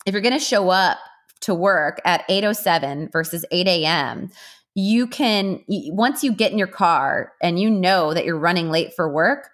if 0.08 0.12
you're 0.14 0.22
going 0.22 0.32
to 0.32 0.40
show 0.40 0.70
up 0.70 0.98
to 1.40 1.54
work 1.54 2.00
at 2.04 2.24
807 2.28 3.10
versus 3.12 3.44
8 3.50 3.68
a.m 3.68 4.30
you 4.74 5.06
can 5.06 5.60
once 5.68 6.22
you 6.22 6.32
get 6.32 6.52
in 6.52 6.58
your 6.58 6.68
car 6.68 7.32
and 7.42 7.58
you 7.58 7.70
know 7.70 8.14
that 8.14 8.24
you're 8.24 8.38
running 8.38 8.70
late 8.70 8.94
for 8.94 9.12
work 9.12 9.50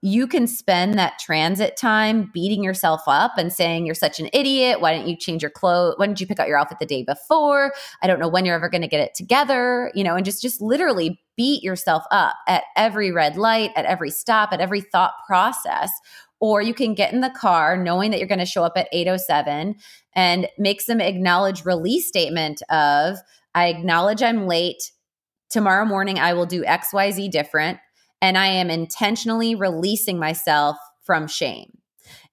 you 0.00 0.28
can 0.28 0.46
spend 0.46 0.96
that 0.96 1.18
transit 1.18 1.76
time 1.76 2.30
beating 2.32 2.62
yourself 2.62 3.02
up 3.08 3.32
and 3.36 3.52
saying 3.52 3.84
you're 3.84 3.96
such 3.96 4.20
an 4.20 4.28
idiot. 4.32 4.80
Why 4.80 4.92
didn't 4.92 5.08
you 5.08 5.16
change 5.16 5.42
your 5.42 5.50
clothes 5.50 5.94
why 5.96 6.06
didn't 6.06 6.20
you 6.20 6.26
pick 6.28 6.38
out 6.38 6.46
your 6.46 6.56
outfit 6.56 6.78
the 6.78 6.86
day 6.86 7.02
before? 7.02 7.72
I 8.00 8.06
don't 8.06 8.20
know 8.20 8.28
when 8.28 8.44
you're 8.44 8.54
ever 8.54 8.68
going 8.68 8.82
to 8.82 8.88
get 8.88 9.00
it 9.00 9.14
together 9.14 9.90
you 9.94 10.04
know 10.04 10.14
and 10.14 10.24
just 10.24 10.40
just 10.40 10.60
literally 10.60 11.20
beat 11.36 11.62
yourself 11.62 12.04
up 12.10 12.34
at 12.46 12.64
every 12.76 13.10
red 13.10 13.36
light 13.36 13.70
at 13.76 13.84
every 13.84 14.10
stop 14.10 14.52
at 14.52 14.60
every 14.60 14.80
thought 14.80 15.14
process 15.26 15.90
or 16.40 16.62
you 16.62 16.74
can 16.74 16.94
get 16.94 17.12
in 17.12 17.20
the 17.20 17.30
car 17.30 17.76
knowing 17.76 18.10
that 18.10 18.18
you're 18.18 18.28
going 18.28 18.38
to 18.38 18.46
show 18.46 18.64
up 18.64 18.76
at 18.76 18.88
807 18.92 19.76
and 20.14 20.48
make 20.58 20.80
some 20.80 21.00
acknowledge 21.00 21.64
release 21.64 22.08
statement 22.08 22.62
of 22.70 23.18
I 23.54 23.68
acknowledge 23.68 24.22
I'm 24.22 24.46
late. 24.46 24.92
Tomorrow 25.50 25.84
morning 25.84 26.18
I 26.18 26.34
will 26.34 26.46
do 26.46 26.62
XYZ 26.64 27.30
different 27.30 27.78
and 28.20 28.36
I 28.36 28.46
am 28.46 28.70
intentionally 28.70 29.54
releasing 29.54 30.18
myself 30.18 30.76
from 31.04 31.26
shame 31.26 31.77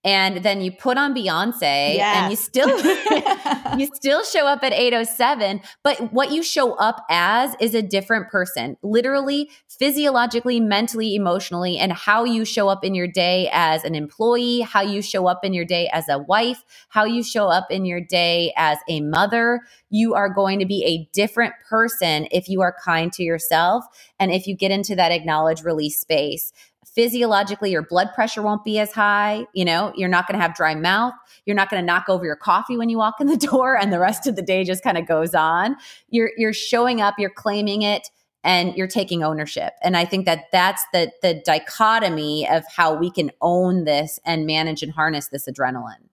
and 0.06 0.38
then 0.38 0.62
you 0.62 0.72
put 0.72 0.98
on 0.98 1.14
Beyonce 1.14 2.00
and 2.00 2.32
you 2.32 2.38
still 2.38 2.70
you 3.78 3.88
still 3.94 4.24
show 4.24 4.48
up 4.48 4.64
at 4.64 4.72
807 4.72 5.62
but 5.84 6.14
what 6.14 6.32
you 6.32 6.42
show 6.44 6.76
up 6.76 7.04
as 7.10 7.56
is 7.60 7.76
a 7.76 7.82
different 7.82 8.30
person 8.30 8.78
literally 8.82 9.50
physiologically 9.68 10.62
mentally 10.62 11.16
emotionally 11.16 11.78
and 11.78 11.92
how 11.92 12.24
you 12.24 12.46
show 12.46 12.70
up 12.70 12.86
in 12.86 12.96
your 12.96 13.08
day 13.08 13.50
as 13.52 13.84
an 13.84 13.96
employee 13.96 14.62
how 14.62 14.82
you 14.82 15.02
show 15.02 15.28
up 15.28 15.44
in 15.44 15.54
your 15.54 15.66
day 15.66 15.90
as 15.92 16.08
a 16.08 16.20
wife 16.20 16.64
how 16.90 17.04
you 17.04 17.24
show 17.24 17.48
up 17.48 17.72
in 17.72 17.86
your 17.86 18.02
day 18.02 18.54
as 18.56 18.78
a 18.88 19.02
mother. 19.02 19.62
You 19.90 20.14
are 20.14 20.30
going 20.30 20.60
to 20.60 20.66
be 20.66 20.84
a 20.86 21.10
different 21.14 21.54
person 21.68 22.28
if 22.32 22.50
you 22.50 22.62
are 22.62 22.76
kind 22.84 23.12
to 23.14 23.24
yourself 23.24 23.86
and 24.20 24.32
if 24.32 24.48
you 24.48 24.56
get 24.56 24.72
into 24.72 24.96
that 24.96 25.12
acknowledge 25.12 25.64
release 25.64 26.00
space 26.00 26.52
physiologically 26.86 27.72
your 27.72 27.82
blood 27.82 28.10
pressure 28.14 28.42
won't 28.42 28.64
be 28.64 28.80
as 28.80 28.92
high 28.92 29.46
you 29.54 29.66
know 29.66 29.92
you're 29.96 30.10
not 30.10 30.28
going 30.28 30.38
to 30.38 30.42
have 30.42 30.56
dry 30.56 30.76
mouth 30.76 31.14
you're 31.46 31.56
not 31.56 31.70
going 31.70 31.82
to 31.82 31.86
knock 31.86 32.06
over 32.08 32.26
your 32.26 32.36
coffee 32.36 32.78
when 32.78 32.90
you 32.90 32.98
walk 32.98 33.16
in 33.20 33.28
the 33.28 33.38
door 33.52 33.78
and 33.78 33.92
the 33.92 34.00
rest 34.00 34.28
of 34.28 34.36
the 34.36 34.42
day 34.42 34.64
just 34.64 34.84
kind 34.84 34.98
of 34.98 35.08
goes 35.08 35.34
on 35.34 35.76
you're 36.10 36.32
you're 36.38 36.54
showing 36.54 37.02
up 37.02 37.16
you're 37.18 37.30
claiming 37.30 37.82
it 37.82 38.10
and 38.44 38.76
you're 38.76 38.88
taking 38.88 39.24
ownership 39.24 39.74
and 39.84 39.98
i 39.98 40.06
think 40.06 40.26
that 40.26 40.46
that's 40.52 40.84
the 40.94 41.12
the 41.22 41.42
dichotomy 41.46 42.48
of 42.48 42.64
how 42.76 42.94
we 42.94 43.10
can 43.10 43.32
own 43.42 43.84
this 43.86 44.20
and 44.26 44.46
manage 44.46 44.84
and 44.84 44.94
harness 44.94 45.30
this 45.30 45.48
adrenaline 45.48 46.06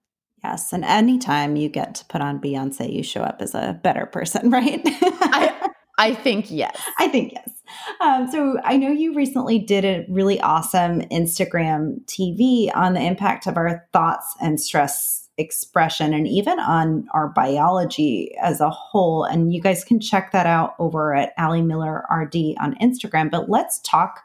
Yes, 0.44 0.72
and 0.72 0.84
anytime 0.84 1.54
you 1.54 1.68
get 1.68 1.94
to 1.96 2.04
put 2.06 2.20
on 2.20 2.40
Beyonce, 2.40 2.92
you 2.92 3.04
show 3.04 3.22
up 3.22 3.40
as 3.40 3.54
a 3.54 3.78
better 3.82 4.06
person, 4.06 4.50
right? 4.50 4.80
I, 4.84 5.70
I 5.98 6.14
think 6.14 6.50
yes. 6.50 6.76
I 6.98 7.08
think 7.08 7.32
yes. 7.32 7.51
Um, 8.00 8.30
so 8.30 8.58
I 8.64 8.76
know 8.76 8.90
you 8.90 9.14
recently 9.14 9.58
did 9.58 9.84
a 9.84 10.06
really 10.08 10.40
awesome 10.40 11.00
Instagram 11.02 12.04
TV 12.06 12.74
on 12.74 12.94
the 12.94 13.00
impact 13.00 13.46
of 13.46 13.56
our 13.56 13.86
thoughts 13.92 14.34
and 14.40 14.60
stress 14.60 15.28
expression 15.38 16.12
and 16.12 16.28
even 16.28 16.58
on 16.60 17.08
our 17.12 17.28
biology 17.28 18.34
as 18.40 18.60
a 18.60 18.70
whole. 18.70 19.24
And 19.24 19.52
you 19.52 19.60
guys 19.60 19.84
can 19.84 19.98
check 20.00 20.32
that 20.32 20.46
out 20.46 20.74
over 20.78 21.14
at 21.14 21.32
Ali 21.38 21.62
Miller 21.62 22.04
RD 22.10 22.56
on 22.60 22.76
Instagram. 22.80 23.30
But 23.30 23.48
let's 23.48 23.80
talk 23.80 24.22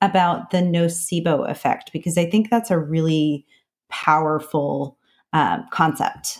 about 0.00 0.50
the 0.50 0.58
nocebo 0.58 1.48
effect 1.48 1.92
because 1.92 2.18
I 2.18 2.28
think 2.28 2.50
that's 2.50 2.70
a 2.70 2.78
really 2.78 3.46
powerful 3.88 4.98
um, 5.32 5.66
concept. 5.70 6.38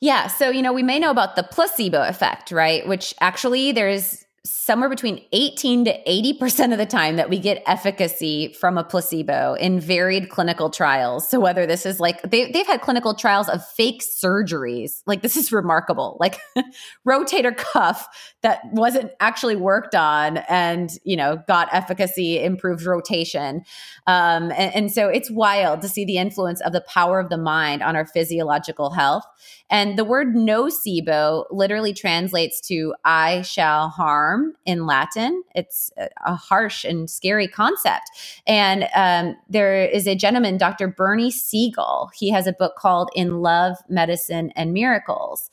Yeah. 0.00 0.28
So, 0.28 0.48
you 0.48 0.62
know, 0.62 0.72
we 0.72 0.82
may 0.82 0.98
know 0.98 1.10
about 1.10 1.36
the 1.36 1.42
placebo 1.42 2.02
effect, 2.08 2.50
right? 2.50 2.86
Which 2.88 3.14
actually 3.20 3.72
there's 3.72 4.24
somewhere 4.46 4.88
between 4.88 5.22
18 5.32 5.84
to 5.84 6.02
80% 6.08 6.72
of 6.72 6.78
the 6.78 6.86
time 6.86 7.16
that 7.16 7.28
we 7.28 7.38
get 7.38 7.62
efficacy 7.66 8.54
from 8.54 8.78
a 8.78 8.84
placebo 8.84 9.52
in 9.60 9.78
varied 9.78 10.30
clinical 10.30 10.70
trials. 10.70 11.28
So 11.28 11.38
whether 11.38 11.66
this 11.66 11.84
is 11.84 12.00
like 12.00 12.22
they, 12.22 12.50
they've 12.50 12.66
had 12.66 12.80
clinical 12.80 13.12
trials 13.12 13.50
of 13.50 13.62
fake 13.66 14.02
surgeries, 14.02 15.02
like 15.06 15.20
this 15.20 15.36
is 15.36 15.52
remarkable, 15.52 16.16
like 16.20 16.38
rotator 17.06 17.54
cuff 17.54 18.08
that 18.42 18.60
wasn't 18.72 19.12
actually 19.20 19.56
worked 19.56 19.94
on 19.94 20.38
and, 20.48 20.90
you 21.04 21.16
know, 21.16 21.42
got 21.46 21.68
efficacy, 21.72 22.42
improved 22.42 22.86
rotation. 22.86 23.62
Um, 24.06 24.44
and, 24.52 24.74
and 24.74 24.92
so 24.92 25.08
it's 25.08 25.30
wild 25.30 25.82
to 25.82 25.88
see 25.88 26.06
the 26.06 26.16
influence 26.16 26.62
of 26.62 26.72
the 26.72 26.80
power 26.80 27.20
of 27.20 27.28
the 27.28 27.36
mind 27.36 27.82
on 27.82 27.94
our 27.94 28.06
physiological 28.06 28.90
health. 28.90 29.24
And 29.68 29.98
the 29.98 30.04
word 30.04 30.34
nocebo 30.34 31.44
literally 31.50 31.92
translates 31.92 32.60
to 32.62 32.94
I 33.04 33.42
shall 33.42 33.90
harm 33.90 34.29
in 34.64 34.86
Latin. 34.86 35.42
It's 35.54 35.90
a 36.24 36.34
harsh 36.34 36.84
and 36.84 37.08
scary 37.08 37.48
concept. 37.48 38.10
And 38.46 38.88
um, 38.94 39.36
there 39.48 39.84
is 39.84 40.06
a 40.06 40.14
gentleman, 40.14 40.58
Dr. 40.58 40.88
Bernie 40.88 41.30
Siegel. 41.30 42.10
He 42.14 42.30
has 42.30 42.46
a 42.46 42.52
book 42.52 42.76
called 42.76 43.10
In 43.14 43.40
Love, 43.40 43.76
Medicine, 43.88 44.52
and 44.56 44.72
Miracles. 44.72 45.50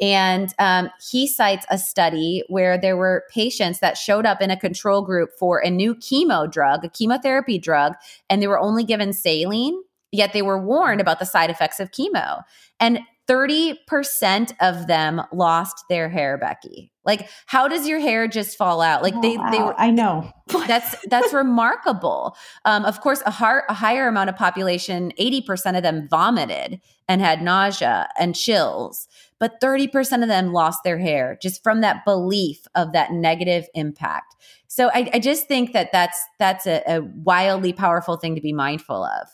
And 0.00 0.54
um, 0.58 0.90
he 1.10 1.26
cites 1.26 1.66
a 1.68 1.76
study 1.76 2.42
where 2.48 2.78
there 2.78 2.96
were 2.96 3.24
patients 3.30 3.80
that 3.80 3.98
showed 3.98 4.24
up 4.24 4.40
in 4.40 4.50
a 4.50 4.58
control 4.58 5.02
group 5.02 5.30
for 5.38 5.58
a 5.58 5.70
new 5.70 5.94
chemo 5.94 6.50
drug, 6.50 6.84
a 6.84 6.88
chemotherapy 6.88 7.58
drug, 7.58 7.92
and 8.30 8.40
they 8.40 8.46
were 8.46 8.58
only 8.58 8.82
given 8.82 9.12
saline, 9.12 9.78
yet 10.10 10.32
they 10.32 10.42
were 10.42 10.58
warned 10.58 11.02
about 11.02 11.18
the 11.18 11.26
side 11.26 11.50
effects 11.50 11.80
of 11.80 11.90
chemo. 11.90 12.42
And 12.78 13.00
30% 13.30 14.52
of 14.60 14.88
them 14.88 15.22
lost 15.32 15.84
their 15.88 16.08
hair, 16.08 16.36
Becky. 16.36 16.90
Like, 17.04 17.30
how 17.46 17.68
does 17.68 17.86
your 17.86 18.00
hair 18.00 18.26
just 18.26 18.58
fall 18.58 18.80
out? 18.80 19.04
Like, 19.04 19.14
they, 19.22 19.36
wow. 19.36 19.50
they 19.52 19.58
were, 19.60 19.80
I 19.80 19.92
know. 19.92 20.32
that's, 20.66 20.96
that's 21.06 21.32
remarkable. 21.32 22.36
Um, 22.64 22.84
of 22.84 23.00
course, 23.00 23.22
a, 23.24 23.30
har- 23.30 23.66
a 23.68 23.74
higher 23.74 24.08
amount 24.08 24.30
of 24.30 24.36
population, 24.36 25.12
80% 25.18 25.76
of 25.76 25.84
them 25.84 26.08
vomited 26.10 26.80
and 27.08 27.20
had 27.20 27.40
nausea 27.40 28.08
and 28.18 28.34
chills, 28.34 29.06
but 29.38 29.60
30% 29.60 30.22
of 30.22 30.28
them 30.28 30.52
lost 30.52 30.82
their 30.82 30.98
hair 30.98 31.38
just 31.40 31.62
from 31.62 31.82
that 31.82 32.04
belief 32.04 32.66
of 32.74 32.92
that 32.94 33.12
negative 33.12 33.68
impact. 33.74 34.34
So 34.66 34.90
I, 34.92 35.08
I 35.14 35.18
just 35.20 35.46
think 35.46 35.72
that 35.72 35.92
that's, 35.92 36.20
that's 36.40 36.66
a, 36.66 36.82
a 36.86 37.00
wildly 37.00 37.72
powerful 37.72 38.16
thing 38.16 38.34
to 38.34 38.40
be 38.40 38.52
mindful 38.52 39.04
of. 39.04 39.28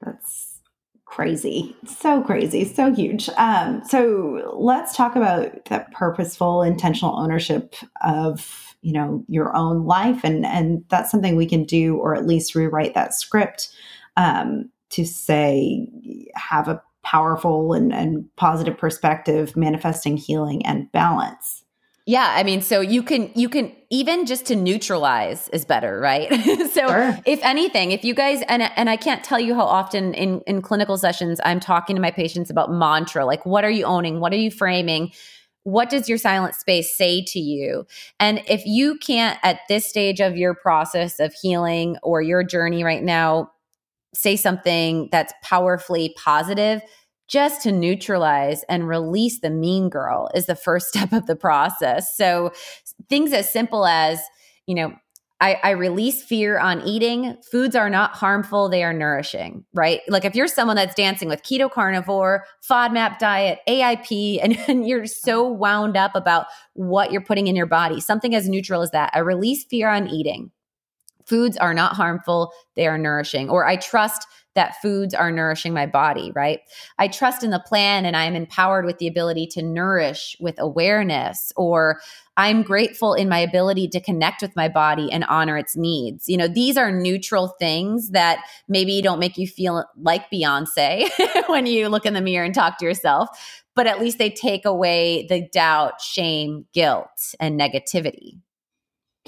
That's 0.00 0.47
crazy. 1.08 1.74
So 1.86 2.22
crazy. 2.22 2.64
So 2.64 2.92
huge. 2.94 3.28
Um, 3.36 3.82
so 3.84 4.54
let's 4.56 4.94
talk 4.94 5.16
about 5.16 5.64
that 5.66 5.90
purposeful 5.92 6.62
intentional 6.62 7.18
ownership 7.18 7.74
of 8.02 8.76
you 8.82 8.92
know 8.92 9.24
your 9.26 9.56
own 9.56 9.84
life. 9.84 10.20
And 10.22 10.46
and 10.46 10.84
that's 10.88 11.10
something 11.10 11.34
we 11.34 11.46
can 11.46 11.64
do 11.64 11.96
or 11.96 12.14
at 12.14 12.26
least 12.26 12.54
rewrite 12.54 12.94
that 12.94 13.14
script 13.14 13.70
um, 14.16 14.70
to 14.90 15.04
say 15.04 15.88
have 16.34 16.68
a 16.68 16.82
powerful 17.02 17.72
and, 17.72 17.92
and 17.92 18.24
positive 18.36 18.76
perspective 18.76 19.56
manifesting 19.56 20.16
healing 20.16 20.64
and 20.66 20.92
balance 20.92 21.64
yeah, 22.08 22.32
I 22.34 22.42
mean, 22.42 22.62
so 22.62 22.80
you 22.80 23.02
can 23.02 23.30
you 23.34 23.50
can 23.50 23.70
even 23.90 24.24
just 24.24 24.46
to 24.46 24.56
neutralize 24.56 25.50
is 25.50 25.66
better, 25.66 26.00
right? 26.00 26.26
so 26.72 26.88
sure. 26.88 27.18
if 27.26 27.38
anything, 27.42 27.92
if 27.92 28.02
you 28.02 28.14
guys 28.14 28.42
and 28.48 28.62
and 28.62 28.88
I 28.88 28.96
can't 28.96 29.22
tell 29.22 29.38
you 29.38 29.54
how 29.54 29.66
often 29.66 30.14
in 30.14 30.40
in 30.46 30.62
clinical 30.62 30.96
sessions 30.96 31.38
I'm 31.44 31.60
talking 31.60 31.94
to 31.96 32.00
my 32.00 32.10
patients 32.10 32.48
about 32.48 32.72
mantra, 32.72 33.26
like 33.26 33.44
what 33.44 33.62
are 33.62 33.70
you 33.70 33.84
owning? 33.84 34.20
What 34.20 34.32
are 34.32 34.38
you 34.38 34.50
framing? 34.50 35.12
What 35.64 35.90
does 35.90 36.08
your 36.08 36.16
silent 36.16 36.54
space 36.54 36.96
say 36.96 37.22
to 37.26 37.38
you? 37.38 37.84
And 38.18 38.42
if 38.48 38.64
you 38.64 38.96
can't 38.96 39.38
at 39.42 39.60
this 39.68 39.86
stage 39.86 40.20
of 40.20 40.34
your 40.34 40.54
process 40.54 41.20
of 41.20 41.34
healing 41.34 41.98
or 42.02 42.22
your 42.22 42.42
journey 42.42 42.84
right 42.84 43.02
now 43.02 43.50
say 44.14 44.36
something 44.36 45.10
that's 45.12 45.34
powerfully 45.42 46.14
positive, 46.16 46.80
just 47.28 47.62
to 47.62 47.72
neutralize 47.72 48.64
and 48.64 48.88
release 48.88 49.40
the 49.40 49.50
mean 49.50 49.88
girl 49.88 50.28
is 50.34 50.46
the 50.46 50.56
first 50.56 50.88
step 50.88 51.12
of 51.12 51.26
the 51.26 51.36
process. 51.36 52.16
So 52.16 52.52
things 53.08 53.32
as 53.32 53.50
simple 53.50 53.86
as, 53.86 54.20
you 54.66 54.74
know, 54.74 54.94
I, 55.40 55.60
I, 55.62 55.70
release 55.70 56.24
fear 56.24 56.58
on 56.58 56.82
eating. 56.82 57.36
Foods 57.48 57.76
are 57.76 57.88
not 57.88 58.16
harmful, 58.16 58.68
they 58.68 58.82
are 58.82 58.92
nourishing, 58.92 59.64
right? 59.72 60.00
Like 60.08 60.24
if 60.24 60.34
you're 60.34 60.48
someone 60.48 60.74
that's 60.74 60.96
dancing 60.96 61.28
with 61.28 61.44
keto 61.44 61.70
carnivore, 61.70 62.44
FODMAP 62.68 63.18
diet, 63.18 63.60
AIP, 63.68 64.40
and, 64.42 64.58
and 64.66 64.88
you're 64.88 65.06
so 65.06 65.46
wound 65.46 65.96
up 65.96 66.16
about 66.16 66.46
what 66.72 67.12
you're 67.12 67.20
putting 67.22 67.46
in 67.46 67.54
your 67.54 67.66
body, 67.66 68.00
something 68.00 68.34
as 68.34 68.48
neutral 68.48 68.82
as 68.82 68.90
that. 68.90 69.10
I 69.14 69.20
release 69.20 69.64
fear 69.64 69.88
on 69.88 70.08
eating. 70.08 70.50
Foods 71.24 71.56
are 71.56 71.74
not 71.74 71.92
harmful, 71.92 72.52
they 72.74 72.86
are 72.86 72.98
nourishing. 72.98 73.48
Or 73.48 73.66
I 73.66 73.76
trust 73.76 74.26
that 74.58 74.82
foods 74.82 75.14
are 75.14 75.30
nourishing 75.30 75.72
my 75.72 75.86
body, 75.86 76.32
right? 76.34 76.58
I 76.98 77.06
trust 77.06 77.44
in 77.44 77.50
the 77.50 77.60
plan 77.60 78.04
and 78.04 78.16
I'm 78.16 78.34
empowered 78.34 78.84
with 78.84 78.98
the 78.98 79.06
ability 79.06 79.46
to 79.52 79.62
nourish 79.62 80.36
with 80.40 80.56
awareness, 80.58 81.52
or 81.54 82.00
I'm 82.36 82.64
grateful 82.64 83.14
in 83.14 83.28
my 83.28 83.38
ability 83.38 83.86
to 83.90 84.00
connect 84.00 84.42
with 84.42 84.56
my 84.56 84.68
body 84.68 85.12
and 85.12 85.22
honor 85.28 85.56
its 85.56 85.76
needs. 85.76 86.28
You 86.28 86.36
know, 86.36 86.48
these 86.48 86.76
are 86.76 86.90
neutral 86.90 87.54
things 87.60 88.10
that 88.10 88.44
maybe 88.66 89.00
don't 89.00 89.20
make 89.20 89.38
you 89.38 89.46
feel 89.46 89.84
like 89.96 90.28
Beyonce 90.28 91.08
when 91.46 91.66
you 91.66 91.88
look 91.88 92.04
in 92.04 92.14
the 92.14 92.20
mirror 92.20 92.44
and 92.44 92.52
talk 92.54 92.78
to 92.78 92.84
yourself, 92.84 93.28
but 93.76 93.86
at 93.86 94.00
least 94.00 94.18
they 94.18 94.28
take 94.28 94.64
away 94.64 95.24
the 95.28 95.48
doubt, 95.52 96.00
shame, 96.00 96.66
guilt, 96.74 97.32
and 97.38 97.60
negativity. 97.60 98.40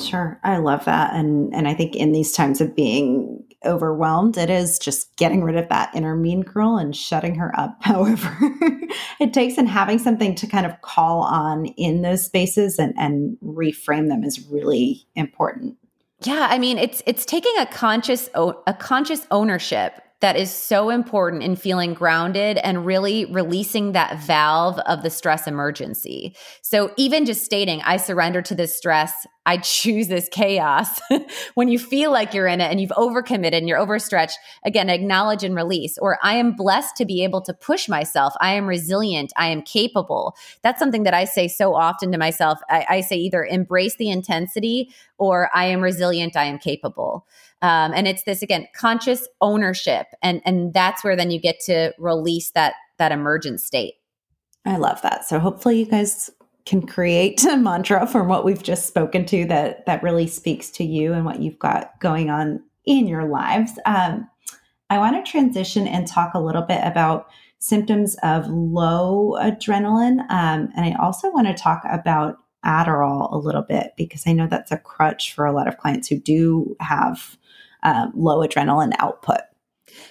Sure. 0.01 0.41
I 0.43 0.57
love 0.57 0.87
that. 0.87 1.15
And 1.15 1.55
and 1.55 1.69
I 1.69 1.75
think 1.75 1.95
in 1.95 2.11
these 2.11 2.33
times 2.33 2.61
of 2.61 2.75
being 2.75 3.45
overwhelmed, 3.65 4.37
it 4.37 4.51
is 4.51 4.79
just 4.79 5.17
getting 5.17 5.43
rid 5.43 5.57
of 5.57 5.69
that 5.69 5.95
inner 5.95 6.17
mean 6.17 6.43
girl 6.43 6.77
and 6.77 6.95
shutting 6.97 7.35
her 7.35 7.59
up. 7.59 7.77
However, 7.81 8.37
it 9.21 9.33
takes 9.33 9.59
and 9.59 9.69
having 9.69 9.99
something 9.99 10.35
to 10.37 10.47
kind 10.47 10.67
of 10.67 10.81
call 10.83 11.23
on 11.23 11.67
in 11.67 12.03
those 12.03 12.25
spaces 12.25 12.79
and, 12.79 12.95
and 12.99 13.37
reframe 13.45 14.09
them 14.09 14.25
is 14.25 14.47
really 14.49 15.07
important. 15.15 15.77
Yeah, 16.23 16.49
I 16.51 16.59
mean, 16.59 16.77
it's 16.77 17.03
it's 17.07 17.25
taking 17.25 17.55
a 17.59 17.67
conscious 17.67 18.29
a 18.35 18.75
conscious 18.79 19.27
ownership 19.31 20.03
that 20.21 20.37
is 20.37 20.53
so 20.53 20.91
important 20.91 21.43
in 21.43 21.57
feeling 21.57 21.95
grounded 21.95 22.59
and 22.59 22.85
really 22.85 23.25
releasing 23.27 23.93
that 23.93 24.21
valve 24.21 24.79
of 24.81 25.03
the 25.03 25.11
stress 25.11 25.47
emergency. 25.47 26.37
So 26.61 26.93
even 26.97 27.25
just 27.25 27.45
stating, 27.45 27.81
I 27.83 27.97
surrender 27.97 28.43
to 28.43 28.55
this 28.55 28.77
stress, 28.77 29.27
I 29.47 29.57
choose 29.57 30.09
this 30.09 30.29
chaos. 30.31 31.01
when 31.55 31.69
you 31.69 31.79
feel 31.79 32.13
like 32.13 32.35
you're 32.35 32.47
in 32.47 32.61
it 32.61 32.71
and 32.71 32.81
you've 32.81 32.91
overcommitted 32.91 33.57
and 33.57 33.67
you're 33.67 33.79
overstretched, 33.79 34.39
again, 34.63 34.91
acknowledge 34.91 35.43
and 35.43 35.57
release. 35.57 35.97
Or 35.99 36.19
I 36.23 36.35
am 36.35 36.53
blessed 36.53 36.97
to 36.97 37.07
be 37.07 37.25
able 37.25 37.41
to 37.43 37.55
push 37.55 37.89
myself. 37.89 38.35
I 38.41 38.55
am 38.55 38.67
resilient. 38.67 39.33
I 39.39 39.49
am 39.49 39.63
capable. 39.63 40.37
That's 40.63 40.79
something 40.79 41.05
that 41.05 41.15
I 41.15 41.25
say 41.25 41.49
so 41.49 41.75
often 41.75 42.13
to 42.13 42.19
myself. 42.19 42.61
I, 42.69 42.87
I 42.89 43.01
say 43.01 43.17
either 43.17 43.45
embrace 43.45 43.97
the 43.97 44.11
intensity 44.11 44.91
or 45.17 45.49
I 45.55 45.65
am 45.65 45.81
resilient. 45.81 46.37
I 46.37 46.45
am 46.45 46.59
capable. 46.59 47.27
Um, 47.63 47.93
and 47.95 48.09
it's 48.09 48.23
this 48.25 48.43
again 48.43 48.67
conscious 48.75 49.29
ownership, 49.41 50.07
and 50.23 50.41
and 50.45 50.73
that's 50.73 51.05
where 51.05 51.17
then 51.17 51.31
you 51.31 51.41
get 51.41 51.61
to 51.67 51.93
release 51.99 52.51
that 52.53 52.75
that 52.99 53.13
emergent 53.13 53.61
state. 53.61 53.95
I 54.65 54.77
love 54.77 55.01
that. 55.03 55.25
So 55.27 55.39
hopefully 55.39 55.81
you 55.81 55.87
guys 55.87 56.31
can 56.67 56.87
create 56.87 57.45
a 57.51 57.57
mantra 57.57 58.07
from 58.07 58.29
what 58.29 58.45
we've 58.45 58.63
just 58.63 58.87
spoken 58.87 59.27
to 59.27 59.45
that 59.47 59.87
that 59.87 60.03
really 60.03 60.27
speaks 60.27 60.71
to 60.71 60.85
you 60.85 61.13
and 61.13 61.25
what 61.25 61.41
you've 61.41 61.59
got 61.59 61.99
going 62.01 62.31
on 62.31 62.63
in 62.85 63.07
your 63.07 63.25
lives. 63.25 63.73
Um, 63.85 64.29
I 64.89 64.99
want 64.99 65.25
to 65.25 65.31
transition 65.31 65.87
and 65.87 66.07
talk 66.07 66.35
a 66.35 66.41
little 66.41 66.63
bit 66.63 66.81
about 66.83 67.29
symptoms 67.59 68.17
of 68.23 68.49
low 68.49 69.37
adrenaline, 69.39 70.21
um, 70.31 70.71
and 70.75 70.87
I 70.87 70.97
also 71.01 71.31
want 71.31 71.47
to 71.47 71.55
talk 71.55 71.83
about 71.91 72.39
Adderall 72.65 73.33
a 73.33 73.39
little 73.39 73.63
bit 73.63 73.93
because 73.97 74.27
I 74.27 74.33
know 74.33 74.47
that's 74.47 74.73
a 74.73 74.79
crutch 74.79 75.33
for 75.33 75.47
a 75.47 75.53
lot 75.53 75.69
of 75.69 75.79
clients 75.79 76.09
who 76.09 76.19
do 76.19 76.77
have 76.81 77.39
um, 77.83 78.13
low 78.15 78.47
adrenaline 78.47 78.93
output. 78.99 79.41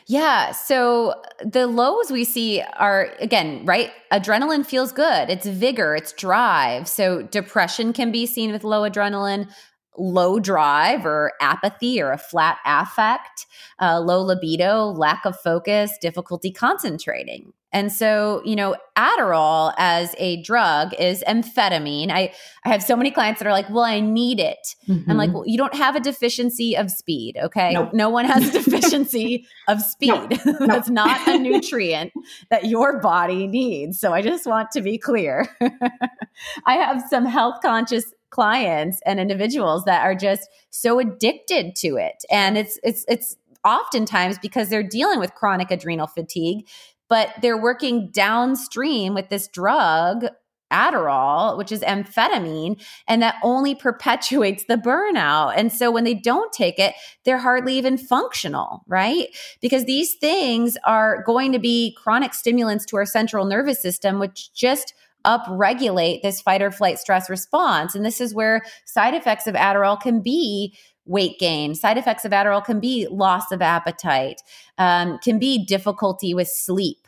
Yeah. 0.07 0.51
So 0.51 1.13
the 1.43 1.67
lows 1.67 2.11
we 2.11 2.26
see 2.26 2.61
are, 2.78 3.13
again, 3.20 3.63
right? 3.65 3.91
Adrenaline 4.11 4.65
feels 4.65 4.91
good. 4.91 5.30
It's 5.30 5.45
vigor, 5.45 5.95
it's 5.95 6.11
drive. 6.13 6.88
So 6.88 7.22
depression 7.22 7.93
can 7.93 8.11
be 8.11 8.26
seen 8.26 8.51
with 8.51 8.63
low 8.63 8.89
adrenaline, 8.89 9.49
low 9.97 10.39
drive 10.39 11.05
or 11.05 11.34
apathy 11.41 12.01
or 12.01 12.11
a 12.11 12.17
flat 12.17 12.57
affect, 12.65 13.45
uh, 13.80 13.99
low 13.99 14.22
libido, 14.22 14.86
lack 14.86 15.26
of 15.26 15.39
focus, 15.39 15.91
difficulty 16.01 16.51
concentrating. 16.51 17.53
And 17.72 17.91
so, 17.91 18.41
you 18.45 18.55
know, 18.55 18.76
Adderall 18.97 19.74
as 19.78 20.15
a 20.17 20.41
drug 20.41 20.93
is 20.95 21.24
amphetamine. 21.28 22.09
I, 22.09 22.34
I 22.65 22.70
have 22.70 22.82
so 22.82 22.95
many 22.95 23.11
clients 23.11 23.39
that 23.39 23.47
are 23.47 23.51
like, 23.51 23.70
well, 23.70 23.84
I 23.84 23.99
need 23.99 24.39
it. 24.39 24.76
Mm-hmm. 24.88 25.09
I'm 25.09 25.17
like, 25.17 25.30
mm-hmm. 25.30 25.36
well, 25.36 25.47
you 25.47 25.57
don't 25.57 25.76
have 25.76 25.95
a 25.95 25.99
deficiency 25.99 26.76
of 26.76 26.89
speed. 26.89 27.38
Okay. 27.41 27.74
Nope. 27.74 27.93
No 27.93 28.09
one 28.09 28.26
has 28.26 28.49
a 28.49 28.51
deficiency 28.63 29.45
of 29.67 29.82
speed. 29.82 30.09
Nope. 30.49 30.57
That's 30.59 30.89
not 30.89 31.28
a 31.28 31.38
nutrient 31.38 32.11
that 32.49 32.65
your 32.65 32.99
body 32.99 33.45
needs. 33.45 33.99
So 33.99 34.13
I 34.13 34.22
just 34.22 34.45
want 34.45 34.72
to 34.72 34.82
be 34.82 34.97
clear. 34.97 35.47
I 36.65 36.74
have 36.74 37.03
some 37.09 37.26
health 37.26 37.55
conscious 37.61 38.05
clients 38.30 38.99
and 39.05 39.20
individuals 39.20 39.84
that 39.86 40.03
are 40.03 40.15
just 40.15 40.49
so 40.70 40.99
addicted 40.99 41.76
to 41.78 41.97
it. 41.97 42.24
And 42.32 42.57
it's, 42.57 42.80
it's, 42.84 43.05
it's, 43.07 43.36
oftentimes 43.65 44.39
because 44.39 44.70
they're 44.70 44.84
dealing 44.84 45.20
with 45.20 45.36
chronic 45.36 45.70
adrenal 45.70 46.07
fatigue 46.07 46.65
but 47.10 47.34
they're 47.41 47.62
working 47.62 48.12
downstream 48.12 49.14
with 49.14 49.30
this 49.30 49.47
drug 49.47 50.26
Adderall, 50.72 51.57
which 51.57 51.72
is 51.72 51.82
amphetamine, 51.82 52.82
and 53.07 53.22
that 53.22 53.36
only 53.43 53.76
perpetuates 53.76 54.66
the 54.66 54.78
burnout. 54.78 55.53
And 55.55 55.72
so 55.72 55.91
when 55.91 56.03
they 56.03 56.14
don't 56.14 56.53
take 56.53 56.80
it, 56.80 56.93
they're 57.26 57.39
hardly 57.39 57.78
even 57.78 57.97
functional, 57.97 58.84
right? 58.88 59.28
Because 59.62 59.86
these 59.86 60.16
things 60.16 60.78
are 60.86 61.24
going 61.24 61.51
to 61.51 61.60
be 61.60 61.95
chronic 62.01 62.34
stimulants 62.34 62.86
to 62.86 62.97
our 62.97 63.05
central 63.05 63.45
nervous 63.45 63.82
system, 63.82 64.20
which 64.20 64.53
just 64.53 64.93
upregulate 65.26 66.22
this 66.22 66.39
fight 66.39 66.62
or 66.62 66.72
flight 66.72 66.97
stress 66.97 67.30
response. 67.30 67.93
And 67.93 68.05
this 68.05 68.22
is 68.22 68.34
where 68.34 68.62
side 68.86 69.14
effects 69.14 69.47
of 69.47 69.55
Adderall 69.55 69.99
can 69.99 70.22
be 70.22 70.78
weight 71.10 71.39
gain. 71.39 71.76
Side 71.76 71.97
effects 71.97 72.24
of 72.24 72.32
Adderall 72.32 72.64
can 72.64 72.80
be 72.80 73.07
loss 73.10 73.51
of 73.51 73.62
appetite, 73.62 74.41
um, 74.78 75.18
can 75.24 75.39
be 75.39 75.66
difficulty 75.66 76.34
with 76.34 76.47
sleep. 76.47 77.07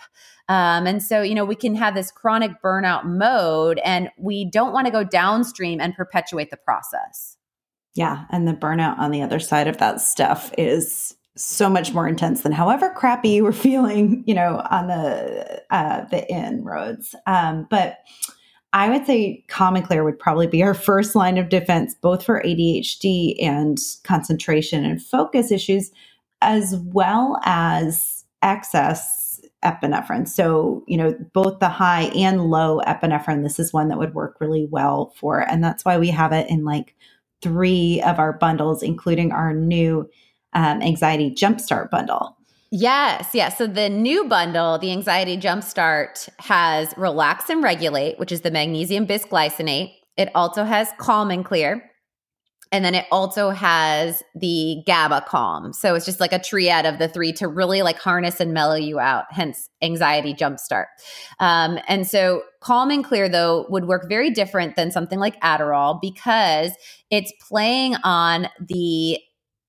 Um, 0.49 0.85
and 0.87 1.01
so, 1.01 1.21
you 1.21 1.35
know, 1.35 1.45
we 1.45 1.55
can 1.55 1.75
have 1.75 1.93
this 1.93 2.11
chronic 2.11 2.51
burnout 2.61 3.05
mode, 3.05 3.79
and 3.85 4.09
we 4.17 4.43
don't 4.43 4.73
want 4.73 4.85
to 4.87 4.91
go 4.91 5.03
downstream 5.03 5.79
and 5.79 5.95
perpetuate 5.95 6.49
the 6.49 6.57
process. 6.57 7.37
Yeah. 7.93 8.25
And 8.31 8.47
the 8.47 8.53
burnout 8.53 8.97
on 8.97 9.11
the 9.11 9.21
other 9.21 9.39
side 9.39 9.67
of 9.67 9.77
that 9.77 10.01
stuff 10.01 10.51
is 10.57 11.15
so 11.37 11.69
much 11.69 11.93
more 11.93 12.07
intense 12.07 12.41
than 12.41 12.51
however 12.51 12.89
crappy 12.89 13.29
you 13.29 13.43
were 13.43 13.51
feeling, 13.53 14.23
you 14.25 14.33
know, 14.33 14.65
on 14.69 14.87
the 14.87 15.61
uh, 15.69 16.05
the 16.05 16.29
inroads. 16.29 17.15
Um, 17.27 17.67
but 17.69 17.99
I 18.73 18.89
would 18.89 19.05
say 19.05 19.43
and 19.57 19.85
Clear 19.85 20.03
would 20.03 20.19
probably 20.19 20.47
be 20.47 20.63
our 20.63 20.73
first 20.73 21.15
line 21.15 21.37
of 21.37 21.49
defense, 21.49 21.93
both 21.93 22.23
for 22.23 22.41
ADHD 22.41 23.35
and 23.41 23.77
concentration 24.03 24.85
and 24.85 25.01
focus 25.01 25.51
issues, 25.51 25.91
as 26.41 26.77
well 26.77 27.39
as 27.43 28.23
excess 28.41 29.41
epinephrine. 29.63 30.27
So, 30.27 30.83
you 30.87 30.97
know, 30.97 31.13
both 31.33 31.59
the 31.59 31.69
high 31.69 32.03
and 32.15 32.49
low 32.49 32.79
epinephrine, 32.87 33.43
this 33.43 33.59
is 33.59 33.73
one 33.73 33.89
that 33.89 33.99
would 33.99 34.15
work 34.15 34.37
really 34.39 34.65
well 34.69 35.13
for. 35.17 35.39
And 35.39 35.63
that's 35.63 35.85
why 35.85 35.97
we 35.97 36.09
have 36.09 36.31
it 36.31 36.49
in 36.49 36.63
like 36.63 36.95
three 37.41 38.01
of 38.01 38.19
our 38.19 38.33
bundles, 38.33 38.81
including 38.81 39.31
our 39.31 39.53
new 39.53 40.09
um, 40.53 40.81
anxiety 40.81 41.31
jumpstart 41.31 41.89
bundle. 41.89 42.37
Yes, 42.71 43.31
yes. 43.33 43.57
So 43.57 43.67
the 43.67 43.89
new 43.89 44.29
bundle, 44.29 44.77
the 44.77 44.91
Anxiety 44.91 45.37
Jumpstart, 45.37 46.29
has 46.39 46.93
Relax 46.95 47.49
and 47.49 47.61
Regulate, 47.61 48.17
which 48.17 48.31
is 48.31 48.41
the 48.41 48.51
magnesium 48.51 49.05
bisglycinate. 49.05 49.93
It 50.15 50.29
also 50.33 50.63
has 50.63 50.89
Calm 50.97 51.31
and 51.31 51.43
Clear. 51.43 51.83
And 52.73 52.85
then 52.85 52.95
it 52.95 53.05
also 53.11 53.49
has 53.49 54.23
the 54.33 54.81
GABA 54.87 55.25
Calm. 55.27 55.73
So 55.73 55.93
it's 55.93 56.05
just 56.05 56.21
like 56.21 56.31
a 56.31 56.39
triad 56.39 56.85
of 56.85 56.99
the 56.99 57.09
three 57.09 57.33
to 57.33 57.49
really 57.49 57.81
like 57.81 57.99
harness 57.99 58.39
and 58.39 58.53
mellow 58.53 58.75
you 58.75 58.97
out, 58.97 59.25
hence 59.29 59.69
Anxiety 59.81 60.33
Jumpstart. 60.33 60.85
Um, 61.41 61.77
and 61.89 62.07
so 62.07 62.43
Calm 62.61 62.89
and 62.89 63.03
Clear, 63.03 63.27
though, 63.27 63.65
would 63.67 63.87
work 63.89 64.07
very 64.07 64.29
different 64.29 64.77
than 64.77 64.89
something 64.89 65.19
like 65.19 65.37
Adderall 65.41 65.99
because 66.01 66.71
it's 67.09 67.33
playing 67.45 67.95
on 68.05 68.47
the 68.65 69.19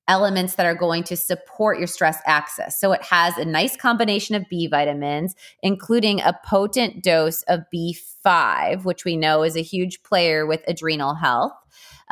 elements 0.09 0.57
that 0.57 0.67
are 0.67 0.75
going 0.75 1.05
to 1.05 1.17
support 1.17 1.79
your 1.79 1.87
stress 1.87 2.19
axis. 2.27 2.79
So 2.79 2.93
it 2.93 3.03
has 3.03 3.37
a 3.39 3.45
nice 3.45 3.77
combination 3.77 4.35
of 4.35 4.49
B 4.49 4.67
vitamins, 4.67 5.35
including 5.63 6.21
a 6.21 6.39
potent 6.45 7.03
dose 7.03 7.43
of 7.45 7.61
B5, 7.75 8.85
which 8.85 9.05
we 9.05 9.17
know 9.17 9.43
is 9.43 9.57
a 9.57 9.63
huge 9.63 10.03
player 10.03 10.47
with 10.47 10.63
adrenal 10.67 11.15
health. 11.15 11.53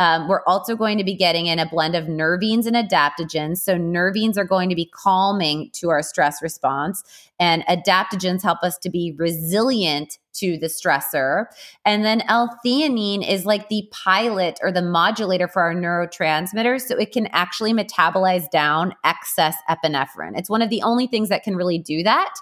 Um, 0.00 0.28
we're 0.28 0.42
also 0.46 0.74
going 0.74 0.96
to 0.96 1.04
be 1.04 1.14
getting 1.14 1.46
in 1.46 1.58
a 1.58 1.68
blend 1.68 1.94
of 1.94 2.06
nervines 2.06 2.66
and 2.66 2.74
adaptogens. 2.74 3.58
So, 3.58 3.76
nervines 3.76 4.38
are 4.38 4.44
going 4.44 4.70
to 4.70 4.74
be 4.74 4.86
calming 4.86 5.68
to 5.74 5.90
our 5.90 6.02
stress 6.02 6.42
response, 6.42 7.04
and 7.38 7.64
adaptogens 7.66 8.42
help 8.42 8.62
us 8.62 8.78
to 8.78 8.88
be 8.88 9.14
resilient 9.18 10.18
to 10.32 10.56
the 10.56 10.68
stressor. 10.68 11.46
And 11.84 12.04
then 12.04 12.22
L 12.28 12.58
theanine 12.64 13.28
is 13.28 13.44
like 13.44 13.68
the 13.68 13.88
pilot 13.92 14.58
or 14.62 14.72
the 14.72 14.82
modulator 14.82 15.48
for 15.48 15.60
our 15.62 15.74
neurotransmitters. 15.74 16.82
So 16.82 16.96
it 16.96 17.12
can 17.12 17.26
actually 17.32 17.74
metabolize 17.74 18.50
down 18.50 18.94
excess 19.04 19.56
epinephrine. 19.68 20.38
It's 20.38 20.48
one 20.48 20.62
of 20.62 20.70
the 20.70 20.82
only 20.82 21.06
things 21.06 21.28
that 21.28 21.42
can 21.42 21.56
really 21.56 21.78
do 21.78 22.02
that. 22.04 22.32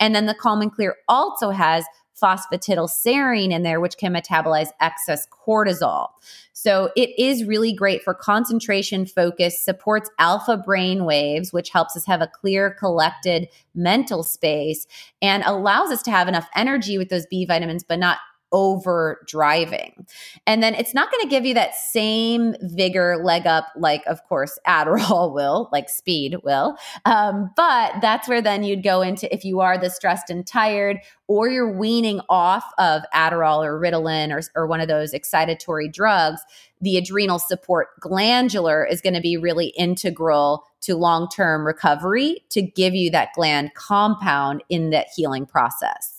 And 0.00 0.14
then 0.14 0.26
the 0.26 0.34
Calm 0.34 0.62
and 0.62 0.72
Clear 0.72 0.96
also 1.08 1.50
has 1.50 1.84
phosphatidylserine 2.20 3.52
in 3.52 3.62
there, 3.62 3.80
which 3.80 3.96
can 3.96 4.14
metabolize 4.14 4.68
excess 4.80 5.26
cortisol. 5.26 6.08
So 6.52 6.90
it 6.96 7.10
is 7.18 7.44
really 7.44 7.72
great 7.72 8.02
for 8.02 8.14
concentration, 8.14 9.06
focus, 9.06 9.62
supports 9.62 10.10
alpha 10.18 10.56
brain 10.56 11.04
waves, 11.04 11.52
which 11.52 11.70
helps 11.70 11.96
us 11.96 12.06
have 12.06 12.20
a 12.20 12.28
clear, 12.28 12.70
collected 12.70 13.48
mental 13.74 14.22
space 14.22 14.86
and 15.20 15.42
allows 15.44 15.90
us 15.90 16.02
to 16.04 16.10
have 16.10 16.28
enough 16.28 16.48
energy 16.54 16.96
with 16.96 17.08
those 17.08 17.26
B 17.26 17.44
vitamins, 17.44 17.82
but 17.82 17.98
not 17.98 18.18
over 18.54 19.20
driving. 19.26 20.06
And 20.46 20.62
then 20.62 20.74
it's 20.74 20.94
not 20.94 21.10
going 21.10 21.22
to 21.22 21.28
give 21.28 21.44
you 21.44 21.54
that 21.54 21.74
same 21.74 22.54
vigor 22.62 23.20
leg 23.22 23.46
up, 23.46 23.66
like, 23.76 24.06
of 24.06 24.24
course, 24.24 24.58
Adderall 24.66 25.34
will, 25.34 25.68
like 25.72 25.88
speed 25.88 26.36
will. 26.44 26.76
Um, 27.04 27.50
but 27.56 28.00
that's 28.00 28.28
where 28.28 28.40
then 28.40 28.62
you'd 28.62 28.84
go 28.84 29.02
into 29.02 29.32
if 29.34 29.44
you 29.44 29.60
are 29.60 29.76
the 29.76 29.90
stressed 29.90 30.30
and 30.30 30.46
tired, 30.46 31.00
or 31.26 31.48
you're 31.48 31.76
weaning 31.76 32.20
off 32.28 32.64
of 32.78 33.02
Adderall 33.12 33.64
or 33.64 33.80
Ritalin 33.80 34.30
or, 34.30 34.42
or 34.54 34.66
one 34.68 34.80
of 34.80 34.88
those 34.88 35.12
excitatory 35.12 35.92
drugs, 35.92 36.40
the 36.80 36.96
adrenal 36.96 37.40
support 37.40 37.88
glandular 37.98 38.86
is 38.86 39.00
going 39.00 39.14
to 39.14 39.20
be 39.20 39.36
really 39.36 39.68
integral 39.68 40.64
to 40.82 40.94
long 40.94 41.28
term 41.28 41.66
recovery 41.66 42.44
to 42.50 42.62
give 42.62 42.94
you 42.94 43.10
that 43.10 43.30
gland 43.34 43.72
compound 43.74 44.62
in 44.68 44.90
that 44.90 45.08
healing 45.16 45.46
process. 45.46 46.13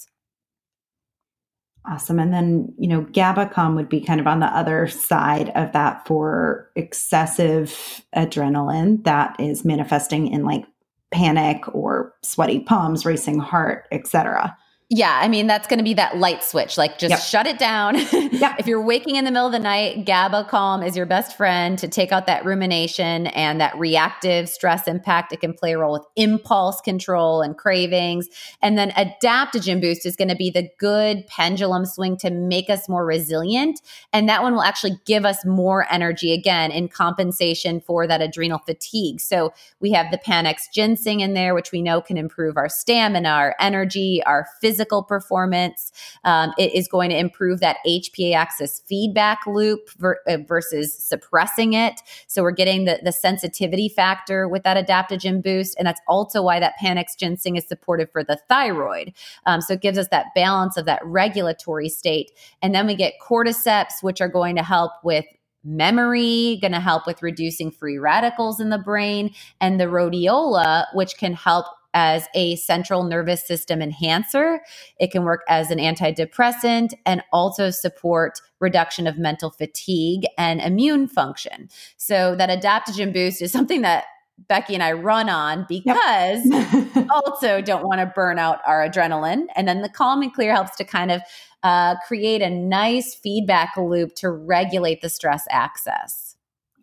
Awesome. 1.88 2.20
And 2.20 2.34
then, 2.34 2.74
you 2.80 2.88
know, 2.88 3.02
GABA 3.02 3.48
Calm 3.48 3.76
would 3.76 3.90
be 3.90 4.02
kind 4.02 4.20
of 4.20 4.26
on 4.26 4.40
the 4.40 4.48
other 4.48 4.88
side 4.88 5.50
of 5.56 5.72
that 5.74 6.06
for 6.08 6.72
excessive 6.76 8.04
adrenaline 8.16 9.04
that 9.04 9.36
is 9.40 9.64
manifesting 9.64 10.28
in 10.28 10.46
like 10.46 10.66
panic 11.12 11.64
or 11.76 12.14
sweaty 12.24 12.62
palms, 12.62 13.06
racing 13.06 13.40
heart, 13.40 13.88
etc. 13.92 14.58
Yeah, 14.90 15.18
I 15.20 15.30
mean 15.30 15.48
that's 15.48 15.68
going 15.68 15.80
to 15.80 15.84
be 15.84 15.96
that 15.96 16.18
light 16.18 16.44
switch. 16.44 16.78
Like 16.78 17.00
just 17.00 17.10
yep. 17.10 17.20
shut 17.20 17.48
it 17.48 17.58
down. 17.58 17.96
yeah. 18.32 18.56
If 18.60 18.68
you're 18.68 18.84
waking 18.84 19.16
in 19.16 19.26
the 19.26 19.32
middle 19.32 19.48
of 19.48 19.52
the 19.52 19.58
night, 19.58 20.06
GABA 20.06 20.46
calm 20.48 20.84
is 20.84 20.96
your 20.96 21.08
best 21.08 21.36
friend 21.36 21.80
to 21.80 21.88
take 21.88 22.12
out 22.12 22.28
that 22.28 22.46
rumination 22.46 23.26
and 23.28 23.60
that 23.60 23.76
reactive 23.80 24.48
stress 24.48 24.88
impact. 24.88 25.34
It 25.34 25.42
can 25.42 25.56
play 25.56 25.74
a 25.74 25.80
role 25.80 25.94
with 25.94 26.06
impulse 26.16 26.82
control 26.82 27.42
and 27.42 27.58
cravings. 27.58 28.28
And 28.62 28.78
then 28.78 28.92
adaptogen 28.92 29.82
boost 29.82 30.06
is 30.06 30.16
going 30.16 30.28
to 30.28 30.36
be 30.36 30.52
the 30.52 30.70
good 30.78 31.26
pendulum 31.26 31.88
swing 31.88 32.16
to 32.18 32.30
make 32.30 32.70
us 32.70 32.88
more 32.88 33.08
resilient. 33.08 33.82
And 34.14 34.30
that 34.30 34.44
one 34.44 34.54
will 34.54 34.62
actually 34.62 35.00
give 35.06 35.26
us 35.26 35.44
more 35.44 35.92
energy 35.92 36.32
again 36.32 36.70
in 36.70 36.90
compensation 36.90 37.82
for 37.82 38.06
that 38.06 38.22
adrenal 38.22 38.60
fatigue. 38.60 39.20
So 39.20 39.52
we 39.80 39.94
have 39.94 40.12
the 40.12 40.20
Panax 40.20 40.72
ginseng 40.72 41.22
in 41.22 41.34
there, 41.34 41.56
which 41.56 41.72
we 41.72 41.82
know 41.82 42.02
can 42.02 42.18
improve 42.18 42.56
our 42.56 42.70
stamina, 42.70 43.30
our 43.30 43.56
energy, 43.60 44.22
our 44.28 44.48
physical 44.62 44.75
physical 44.76 45.04
performance. 45.04 45.94
Um, 46.26 46.54
it 46.58 46.74
is 46.76 46.90
going 46.90 47.10
to 47.12 47.18
improve 47.18 47.62
that 47.62 47.78
HPA 47.88 48.36
axis 48.36 48.82
feedback 48.86 49.40
loop 49.48 49.90
ver- 49.98 50.20
uh, 50.28 50.38
versus 50.46 50.94
suppressing 50.94 51.72
it. 51.74 52.02
So 52.28 52.44
we're 52.44 52.52
getting 52.52 52.84
the, 52.84 53.00
the 53.02 53.14
sensitivity 53.14 53.88
factor 53.88 54.50
with 54.50 54.64
that 54.64 54.86
adaptogen 54.86 55.42
boost. 55.42 55.76
And 55.78 55.88
that's 55.88 56.02
also 56.10 56.42
why 56.42 56.60
that 56.60 56.74
Panax 56.82 57.18
ginseng 57.18 57.56
is 57.56 57.66
supportive 57.66 58.12
for 58.12 58.22
the 58.22 58.38
thyroid. 58.50 59.14
Um, 59.46 59.62
so 59.62 59.76
it 59.76 59.82
gives 59.82 59.98
us 59.98 60.10
that 60.10 60.28
balance 60.36 60.76
of 60.76 60.86
that 60.86 61.02
regulatory 61.06 61.88
state. 61.88 62.32
And 62.62 62.76
then 62.76 62.86
we 62.86 62.96
get 62.96 63.14
cordyceps, 63.26 64.02
which 64.04 64.20
are 64.20 64.28
going 64.28 64.58
to 64.58 64.64
help 64.64 64.92
with 65.06 65.26
memory, 65.64 66.60
going 66.62 66.74
to 66.74 66.82
help 66.82 67.08
with 67.08 67.24
reducing 67.24 67.72
free 67.72 67.98
radicals 67.98 68.60
in 68.60 68.70
the 68.70 68.78
brain, 68.78 69.34
and 69.62 69.80
the 69.80 69.86
rhodiola, 69.86 70.86
which 70.94 71.18
can 71.18 71.34
help 71.34 71.66
as 71.96 72.28
a 72.36 72.58
central 72.58 73.04
nervous 73.04 73.48
system 73.48 73.82
enhancer. 73.82 74.60
It 75.00 75.12
can 75.12 75.24
work 75.24 75.42
as 75.48 75.72
an 75.72 75.80
antidepressant 75.80 76.94
and 77.06 77.24
also 77.34 77.72
support 77.72 78.42
reduction 78.60 79.08
of 79.08 79.18
mental 79.18 79.50
fatigue 79.50 80.26
and 80.38 80.62
immune 80.62 81.08
function. 81.08 81.70
So, 81.98 82.36
that 82.36 82.50
adaptogen 82.50 83.14
boost 83.14 83.42
is 83.42 83.52
something 83.52 83.82
that 83.82 84.06
Becky 84.50 84.74
and 84.74 84.84
I 84.84 84.92
run 84.92 85.30
on 85.30 85.66
because 85.70 86.46
yep. 86.46 87.08
also 87.26 87.62
don't 87.62 87.84
want 87.84 88.02
to 88.02 88.06
burn 88.06 88.38
out 88.38 88.60
our 88.68 88.88
adrenaline. 88.88 89.46
And 89.56 89.68
then 89.68 89.82
the 89.82 89.90
calm 89.90 90.22
and 90.22 90.34
clear 90.34 90.54
helps 90.54 90.76
to 90.78 90.84
kind 90.84 91.10
of 91.10 91.22
uh, 91.64 91.96
create 92.08 92.42
a 92.42 92.50
nice 92.50 93.16
feedback 93.16 93.76
loop 93.78 94.14
to 94.16 94.30
regulate 94.30 95.02
the 95.02 95.10
stress 95.10 95.46
axis. 95.50 96.25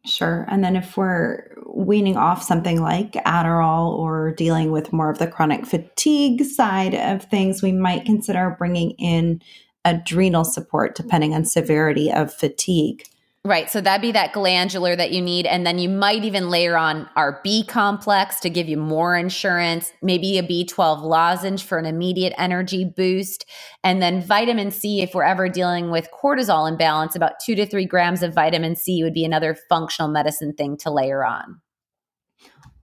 Sure. 0.04 0.44
And 0.48 0.64
then 0.64 0.74
if 0.74 0.96
we're 0.96 1.44
weaning 1.66 2.16
off 2.16 2.42
something 2.42 2.82
like 2.82 3.12
Adderall 3.24 3.92
or 3.92 4.32
dealing 4.32 4.72
with 4.72 4.92
more 4.92 5.08
of 5.10 5.18
the 5.18 5.28
chronic 5.28 5.64
fatigue 5.64 6.44
side 6.44 6.94
of 6.94 7.22
things, 7.24 7.62
we 7.62 7.70
might 7.70 8.04
consider 8.04 8.56
bringing 8.58 8.92
in 8.92 9.40
adrenal 9.84 10.44
support 10.44 10.96
depending 10.96 11.34
on 11.34 11.44
severity 11.44 12.10
of 12.10 12.34
fatigue. 12.34 13.04
Right. 13.44 13.68
So 13.68 13.80
that'd 13.80 14.02
be 14.02 14.12
that 14.12 14.32
glandular 14.32 14.94
that 14.94 15.10
you 15.10 15.20
need. 15.20 15.46
And 15.46 15.66
then 15.66 15.80
you 15.80 15.88
might 15.88 16.22
even 16.22 16.48
layer 16.48 16.76
on 16.76 17.08
our 17.16 17.40
B 17.42 17.64
complex 17.64 18.38
to 18.40 18.50
give 18.50 18.68
you 18.68 18.76
more 18.76 19.16
insurance, 19.16 19.92
maybe 20.00 20.38
a 20.38 20.44
B12 20.44 21.02
lozenge 21.02 21.64
for 21.64 21.76
an 21.76 21.84
immediate 21.84 22.34
energy 22.38 22.84
boost. 22.84 23.44
And 23.82 24.00
then 24.00 24.22
vitamin 24.22 24.70
C, 24.70 25.02
if 25.02 25.12
we're 25.12 25.24
ever 25.24 25.48
dealing 25.48 25.90
with 25.90 26.08
cortisol 26.22 26.70
imbalance, 26.70 27.16
about 27.16 27.40
two 27.44 27.56
to 27.56 27.66
three 27.66 27.84
grams 27.84 28.22
of 28.22 28.32
vitamin 28.32 28.76
C 28.76 29.02
would 29.02 29.14
be 29.14 29.24
another 29.24 29.56
functional 29.68 30.08
medicine 30.08 30.52
thing 30.52 30.76
to 30.76 30.92
layer 30.92 31.24
on. 31.24 31.60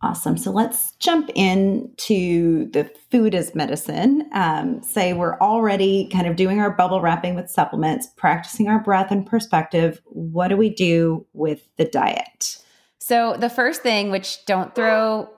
Awesome. 0.02 0.38
So 0.38 0.52
let's 0.52 0.94
jump 0.94 1.30
into 1.36 2.72
the 2.72 2.90
food 3.12 3.36
as 3.36 3.54
medicine. 3.54 4.30
Um, 4.34 4.82
say 4.82 5.12
we're 5.12 5.38
already 5.40 6.08
kind 6.08 6.26
of 6.26 6.38
doing 6.38 6.62
our 6.62 6.72
bubble 6.72 7.02
wrapping 7.02 7.36
with 7.36 7.50
supplements, 7.50 8.08
practicing 8.16 8.70
our 8.70 8.80
breath 8.80 9.12
and 9.12 9.26
perspective. 9.26 10.02
What 10.06 10.48
do 10.48 10.58
we 10.58 10.70
do 10.70 11.26
with 11.34 11.64
the 11.76 11.84
diet? 11.84 12.60
So, 13.00 13.36
the 13.38 13.50
first 13.50 13.82
thing, 13.82 14.12
which 14.12 14.46
don't 14.46 14.74
throw 14.74 15.30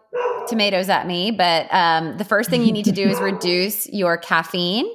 tomatoes 0.47 0.89
at 0.89 1.07
me, 1.07 1.31
but 1.31 1.73
um, 1.73 2.17
the 2.17 2.25
first 2.25 2.49
thing 2.49 2.63
you 2.63 2.71
need 2.71 2.85
to 2.85 2.91
do 2.91 3.07
is 3.07 3.19
reduce 3.21 3.87
your 3.89 4.17
caffeine. 4.17 4.85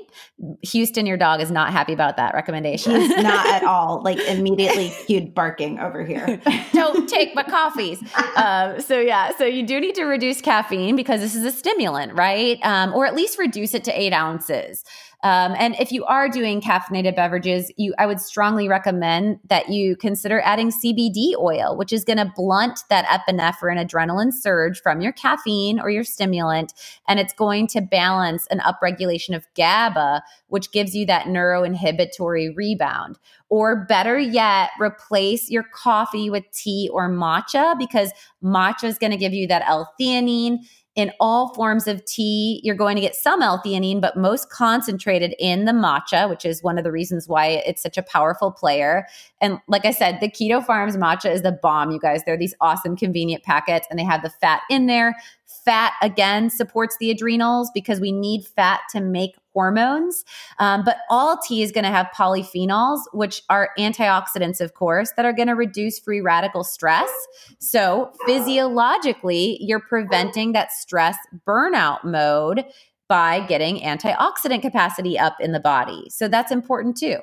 Houston, 0.62 1.06
your 1.06 1.16
dog 1.16 1.40
is 1.40 1.50
not 1.50 1.72
happy 1.72 1.92
about 1.94 2.18
that 2.18 2.34
recommendation. 2.34 3.00
He's 3.00 3.22
not 3.22 3.46
at 3.46 3.64
all. 3.66 4.02
Like 4.02 4.18
immediately 4.18 4.92
cued 5.06 5.34
barking 5.34 5.78
over 5.78 6.04
here. 6.04 6.40
Don't 6.72 7.08
take 7.08 7.34
my 7.34 7.42
coffees. 7.42 8.02
Um, 8.36 8.80
so 8.80 9.00
yeah, 9.00 9.34
so 9.36 9.44
you 9.46 9.66
do 9.66 9.80
need 9.80 9.94
to 9.94 10.04
reduce 10.04 10.42
caffeine 10.42 10.94
because 10.94 11.20
this 11.20 11.34
is 11.34 11.44
a 11.44 11.50
stimulant, 11.50 12.12
right? 12.14 12.58
Um, 12.62 12.92
or 12.94 13.06
at 13.06 13.14
least 13.14 13.38
reduce 13.38 13.72
it 13.72 13.84
to 13.84 13.98
eight 13.98 14.12
ounces. 14.12 14.84
Um, 15.22 15.54
and 15.58 15.74
if 15.80 15.92
you 15.92 16.04
are 16.04 16.28
doing 16.28 16.60
caffeinated 16.60 17.16
beverages, 17.16 17.72
you 17.76 17.94
I 17.98 18.06
would 18.06 18.20
strongly 18.20 18.68
recommend 18.68 19.40
that 19.48 19.70
you 19.70 19.96
consider 19.96 20.40
adding 20.40 20.70
CBD 20.70 21.34
oil, 21.38 21.76
which 21.76 21.92
is 21.92 22.04
going 22.04 22.18
to 22.18 22.32
blunt 22.36 22.80
that 22.90 23.06
epinephrine 23.06 23.84
adrenaline 23.84 24.32
surge 24.32 24.80
from 24.80 25.00
your 25.00 25.12
caffeine 25.12 25.80
or 25.80 25.90
your 25.90 26.04
stimulant, 26.04 26.74
and 27.08 27.18
it's 27.18 27.32
going 27.32 27.66
to 27.68 27.80
balance 27.80 28.46
an 28.48 28.60
upregulation 28.60 29.34
of 29.34 29.46
GABA, 29.54 30.22
which 30.48 30.70
gives 30.70 30.94
you 30.94 31.06
that 31.06 31.26
neuroinhibitory 31.26 32.54
rebound. 32.54 33.18
Or 33.48 33.84
better 33.86 34.18
yet, 34.18 34.70
replace 34.78 35.50
your 35.50 35.64
coffee 35.72 36.30
with 36.30 36.44
tea 36.52 36.90
or 36.92 37.08
matcha 37.08 37.78
because 37.78 38.10
matcha 38.42 38.84
is 38.84 38.98
going 38.98 39.12
to 39.12 39.16
give 39.16 39.32
you 39.32 39.46
that 39.46 39.62
L-theanine 39.66 40.58
in 40.96 41.12
all 41.20 41.52
forms 41.52 41.86
of 41.86 42.04
tea, 42.06 42.60
you're 42.64 42.74
going 42.74 42.96
to 42.96 43.02
get 43.02 43.14
some 43.14 43.42
L-theanine, 43.42 44.00
but 44.00 44.16
most 44.16 44.50
concentrated 44.50 45.34
in 45.38 45.66
the 45.66 45.72
matcha, 45.72 46.28
which 46.28 46.46
is 46.46 46.62
one 46.62 46.78
of 46.78 46.84
the 46.84 46.90
reasons 46.90 47.28
why 47.28 47.46
it's 47.66 47.82
such 47.82 47.98
a 47.98 48.02
powerful 48.02 48.50
player. 48.50 49.06
And 49.42 49.58
like 49.68 49.84
I 49.84 49.90
said, 49.90 50.20
the 50.20 50.30
Keto 50.30 50.64
Farms 50.64 50.96
matcha 50.96 51.30
is 51.30 51.42
the 51.42 51.52
bomb, 51.52 51.90
you 51.90 52.00
guys. 52.00 52.22
They're 52.24 52.38
these 52.38 52.54
awesome, 52.62 52.96
convenient 52.96 53.44
packets, 53.44 53.86
and 53.90 53.98
they 53.98 54.04
have 54.04 54.22
the 54.22 54.30
fat 54.30 54.62
in 54.70 54.86
there. 54.86 55.14
Fat, 55.46 55.92
again, 56.02 56.50
supports 56.50 56.96
the 56.98 57.10
adrenals 57.10 57.70
because 57.72 58.00
we 58.00 58.12
need 58.12 58.46
fat 58.46 58.80
to 58.92 59.00
make 59.00 59.36
hormones. 59.52 60.24
Um, 60.58 60.84
but 60.84 60.98
all 61.08 61.38
tea 61.38 61.62
is 61.62 61.72
going 61.72 61.84
to 61.84 61.90
have 61.90 62.08
polyphenols, 62.14 63.00
which 63.12 63.42
are 63.48 63.70
antioxidants, 63.78 64.60
of 64.60 64.74
course, 64.74 65.12
that 65.16 65.24
are 65.24 65.32
going 65.32 65.48
to 65.48 65.54
reduce 65.54 65.98
free 65.98 66.20
radical 66.20 66.62
stress. 66.62 67.10
So 67.58 68.12
physiologically, 68.26 69.58
you're 69.60 69.80
preventing 69.80 70.52
that 70.52 70.72
stress 70.72 71.16
burnout 71.46 72.04
mode 72.04 72.64
by 73.08 73.40
getting 73.46 73.78
antioxidant 73.78 74.62
capacity 74.62 75.18
up 75.18 75.36
in 75.40 75.52
the 75.52 75.60
body. 75.60 76.06
So 76.10 76.28
that's 76.28 76.50
important 76.50 76.96
too. 76.96 77.18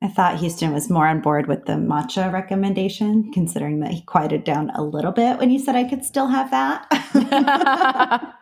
I 0.00 0.08
thought 0.08 0.38
Houston 0.38 0.72
was 0.72 0.88
more 0.88 1.08
on 1.08 1.20
board 1.20 1.48
with 1.48 1.64
the 1.64 1.72
matcha 1.72 2.32
recommendation, 2.32 3.32
considering 3.32 3.80
that 3.80 3.90
he 3.90 4.02
quieted 4.02 4.44
down 4.44 4.70
a 4.70 4.82
little 4.82 5.10
bit 5.10 5.38
when 5.38 5.50
you 5.50 5.58
said 5.58 5.74
I 5.74 5.84
could 5.84 6.04
still 6.04 6.28
have 6.28 6.50
that. 6.52 6.86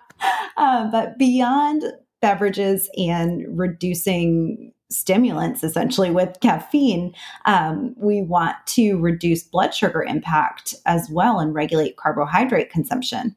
uh, 0.56 0.90
but 0.90 1.18
beyond 1.18 1.84
beverages 2.20 2.90
and 2.98 3.44
reducing 3.48 4.72
stimulants 4.90 5.64
essentially 5.64 6.10
with 6.10 6.38
caffeine, 6.40 7.14
um, 7.46 7.94
we 7.96 8.22
want 8.22 8.56
to 8.66 8.98
reduce 8.98 9.42
blood 9.42 9.74
sugar 9.74 10.02
impact 10.02 10.74
as 10.84 11.08
well 11.10 11.40
and 11.40 11.54
regulate 11.54 11.96
carbohydrate 11.96 12.70
consumption. 12.70 13.34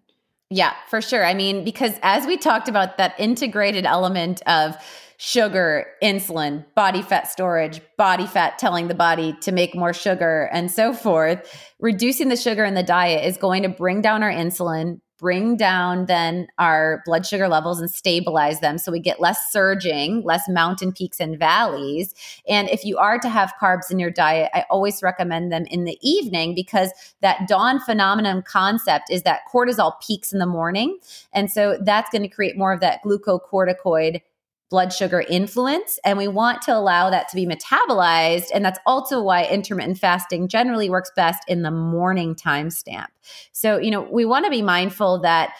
Yeah, 0.49 0.73
for 0.89 1.01
sure. 1.01 1.25
I 1.25 1.33
mean, 1.33 1.63
because 1.63 1.93
as 2.01 2.25
we 2.25 2.35
talked 2.35 2.67
about 2.67 2.97
that 2.97 3.13
integrated 3.19 3.85
element 3.85 4.41
of 4.47 4.75
sugar, 5.21 5.85
insulin, 6.01 6.63
body 6.75 7.01
fat 7.01 7.29
storage, 7.29 7.81
body 7.97 8.25
fat 8.25 8.57
telling 8.57 8.87
the 8.87 8.95
body 8.95 9.35
to 9.41 9.51
make 9.51 9.75
more 9.75 9.93
sugar, 9.93 10.49
and 10.53 10.71
so 10.71 10.93
forth. 10.93 11.69
Reducing 11.77 12.29
the 12.29 12.37
sugar 12.37 12.63
in 12.63 12.73
the 12.73 12.83
diet 12.83 13.25
is 13.25 13.35
going 13.35 13.63
to 13.63 13.69
bring 13.69 14.01
down 14.01 14.23
our 14.23 14.31
insulin, 14.31 15.01
bring 15.17 15.57
down 15.57 16.05
then 16.05 16.47
our 16.57 17.01
blood 17.05 17.25
sugar 17.25 17.49
levels 17.49 17.81
and 17.81 17.91
stabilize 17.91 18.61
them 18.61 18.77
so 18.77 18.93
we 18.93 18.99
get 19.01 19.19
less 19.19 19.51
surging, 19.51 20.23
less 20.23 20.47
mountain 20.47 20.93
peaks 20.93 21.19
and 21.19 21.37
valleys. 21.37 22.13
And 22.47 22.69
if 22.69 22.85
you 22.85 22.97
are 22.97 23.19
to 23.19 23.27
have 23.27 23.53
carbs 23.61 23.91
in 23.91 23.99
your 23.99 24.11
diet, 24.11 24.49
I 24.53 24.63
always 24.69 25.03
recommend 25.03 25.51
them 25.51 25.65
in 25.65 25.83
the 25.83 25.97
evening 26.01 26.55
because 26.55 26.91
that 27.19 27.45
dawn 27.49 27.81
phenomenon 27.81 28.41
concept 28.43 29.11
is 29.11 29.23
that 29.23 29.41
cortisol 29.53 29.99
peaks 29.99 30.31
in 30.31 30.39
the 30.39 30.45
morning. 30.45 30.97
And 31.33 31.51
so 31.51 31.77
that's 31.83 32.09
going 32.09 32.21
to 32.21 32.29
create 32.29 32.57
more 32.57 32.71
of 32.71 32.79
that 32.79 33.03
glucocorticoid 33.03 34.21
blood 34.69 34.93
sugar 34.93 35.23
influence. 35.29 35.99
And 36.05 36.17
we 36.17 36.27
want 36.27 36.61
to 36.63 36.75
allow 36.75 37.09
that 37.09 37.27
to 37.29 37.35
be 37.35 37.45
metabolized. 37.47 38.47
And 38.53 38.63
that's 38.63 38.79
also 38.85 39.21
why 39.21 39.45
intermittent 39.45 39.97
fasting 39.97 40.47
generally 40.47 40.89
works 40.89 41.11
best 41.15 41.43
in 41.47 41.63
the 41.63 41.71
morning 41.71 42.35
timestamp. 42.35 43.07
So, 43.51 43.77
you 43.77 43.91
know, 43.91 44.01
we 44.01 44.25
want 44.25 44.45
to 44.45 44.51
be 44.51 44.61
mindful 44.61 45.21
that 45.21 45.53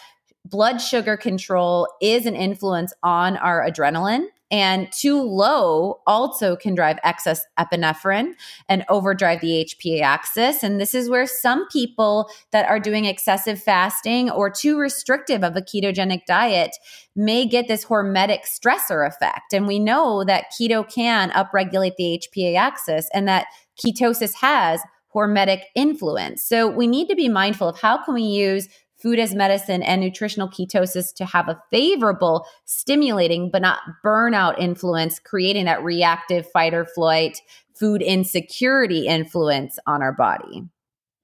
blood 0.44 0.78
sugar 0.78 1.16
control 1.16 1.88
is 2.00 2.26
an 2.26 2.36
influence 2.36 2.92
on 3.02 3.36
our 3.36 3.68
adrenaline. 3.68 4.26
And 4.50 4.90
too 4.90 5.22
low 5.22 6.00
also 6.06 6.56
can 6.56 6.74
drive 6.74 6.98
excess 7.04 7.44
epinephrine 7.58 8.32
and 8.68 8.84
overdrive 8.88 9.40
the 9.40 9.64
HPA 9.64 10.02
axis. 10.02 10.62
And 10.62 10.80
this 10.80 10.94
is 10.94 11.08
where 11.08 11.26
some 11.26 11.68
people 11.68 12.28
that 12.50 12.68
are 12.68 12.80
doing 12.80 13.04
excessive 13.04 13.62
fasting 13.62 14.30
or 14.30 14.50
too 14.50 14.78
restrictive 14.78 15.44
of 15.44 15.56
a 15.56 15.62
ketogenic 15.62 16.24
diet 16.26 16.76
may 17.14 17.46
get 17.46 17.68
this 17.68 17.84
hormetic 17.84 18.40
stressor 18.44 19.06
effect. 19.06 19.52
And 19.52 19.66
we 19.66 19.78
know 19.78 20.24
that 20.24 20.46
keto 20.58 20.88
can 20.88 21.30
upregulate 21.30 21.96
the 21.96 22.20
HPA 22.20 22.56
axis 22.56 23.08
and 23.14 23.28
that 23.28 23.46
ketosis 23.78 24.34
has 24.34 24.80
hormetic 25.14 25.62
influence. 25.74 26.42
So 26.42 26.68
we 26.68 26.86
need 26.86 27.08
to 27.08 27.16
be 27.16 27.28
mindful 27.28 27.68
of 27.68 27.80
how 27.80 28.02
can 28.04 28.14
we 28.14 28.22
use 28.22 28.68
food 29.00 29.18
as 29.18 29.34
medicine 29.34 29.82
and 29.82 30.00
nutritional 30.00 30.48
ketosis 30.48 31.14
to 31.14 31.24
have 31.24 31.48
a 31.48 31.60
favorable 31.70 32.46
stimulating 32.64 33.50
but 33.50 33.62
not 33.62 33.80
burnout 34.04 34.58
influence 34.58 35.18
creating 35.18 35.64
that 35.64 35.82
reactive 35.82 36.46
fight 36.50 36.74
or 36.74 36.84
flight 36.84 37.40
food 37.74 38.02
insecurity 38.02 39.06
influence 39.06 39.78
on 39.86 40.02
our 40.02 40.12
body 40.12 40.62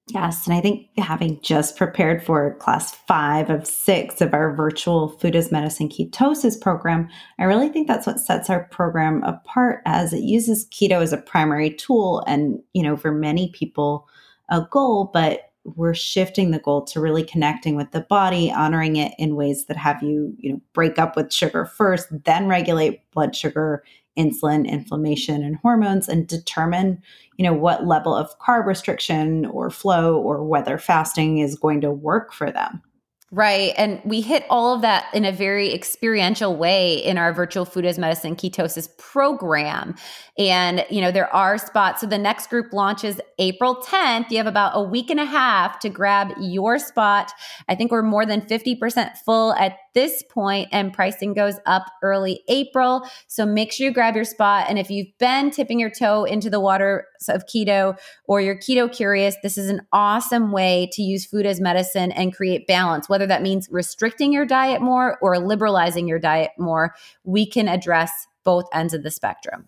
Yes. 0.09 0.47
And 0.47 0.55
I 0.55 0.61
think 0.61 0.87
having 0.97 1.41
just 1.41 1.75
prepared 1.75 2.23
for 2.23 2.55
class 2.55 2.95
five 2.95 3.49
of 3.49 3.67
six 3.67 4.21
of 4.21 4.33
our 4.33 4.55
virtual 4.55 5.09
food 5.09 5.35
as 5.35 5.51
medicine 5.51 5.89
ketosis 5.89 6.59
program, 6.59 7.09
I 7.39 7.43
really 7.43 7.67
think 7.67 7.87
that's 7.87 8.07
what 8.07 8.21
sets 8.21 8.49
our 8.49 8.63
program 8.65 9.21
apart 9.23 9.81
as 9.85 10.13
it 10.13 10.23
uses 10.23 10.65
keto 10.69 11.01
as 11.01 11.11
a 11.11 11.17
primary 11.17 11.71
tool 11.71 12.23
and, 12.25 12.59
you 12.73 12.83
know, 12.83 12.95
for 12.95 13.11
many 13.11 13.51
people, 13.51 14.07
a 14.49 14.65
goal, 14.71 15.11
but 15.13 15.46
we're 15.75 15.93
shifting 15.93 16.51
the 16.51 16.59
goal 16.59 16.83
to 16.85 16.99
really 16.99 17.23
connecting 17.23 17.75
with 17.75 17.91
the 17.91 18.01
body, 18.01 18.51
honoring 18.51 18.95
it 18.95 19.13
in 19.17 19.35
ways 19.35 19.65
that 19.65 19.77
have 19.77 20.01
you, 20.01 20.33
you 20.37 20.53
know, 20.53 20.61
break 20.73 20.97
up 20.97 21.15
with 21.15 21.33
sugar 21.33 21.65
first, 21.65 22.07
then 22.23 22.47
regulate 22.47 23.01
blood 23.11 23.35
sugar, 23.35 23.83
insulin, 24.17 24.67
inflammation, 24.67 25.43
and 25.43 25.57
hormones, 25.57 26.07
and 26.07 26.27
determine, 26.27 27.01
you 27.37 27.43
know, 27.43 27.53
what 27.53 27.85
level 27.85 28.15
of 28.15 28.37
carb 28.39 28.65
restriction 28.65 29.45
or 29.47 29.69
flow 29.69 30.17
or 30.17 30.43
whether 30.43 30.77
fasting 30.77 31.39
is 31.39 31.57
going 31.57 31.81
to 31.81 31.91
work 31.91 32.33
for 32.33 32.51
them. 32.51 32.81
Right. 33.29 33.73
And 33.77 33.99
we 34.05 34.21
hit 34.21 34.45
all 34.49 34.73
of 34.73 34.81
that 34.83 35.13
in 35.13 35.25
a 35.25 35.33
very 35.33 35.73
experiential 35.73 36.55
way 36.55 36.93
in 36.93 37.17
our 37.17 37.33
virtual 37.33 37.65
food 37.65 37.83
as 37.83 37.99
medicine 37.99 38.37
ketosis 38.37 38.87
program. 38.97 39.95
And, 40.37 40.85
you 40.91 41.01
know, 41.01 41.11
there 41.11 41.33
are 41.33 41.57
spots. 41.57 42.01
So 42.01 42.07
the 42.07 42.17
next 42.17 42.49
group 42.49 42.71
launches 42.71 43.19
April 43.39 43.77
10th. 43.77 44.29
You 44.29 44.37
have 44.37 44.45
about 44.45 44.73
a 44.75 44.81
week 44.81 45.09
and 45.09 45.19
a 45.19 45.25
half 45.25 45.79
to 45.79 45.89
grab 45.89 46.31
your 46.39 46.77
spot. 46.77 47.31
I 47.67 47.73
think 47.73 47.91
we're 47.91 48.03
more 48.03 48.25
than 48.25 48.41
50% 48.41 49.17
full 49.25 49.53
at 49.53 49.77
this 49.95 50.23
point 50.29 50.69
and 50.71 50.93
pricing 50.93 51.33
goes 51.33 51.55
up 51.65 51.87
early 52.03 52.41
April. 52.49 53.01
So 53.25 53.47
make 53.47 53.71
sure 53.71 53.87
you 53.87 53.93
grab 53.93 54.15
your 54.15 54.25
spot. 54.25 54.67
And 54.69 54.77
if 54.77 54.91
you've 54.91 55.17
been 55.17 55.49
tipping 55.49 55.79
your 55.79 55.89
toe 55.89 56.23
into 56.23 56.51
the 56.51 56.59
water 56.59 57.07
of 57.29 57.47
keto 57.47 57.97
or 58.25 58.39
you're 58.39 58.59
keto 58.59 58.91
curious, 58.93 59.35
this 59.41 59.57
is 59.57 59.71
an 59.71 59.81
awesome 59.91 60.51
way 60.51 60.87
to 60.91 61.01
use 61.01 61.25
food 61.25 61.47
as 61.47 61.59
medicine 61.59 62.11
and 62.11 62.35
create 62.35 62.67
balance, 62.67 63.09
whether 63.09 63.25
that 63.25 63.41
means 63.41 63.67
restricting 63.71 64.31
your 64.31 64.45
diet 64.45 64.83
more 64.83 65.17
or 65.19 65.39
liberalizing 65.39 66.07
your 66.07 66.19
diet 66.19 66.51
more. 66.59 66.93
We 67.23 67.47
can 67.47 67.67
address 67.67 68.27
both 68.43 68.65
ends 68.71 68.93
of 68.93 69.01
the 69.01 69.11
spectrum. 69.11 69.67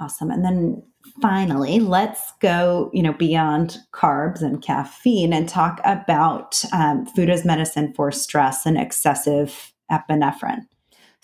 Awesome. 0.00 0.30
And 0.30 0.44
then 0.44 0.82
finally, 1.20 1.78
let's 1.80 2.32
go, 2.40 2.90
you 2.92 3.02
know, 3.02 3.12
beyond 3.12 3.78
carbs 3.92 4.42
and 4.42 4.62
caffeine 4.62 5.32
and 5.32 5.48
talk 5.48 5.80
about 5.84 6.64
um, 6.72 7.06
food 7.06 7.30
as 7.30 7.44
medicine 7.44 7.92
for 7.94 8.10
stress 8.10 8.66
and 8.66 8.76
excessive 8.76 9.72
epinephrine. 9.90 10.62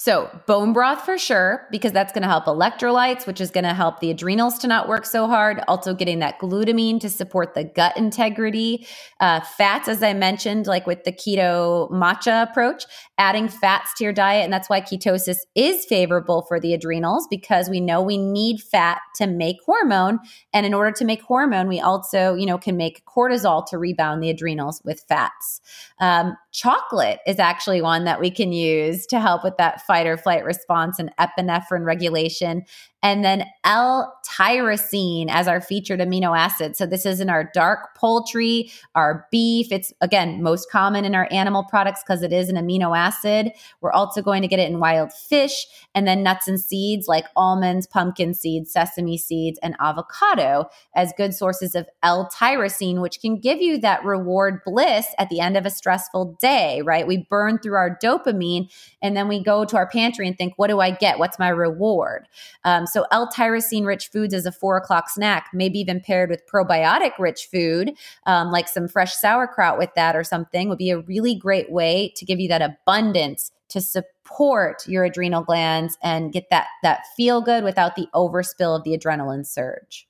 So, 0.03 0.31
bone 0.47 0.73
broth 0.73 1.05
for 1.05 1.19
sure, 1.19 1.69
because 1.71 1.93
that's 1.93 2.11
going 2.11 2.23
to 2.23 2.29
help 2.29 2.47
electrolytes, 2.47 3.27
which 3.27 3.39
is 3.39 3.51
going 3.51 3.65
to 3.65 3.75
help 3.75 4.01
the 4.01 4.11
adrenals 4.11 4.59
to 4.61 4.67
not 4.67 4.89
work 4.89 5.05
so 5.05 5.27
hard. 5.27 5.63
Also, 5.69 5.93
getting 5.93 6.21
that 6.21 6.39
glutamine 6.41 6.99
to 7.01 7.11
support 7.11 7.53
the 7.53 7.65
gut 7.65 7.99
integrity. 7.99 8.87
Uh, 9.21 9.41
fats, 9.41 9.89
as 9.89 10.03
I 10.03 10.15
mentioned, 10.15 10.67
like 10.67 10.87
with 10.87 11.05
the 11.05 11.13
keto 11.13 11.91
matcha 11.91 12.43
approach, 12.45 12.87
adding 13.19 13.49
fats 13.49 13.93
to 13.99 14.05
your 14.05 14.15
diet. 14.15 14.43
And 14.43 14.51
that's 14.51 14.71
why 14.71 14.81
ketosis 14.81 15.37
is 15.55 15.85
favorable 15.85 16.47
for 16.49 16.59
the 16.59 16.73
adrenals 16.73 17.27
because 17.29 17.69
we 17.69 17.79
know 17.79 18.01
we 18.01 18.17
need 18.17 18.63
fat 18.63 19.03
to 19.17 19.27
make 19.27 19.59
hormone. 19.67 20.19
And 20.55 20.65
in 20.65 20.73
order 20.73 20.93
to 20.93 21.05
make 21.05 21.21
hormone, 21.21 21.69
we 21.69 21.79
also, 21.79 22.35
you 22.35 22.47
know, 22.47 22.57
can 22.57 22.79
make 22.79 23.05
cortisol 23.05 23.67
to 23.67 23.77
rebound 23.77 24.23
the 24.23 24.31
adrenals 24.31 24.81
with 24.83 25.05
fats. 25.07 25.61
Um, 25.99 26.39
chocolate 26.53 27.21
is 27.27 27.39
actually 27.39 27.83
one 27.83 28.05
that 28.05 28.19
we 28.19 28.31
can 28.31 28.53
use 28.53 29.05
to 29.09 29.21
help 29.21 29.45
with 29.45 29.59
that 29.59 29.83
fight 29.91 30.07
or 30.07 30.17
flight 30.17 30.45
response 30.45 31.01
and 31.01 31.11
epinephrine 31.19 31.85
regulation 31.85 32.63
and 33.03 33.25
then 33.25 33.45
L-tyrosine 33.65 35.27
as 35.31 35.49
our 35.49 35.61
featured 35.61 36.01
amino 36.01 36.37
acid. 36.37 36.77
So 36.77 36.87
this 36.87 37.07
is 37.07 37.21
in 37.21 37.31
our 37.31 37.51
dark 37.55 37.95
poultry, 37.95 38.71
our 38.95 39.27
beef. 39.31 39.73
It's 39.73 39.93
again 40.01 40.43
most 40.43 40.71
common 40.71 41.05
in 41.05 41.15
our 41.15 41.29
animal 41.31 41.65
products 41.65 42.03
because 42.03 42.23
it 42.23 42.33
is 42.33 42.49
an 42.49 42.57
amino 42.57 42.97
acid. 42.97 43.53
We're 43.81 43.93
also 43.93 44.23
going 44.23 44.43
to 44.43 44.49
get 44.49 44.59
it 44.59 44.71
in 44.71 44.81
wild 44.81 45.13
fish 45.13 45.67
and 45.95 46.07
then 46.07 46.23
nuts 46.23 46.49
and 46.49 46.61
seeds 46.61 47.09
like 47.09 47.27
almonds, 47.37 47.87
pumpkin 47.87 48.35
seeds, 48.35 48.73
sesame 48.73 49.17
seeds, 49.17 49.59
and 49.63 49.77
avocado 49.81 50.69
as 50.95 51.13
good 51.17 51.35
sources 51.35 51.75
of 51.75 51.89
L-tyrosine, 52.03 53.01
which 53.01 53.21
can 53.21 53.39
give 53.39 53.61
you 53.61 53.79
that 53.79 54.05
reward 54.05 54.61
bliss 54.65 55.07
at 55.19 55.29
the 55.29 55.41
end 55.41 55.57
of 55.57 55.67
a 55.67 55.71
stressful 55.71 56.37
day, 56.41 56.83
right? 56.83 57.07
We 57.07 57.27
burn 57.31 57.59
through 57.59 57.77
our 57.77 57.99
dopamine 58.03 58.73
and 59.03 59.17
then 59.17 59.29
we 59.29 59.43
go 59.43 59.65
to 59.65 59.77
our 59.77 59.89
pantry 59.89 60.27
and 60.27 60.37
think, 60.37 60.55
what 60.57 60.69
do 60.69 60.81
I 60.81 60.91
get? 60.91 61.19
What's 61.19 61.39
my 61.39 61.49
reward? 61.49 62.27
Um, 62.65 62.87
so 62.91 63.07
L-tyrosine 63.11 63.87
rich 63.87 64.09
foods 64.09 64.35
as 64.35 64.47
a 64.47 64.53
four 64.53 64.77
o'clock 64.77 65.09
snack, 65.09 65.49
maybe 65.53 65.79
even 65.79 66.01
paired 66.01 66.31
with 66.31 66.47
probiotic 66.47 67.13
rich 67.19 67.49
food, 67.51 67.93
um, 68.27 68.51
like 68.51 68.69
some 68.69 68.89
fresh 68.89 69.15
sauerkraut 69.15 69.79
with 69.79 69.91
that 69.95 70.17
or 70.17 70.25
something, 70.25 70.69
would 70.69 70.79
be 70.79 70.91
a 70.91 70.99
really 71.01 71.35
great 71.35 71.71
way 71.71 72.13
to 72.17 72.25
give 72.25 72.41
you 72.41 72.49
that 72.49 72.63
abundance 72.63 73.53
to 73.69 73.81
support 73.81 74.87
your 74.87 75.05
adrenal 75.05 75.43
glands 75.43 75.97
and 76.03 76.33
get 76.33 76.51
that 76.51 76.67
that 76.83 77.07
feel 77.17 77.41
good 77.41 77.65
without 77.65 77.97
the 77.97 78.09
overspill 78.15 78.77
of 78.77 78.85
the 78.85 78.97
adrenaline 78.97 79.47
surge. 79.47 80.09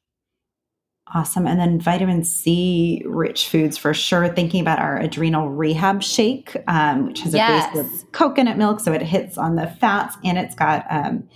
Awesome. 1.13 1.47
And 1.47 1.59
then 1.59 1.81
vitamin 1.81 2.23
C 2.23 3.03
rich 3.05 3.49
foods 3.49 3.77
for 3.77 3.93
sure. 3.93 4.29
Thinking 4.29 4.61
about 4.61 4.79
our 4.79 4.97
adrenal 4.97 5.51
rehab 5.51 6.05
shake, 6.05 6.57
um, 6.69 7.07
which 7.07 7.21
has 7.23 7.35
yes. 7.35 7.67
a 7.75 7.77
base 7.77 7.85
with 7.85 8.13
coconut 8.13 8.57
milk. 8.57 8.79
So 8.79 8.93
it 8.93 9.03
hits 9.03 9.37
on 9.37 9.57
the 9.57 9.67
fats 9.67 10.17
and 10.23 10.39
it's 10.39 10.55
got 10.55 10.87
um, 10.89 11.29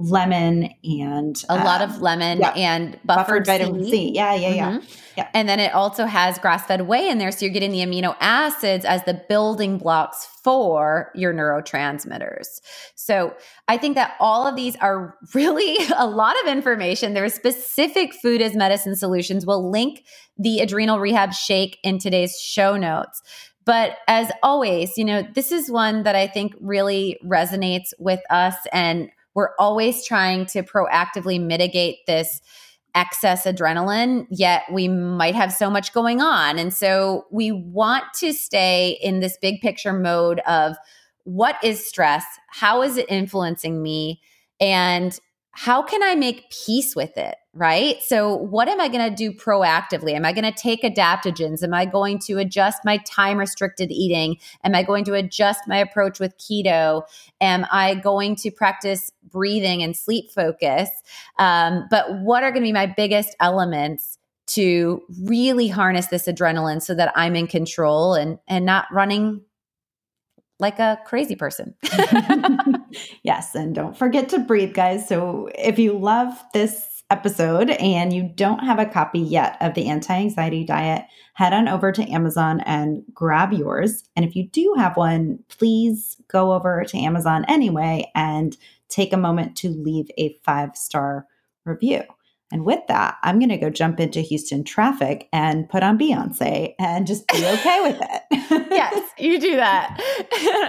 lemon 0.00 0.70
and 0.82 1.44
a 1.50 1.52
um, 1.52 1.64
lot 1.64 1.82
of 1.82 2.00
lemon 2.00 2.38
yeah, 2.38 2.52
and 2.56 2.92
buffered, 3.04 3.44
buffered 3.44 3.46
vitamin 3.46 3.84
C. 3.84 3.90
C. 3.90 4.12
Yeah, 4.14 4.34
yeah, 4.34 4.48
yeah. 4.48 4.70
Mm-hmm. 4.70 4.86
yeah. 5.18 5.28
And 5.34 5.46
then 5.46 5.60
it 5.60 5.74
also 5.74 6.06
has 6.06 6.38
grass 6.38 6.64
fed 6.66 6.82
whey 6.82 7.10
in 7.10 7.18
there. 7.18 7.30
So 7.30 7.44
you're 7.44 7.52
getting 7.52 7.70
the 7.70 7.80
amino 7.80 8.16
acids 8.18 8.86
as 8.86 9.04
the 9.04 9.22
building 9.28 9.76
blocks 9.76 10.26
for 10.42 11.10
your 11.14 11.34
neurotransmitters. 11.34 12.46
So 12.94 13.34
I 13.68 13.76
think 13.76 13.94
that 13.96 14.14
all 14.20 14.46
of 14.46 14.56
these 14.56 14.74
are 14.76 15.18
really 15.34 15.76
a 15.96 16.06
lot 16.06 16.34
of 16.42 16.48
information. 16.48 17.12
There 17.12 17.24
are 17.24 17.28
specific 17.28 18.14
food 18.14 18.40
as 18.40 18.56
medicine 18.56 18.96
solutions. 18.96 19.44
We'll 19.44 19.70
link 19.70 20.04
the 20.38 20.60
adrenal 20.60 20.98
rehab 20.98 21.34
shake 21.34 21.78
in 21.84 21.98
today's 21.98 22.40
show 22.40 22.76
notes. 22.76 23.20
But 23.66 23.98
as 24.08 24.32
always, 24.42 24.96
you 24.96 25.04
know, 25.04 25.22
this 25.34 25.52
is 25.52 25.70
one 25.70 26.04
that 26.04 26.16
I 26.16 26.26
think 26.26 26.54
really 26.60 27.20
resonates 27.22 27.92
with 27.98 28.20
us 28.30 28.56
and 28.72 29.10
we're 29.34 29.54
always 29.58 30.04
trying 30.04 30.46
to 30.46 30.62
proactively 30.62 31.40
mitigate 31.40 31.98
this 32.06 32.40
excess 32.94 33.44
adrenaline, 33.44 34.26
yet 34.30 34.64
we 34.72 34.88
might 34.88 35.34
have 35.34 35.52
so 35.52 35.70
much 35.70 35.92
going 35.92 36.20
on. 36.20 36.58
And 36.58 36.74
so 36.74 37.26
we 37.30 37.52
want 37.52 38.04
to 38.18 38.32
stay 38.32 38.98
in 39.00 39.20
this 39.20 39.38
big 39.40 39.60
picture 39.60 39.92
mode 39.92 40.40
of 40.40 40.76
what 41.24 41.56
is 41.62 41.84
stress? 41.86 42.24
How 42.48 42.82
is 42.82 42.96
it 42.96 43.06
influencing 43.08 43.82
me? 43.82 44.20
And 44.60 45.18
how 45.52 45.82
can 45.82 46.02
I 46.02 46.14
make 46.14 46.50
peace 46.50 46.96
with 46.96 47.16
it? 47.16 47.36
Right. 47.52 48.00
So, 48.00 48.36
what 48.36 48.68
am 48.68 48.80
I 48.80 48.86
going 48.86 49.10
to 49.10 49.14
do 49.14 49.32
proactively? 49.32 50.12
Am 50.12 50.24
I 50.24 50.32
going 50.32 50.44
to 50.44 50.52
take 50.52 50.82
adaptogens? 50.82 51.64
Am 51.64 51.74
I 51.74 51.84
going 51.84 52.20
to 52.20 52.38
adjust 52.38 52.84
my 52.84 52.98
time 52.98 53.38
restricted 53.38 53.90
eating? 53.90 54.36
Am 54.62 54.72
I 54.72 54.84
going 54.84 55.04
to 55.06 55.14
adjust 55.14 55.66
my 55.66 55.78
approach 55.78 56.20
with 56.20 56.38
keto? 56.38 57.02
Am 57.40 57.66
I 57.72 57.96
going 57.96 58.36
to 58.36 58.52
practice 58.52 59.10
breathing 59.28 59.82
and 59.82 59.96
sleep 59.96 60.30
focus? 60.30 60.90
Um, 61.40 61.88
but 61.90 62.20
what 62.20 62.44
are 62.44 62.52
going 62.52 62.62
to 62.62 62.68
be 62.68 62.72
my 62.72 62.86
biggest 62.86 63.34
elements? 63.40 64.16
to 64.46 65.00
really 65.22 65.68
harness 65.68 66.08
this 66.08 66.26
adrenaline 66.26 66.82
so 66.82 66.92
that 66.92 67.12
I'm 67.14 67.36
in 67.36 67.46
control 67.46 68.14
and 68.14 68.36
and 68.48 68.66
not 68.66 68.86
running 68.90 69.42
like 70.60 70.78
a 70.78 70.98
crazy 71.06 71.34
person. 71.34 71.74
yes. 73.22 73.54
And 73.54 73.74
don't 73.74 73.96
forget 73.96 74.28
to 74.30 74.38
breathe, 74.38 74.74
guys. 74.74 75.08
So 75.08 75.48
if 75.54 75.78
you 75.78 75.98
love 75.98 76.34
this 76.52 76.89
episode 77.10 77.70
and 77.70 78.12
you 78.12 78.30
don't 78.34 78.60
have 78.60 78.78
a 78.78 78.86
copy 78.86 79.18
yet 79.18 79.56
of 79.60 79.74
the 79.74 79.88
anti 79.88 80.14
anxiety 80.14 80.64
diet, 80.64 81.04
head 81.34 81.52
on 81.52 81.68
over 81.68 81.92
to 81.92 82.10
Amazon 82.10 82.60
and 82.60 83.02
grab 83.12 83.52
yours. 83.52 84.04
And 84.16 84.24
if 84.24 84.36
you 84.36 84.48
do 84.48 84.74
have 84.78 84.96
one, 84.96 85.40
please 85.48 86.16
go 86.28 86.52
over 86.52 86.84
to 86.84 86.98
Amazon 86.98 87.44
anyway 87.48 88.10
and 88.14 88.56
take 88.88 89.12
a 89.12 89.18
moment 89.18 89.56
to 89.56 89.68
leave 89.68 90.10
a 90.18 90.38
five 90.44 90.76
star 90.76 91.26
review. 91.64 92.02
And 92.52 92.64
with 92.64 92.80
that, 92.88 93.16
I'm 93.22 93.38
going 93.38 93.50
to 93.50 93.56
go 93.56 93.70
jump 93.70 94.00
into 94.00 94.20
Houston 94.20 94.64
traffic 94.64 95.28
and 95.32 95.68
put 95.68 95.82
on 95.82 95.98
Beyonce 95.98 96.74
and 96.78 97.06
just 97.06 97.26
be 97.28 97.38
okay 97.38 97.80
with 97.82 98.00
it. 98.00 98.22
yes, 98.70 99.10
you 99.18 99.38
do 99.38 99.56
that. 99.56 100.00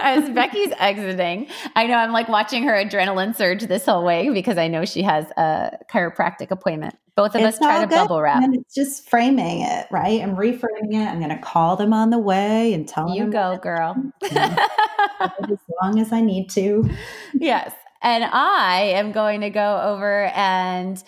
As 0.02 0.30
Becky's 0.30 0.72
exiting, 0.78 1.48
I 1.74 1.86
know 1.86 1.94
I'm 1.94 2.12
like 2.12 2.28
watching 2.28 2.62
her 2.64 2.72
adrenaline 2.72 3.34
surge 3.34 3.64
this 3.64 3.86
whole 3.86 4.04
way 4.04 4.30
because 4.30 4.58
I 4.58 4.68
know 4.68 4.84
she 4.84 5.02
has 5.02 5.26
a 5.36 5.78
chiropractic 5.90 6.52
appointment. 6.52 6.96
Both 7.16 7.34
of 7.34 7.42
it's 7.42 7.56
us 7.56 7.58
try 7.58 7.80
to 7.80 7.86
bubble 7.86 8.22
wrap. 8.22 8.42
And 8.42 8.54
it's 8.54 8.74
just 8.74 9.10
framing 9.10 9.62
it, 9.62 9.86
right? 9.90 10.22
I'm 10.22 10.36
reframing 10.36 10.94
it. 10.94 11.08
I'm 11.08 11.18
going 11.18 11.30
to 11.30 11.42
call 11.42 11.76
them 11.76 11.92
on 11.92 12.10
the 12.10 12.18
way 12.18 12.72
and 12.72 12.88
tell 12.88 13.10
you 13.10 13.24
them. 13.24 13.26
You 13.26 13.32
go, 13.32 13.58
girl. 13.60 13.96
as 14.22 15.58
long 15.82 15.98
as 15.98 16.12
I 16.12 16.20
need 16.20 16.48
to. 16.50 16.88
Yes. 17.34 17.72
And 18.00 18.24
I 18.24 18.94
am 18.94 19.12
going 19.12 19.42
to 19.42 19.50
go 19.50 19.80
over 19.82 20.24
and 20.34 21.02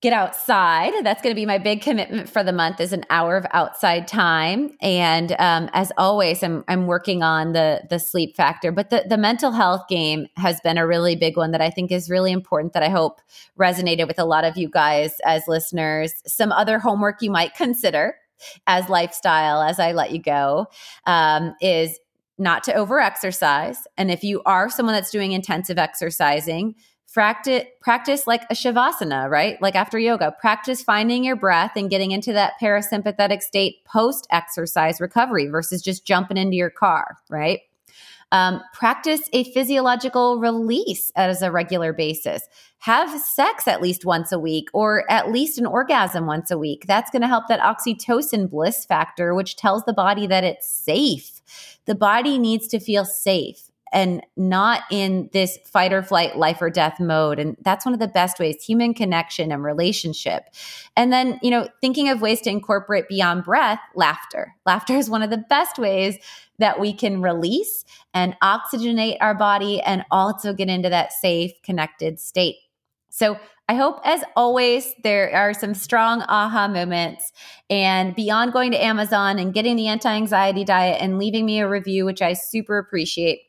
get 0.00 0.14
outside. 0.14 0.92
That's 1.02 1.20
going 1.20 1.34
to 1.34 1.38
be 1.38 1.44
my 1.44 1.58
big 1.58 1.82
commitment 1.82 2.28
for 2.28 2.42
the 2.42 2.52
month 2.52 2.80
is 2.80 2.92
an 2.92 3.04
hour 3.10 3.36
of 3.36 3.44
outside 3.52 4.08
time. 4.08 4.76
And 4.80 5.32
um, 5.38 5.68
as 5.74 5.92
always, 5.98 6.42
I'm, 6.42 6.64
I'm 6.68 6.86
working 6.86 7.22
on 7.22 7.52
the, 7.52 7.82
the 7.90 7.98
sleep 7.98 8.34
factor, 8.34 8.72
but 8.72 8.88
the, 8.88 9.04
the 9.06 9.18
mental 9.18 9.52
health 9.52 9.88
game 9.88 10.26
has 10.36 10.58
been 10.62 10.78
a 10.78 10.86
really 10.86 11.16
big 11.16 11.36
one 11.36 11.50
that 11.50 11.60
I 11.60 11.68
think 11.68 11.92
is 11.92 12.08
really 12.08 12.32
important 12.32 12.72
that 12.72 12.82
I 12.82 12.88
hope 12.88 13.20
resonated 13.58 14.06
with 14.06 14.18
a 14.18 14.24
lot 14.24 14.44
of 14.44 14.56
you 14.56 14.70
guys 14.70 15.16
as 15.24 15.42
listeners. 15.46 16.14
Some 16.26 16.50
other 16.50 16.78
homework 16.78 17.20
you 17.20 17.30
might 17.30 17.54
consider 17.54 18.14
as 18.66 18.88
lifestyle, 18.88 19.60
as 19.60 19.78
I 19.78 19.92
let 19.92 20.12
you 20.12 20.22
go, 20.22 20.66
um, 21.06 21.54
is 21.60 21.98
not 22.38 22.64
to 22.64 22.74
over 22.74 22.98
exercise. 22.98 23.86
And 23.98 24.10
if 24.10 24.24
you 24.24 24.40
are 24.46 24.70
someone 24.70 24.94
that's 24.94 25.10
doing 25.10 25.32
intensive 25.32 25.78
exercising, 25.78 26.74
practice 27.12 27.64
practice 27.80 28.26
like 28.26 28.42
a 28.50 28.54
shavasana 28.54 29.28
right 29.28 29.60
like 29.60 29.74
after 29.74 29.98
yoga 29.98 30.34
practice 30.40 30.82
finding 30.82 31.24
your 31.24 31.36
breath 31.36 31.72
and 31.76 31.90
getting 31.90 32.12
into 32.12 32.32
that 32.32 32.52
parasympathetic 32.60 33.42
state 33.42 33.84
post 33.84 34.26
exercise 34.30 35.00
recovery 35.00 35.46
versus 35.46 35.82
just 35.82 36.06
jumping 36.06 36.36
into 36.36 36.56
your 36.56 36.70
car 36.70 37.18
right 37.28 37.60
um, 38.32 38.60
practice 38.72 39.22
a 39.32 39.44
physiological 39.52 40.38
release 40.38 41.10
as 41.16 41.42
a 41.42 41.50
regular 41.50 41.92
basis. 41.92 42.42
Have 42.78 43.20
sex 43.20 43.66
at 43.66 43.82
least 43.82 44.04
once 44.04 44.30
a 44.30 44.38
week 44.38 44.68
or 44.72 45.10
at 45.10 45.32
least 45.32 45.58
an 45.58 45.66
orgasm 45.66 46.26
once 46.26 46.50
a 46.50 46.58
week. 46.58 46.84
That's 46.86 47.10
going 47.10 47.22
to 47.22 47.28
help 47.28 47.48
that 47.48 47.60
oxytocin 47.60 48.48
bliss 48.48 48.84
factor, 48.84 49.34
which 49.34 49.56
tells 49.56 49.84
the 49.84 49.92
body 49.92 50.26
that 50.28 50.44
it's 50.44 50.68
safe. 50.68 51.40
The 51.86 51.96
body 51.96 52.38
needs 52.38 52.68
to 52.68 52.78
feel 52.78 53.04
safe 53.04 53.69
and 53.92 54.24
not 54.36 54.82
in 54.90 55.28
this 55.32 55.58
fight 55.64 55.92
or 55.92 56.02
flight, 56.02 56.36
life 56.36 56.62
or 56.62 56.70
death 56.70 57.00
mode. 57.00 57.38
And 57.38 57.56
that's 57.62 57.84
one 57.84 57.94
of 57.94 58.00
the 58.00 58.08
best 58.08 58.38
ways 58.38 58.62
human 58.62 58.94
connection 58.94 59.50
and 59.52 59.64
relationship. 59.64 60.44
And 60.96 61.12
then, 61.12 61.38
you 61.42 61.50
know, 61.50 61.68
thinking 61.80 62.08
of 62.08 62.20
ways 62.20 62.40
to 62.42 62.50
incorporate 62.50 63.08
beyond 63.08 63.44
breath, 63.44 63.80
laughter. 63.94 64.54
Laughter 64.66 64.96
is 64.96 65.10
one 65.10 65.22
of 65.22 65.30
the 65.30 65.44
best 65.48 65.78
ways 65.78 66.18
that 66.58 66.78
we 66.78 66.92
can 66.92 67.22
release 67.22 67.84
and 68.14 68.36
oxygenate 68.42 69.16
our 69.20 69.34
body 69.34 69.80
and 69.80 70.04
also 70.10 70.52
get 70.52 70.68
into 70.68 70.90
that 70.90 71.12
safe, 71.12 71.52
connected 71.62 72.20
state. 72.20 72.56
So 73.08 73.38
I 73.68 73.74
hope, 73.74 74.00
as 74.04 74.24
always, 74.34 74.94
there 75.04 75.32
are 75.32 75.54
some 75.54 75.74
strong 75.74 76.22
aha 76.22 76.66
moments. 76.66 77.32
And 77.68 78.16
beyond 78.16 78.52
going 78.52 78.72
to 78.72 78.84
Amazon 78.84 79.38
and 79.38 79.54
getting 79.54 79.76
the 79.76 79.86
anti 79.86 80.12
anxiety 80.12 80.64
diet 80.64 81.00
and 81.00 81.18
leaving 81.18 81.46
me 81.46 81.60
a 81.60 81.68
review, 81.68 82.04
which 82.04 82.20
I 82.20 82.32
super 82.32 82.78
appreciate, 82.78 83.42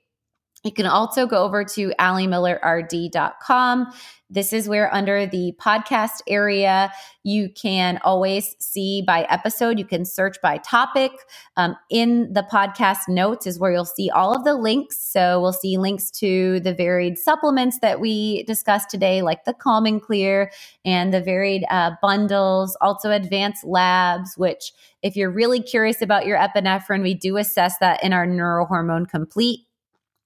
you 0.64 0.72
can 0.72 0.86
also 0.86 1.26
go 1.26 1.44
over 1.44 1.64
to 1.64 1.92
alimillerrd.com. 2.00 3.94
This 4.30 4.54
is 4.54 4.70
where, 4.70 4.94
under 4.94 5.26
the 5.26 5.54
podcast 5.60 6.22
area, 6.26 6.90
you 7.24 7.50
can 7.50 8.00
always 8.04 8.56
see 8.60 9.04
by 9.06 9.24
episode. 9.24 9.78
You 9.78 9.86
can 9.86 10.06
search 10.06 10.38
by 10.42 10.58
topic. 10.60 11.12
Um, 11.58 11.76
in 11.90 12.32
the 12.32 12.48
podcast 12.50 13.10
notes 13.10 13.46
is 13.46 13.60
where 13.60 13.74
you'll 13.74 13.84
see 13.84 14.10
all 14.10 14.34
of 14.34 14.46
the 14.46 14.54
links. 14.54 14.98
So 15.02 15.42
we'll 15.42 15.52
see 15.52 15.78
links 15.78 16.10
to 16.12 16.62
the 16.62 16.74
varied 16.74 17.18
supplements 17.18 17.80
that 17.80 18.00
we 18.00 18.44
discussed 18.44 18.90
today, 18.90 19.22
like 19.22 19.44
the 19.44 19.54
Calm 19.54 19.86
and 19.86 20.02
Clear 20.02 20.50
and 20.86 21.14
the 21.14 21.22
varied 21.22 21.66
uh, 21.70 21.92
bundles, 22.02 22.78
also 22.80 23.12
advanced 23.12 23.66
labs, 23.66 24.36
which, 24.38 24.72
if 25.02 25.18
you're 25.18 25.32
really 25.32 25.62
curious 25.62 26.02
about 26.02 26.26
your 26.26 26.38
epinephrine, 26.38 27.02
we 27.02 27.16
do 27.16 27.36
assess 27.36 27.78
that 27.80 28.02
in 28.02 28.14
our 28.14 28.26
neurohormone 28.26 29.10
complete 29.10 29.62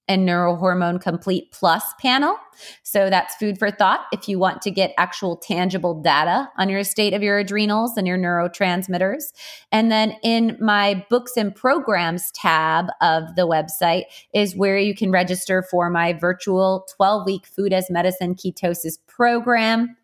and 0.08 0.28
neurohormone 0.28 1.00
complete 1.00 1.50
plus 1.52 1.82
panel. 2.00 2.36
So 2.82 3.10
that's 3.10 3.34
food 3.34 3.58
for 3.58 3.70
thought 3.70 4.06
if 4.12 4.28
you 4.28 4.38
want 4.38 4.62
to 4.62 4.70
get 4.70 4.94
actual 4.96 5.36
tangible 5.36 6.00
data 6.00 6.48
on 6.56 6.68
your 6.68 6.84
state 6.84 7.12
of 7.12 7.22
your 7.22 7.38
adrenals 7.38 7.96
and 7.96 8.06
your 8.06 8.18
neurotransmitters. 8.18 9.32
And 9.72 9.90
then 9.90 10.16
in 10.22 10.56
my 10.60 11.04
books 11.10 11.32
and 11.36 11.54
programs 11.54 12.30
tab 12.32 12.86
of 13.00 13.34
the 13.36 13.46
website 13.46 14.04
is 14.32 14.56
where 14.56 14.78
you 14.78 14.94
can 14.94 15.10
register 15.10 15.62
for 15.70 15.90
my 15.90 16.12
virtual 16.12 16.86
12 16.96 17.26
week 17.26 17.46
food 17.46 17.72
as 17.72 17.90
medicine 17.90 18.34
ketosis 18.34 18.98
program. 19.06 19.96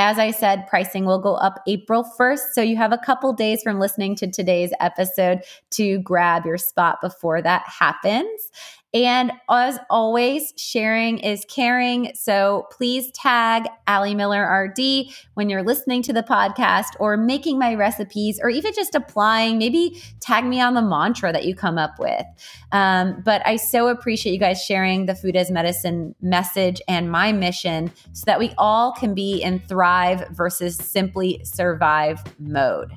As 0.00 0.16
I 0.16 0.30
said, 0.30 0.68
pricing 0.68 1.06
will 1.06 1.18
go 1.18 1.34
up 1.34 1.60
April 1.66 2.08
1st. 2.16 2.52
So 2.52 2.62
you 2.62 2.76
have 2.76 2.92
a 2.92 2.98
couple 2.98 3.32
days 3.32 3.64
from 3.64 3.80
listening 3.80 4.14
to 4.16 4.30
today's 4.30 4.70
episode 4.78 5.40
to 5.72 5.98
grab 5.98 6.46
your 6.46 6.56
spot 6.56 6.98
before 7.02 7.42
that 7.42 7.64
happens. 7.66 8.48
And 8.94 9.32
as 9.50 9.78
always, 9.90 10.54
sharing 10.56 11.18
is 11.18 11.44
caring. 11.46 12.12
So 12.14 12.66
please 12.72 13.10
tag 13.12 13.64
Ali 13.86 14.14
Miller 14.14 14.42
RD 14.42 15.12
when 15.34 15.50
you're 15.50 15.62
listening 15.62 16.02
to 16.04 16.12
the 16.14 16.22
podcast 16.22 16.88
or 16.98 17.18
making 17.18 17.58
my 17.58 17.74
recipes 17.74 18.40
or 18.42 18.48
even 18.48 18.72
just 18.72 18.94
applying. 18.94 19.58
Maybe 19.58 20.02
tag 20.20 20.46
me 20.46 20.60
on 20.62 20.72
the 20.72 20.80
mantra 20.80 21.34
that 21.34 21.44
you 21.44 21.54
come 21.54 21.76
up 21.76 21.98
with. 21.98 22.24
Um, 22.72 23.20
but 23.24 23.46
I 23.46 23.56
so 23.56 23.88
appreciate 23.88 24.32
you 24.32 24.38
guys 24.38 24.64
sharing 24.64 25.04
the 25.04 25.14
food 25.14 25.36
as 25.36 25.50
medicine 25.50 26.14
message 26.22 26.80
and 26.88 27.10
my 27.10 27.30
mission 27.30 27.92
so 28.12 28.22
that 28.24 28.38
we 28.38 28.54
all 28.56 28.92
can 28.92 29.14
be 29.14 29.42
in 29.42 29.58
thrive 29.60 30.26
versus 30.30 30.76
simply 30.76 31.42
survive 31.44 32.22
mode. 32.38 32.92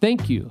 Thank 0.00 0.28
you 0.28 0.50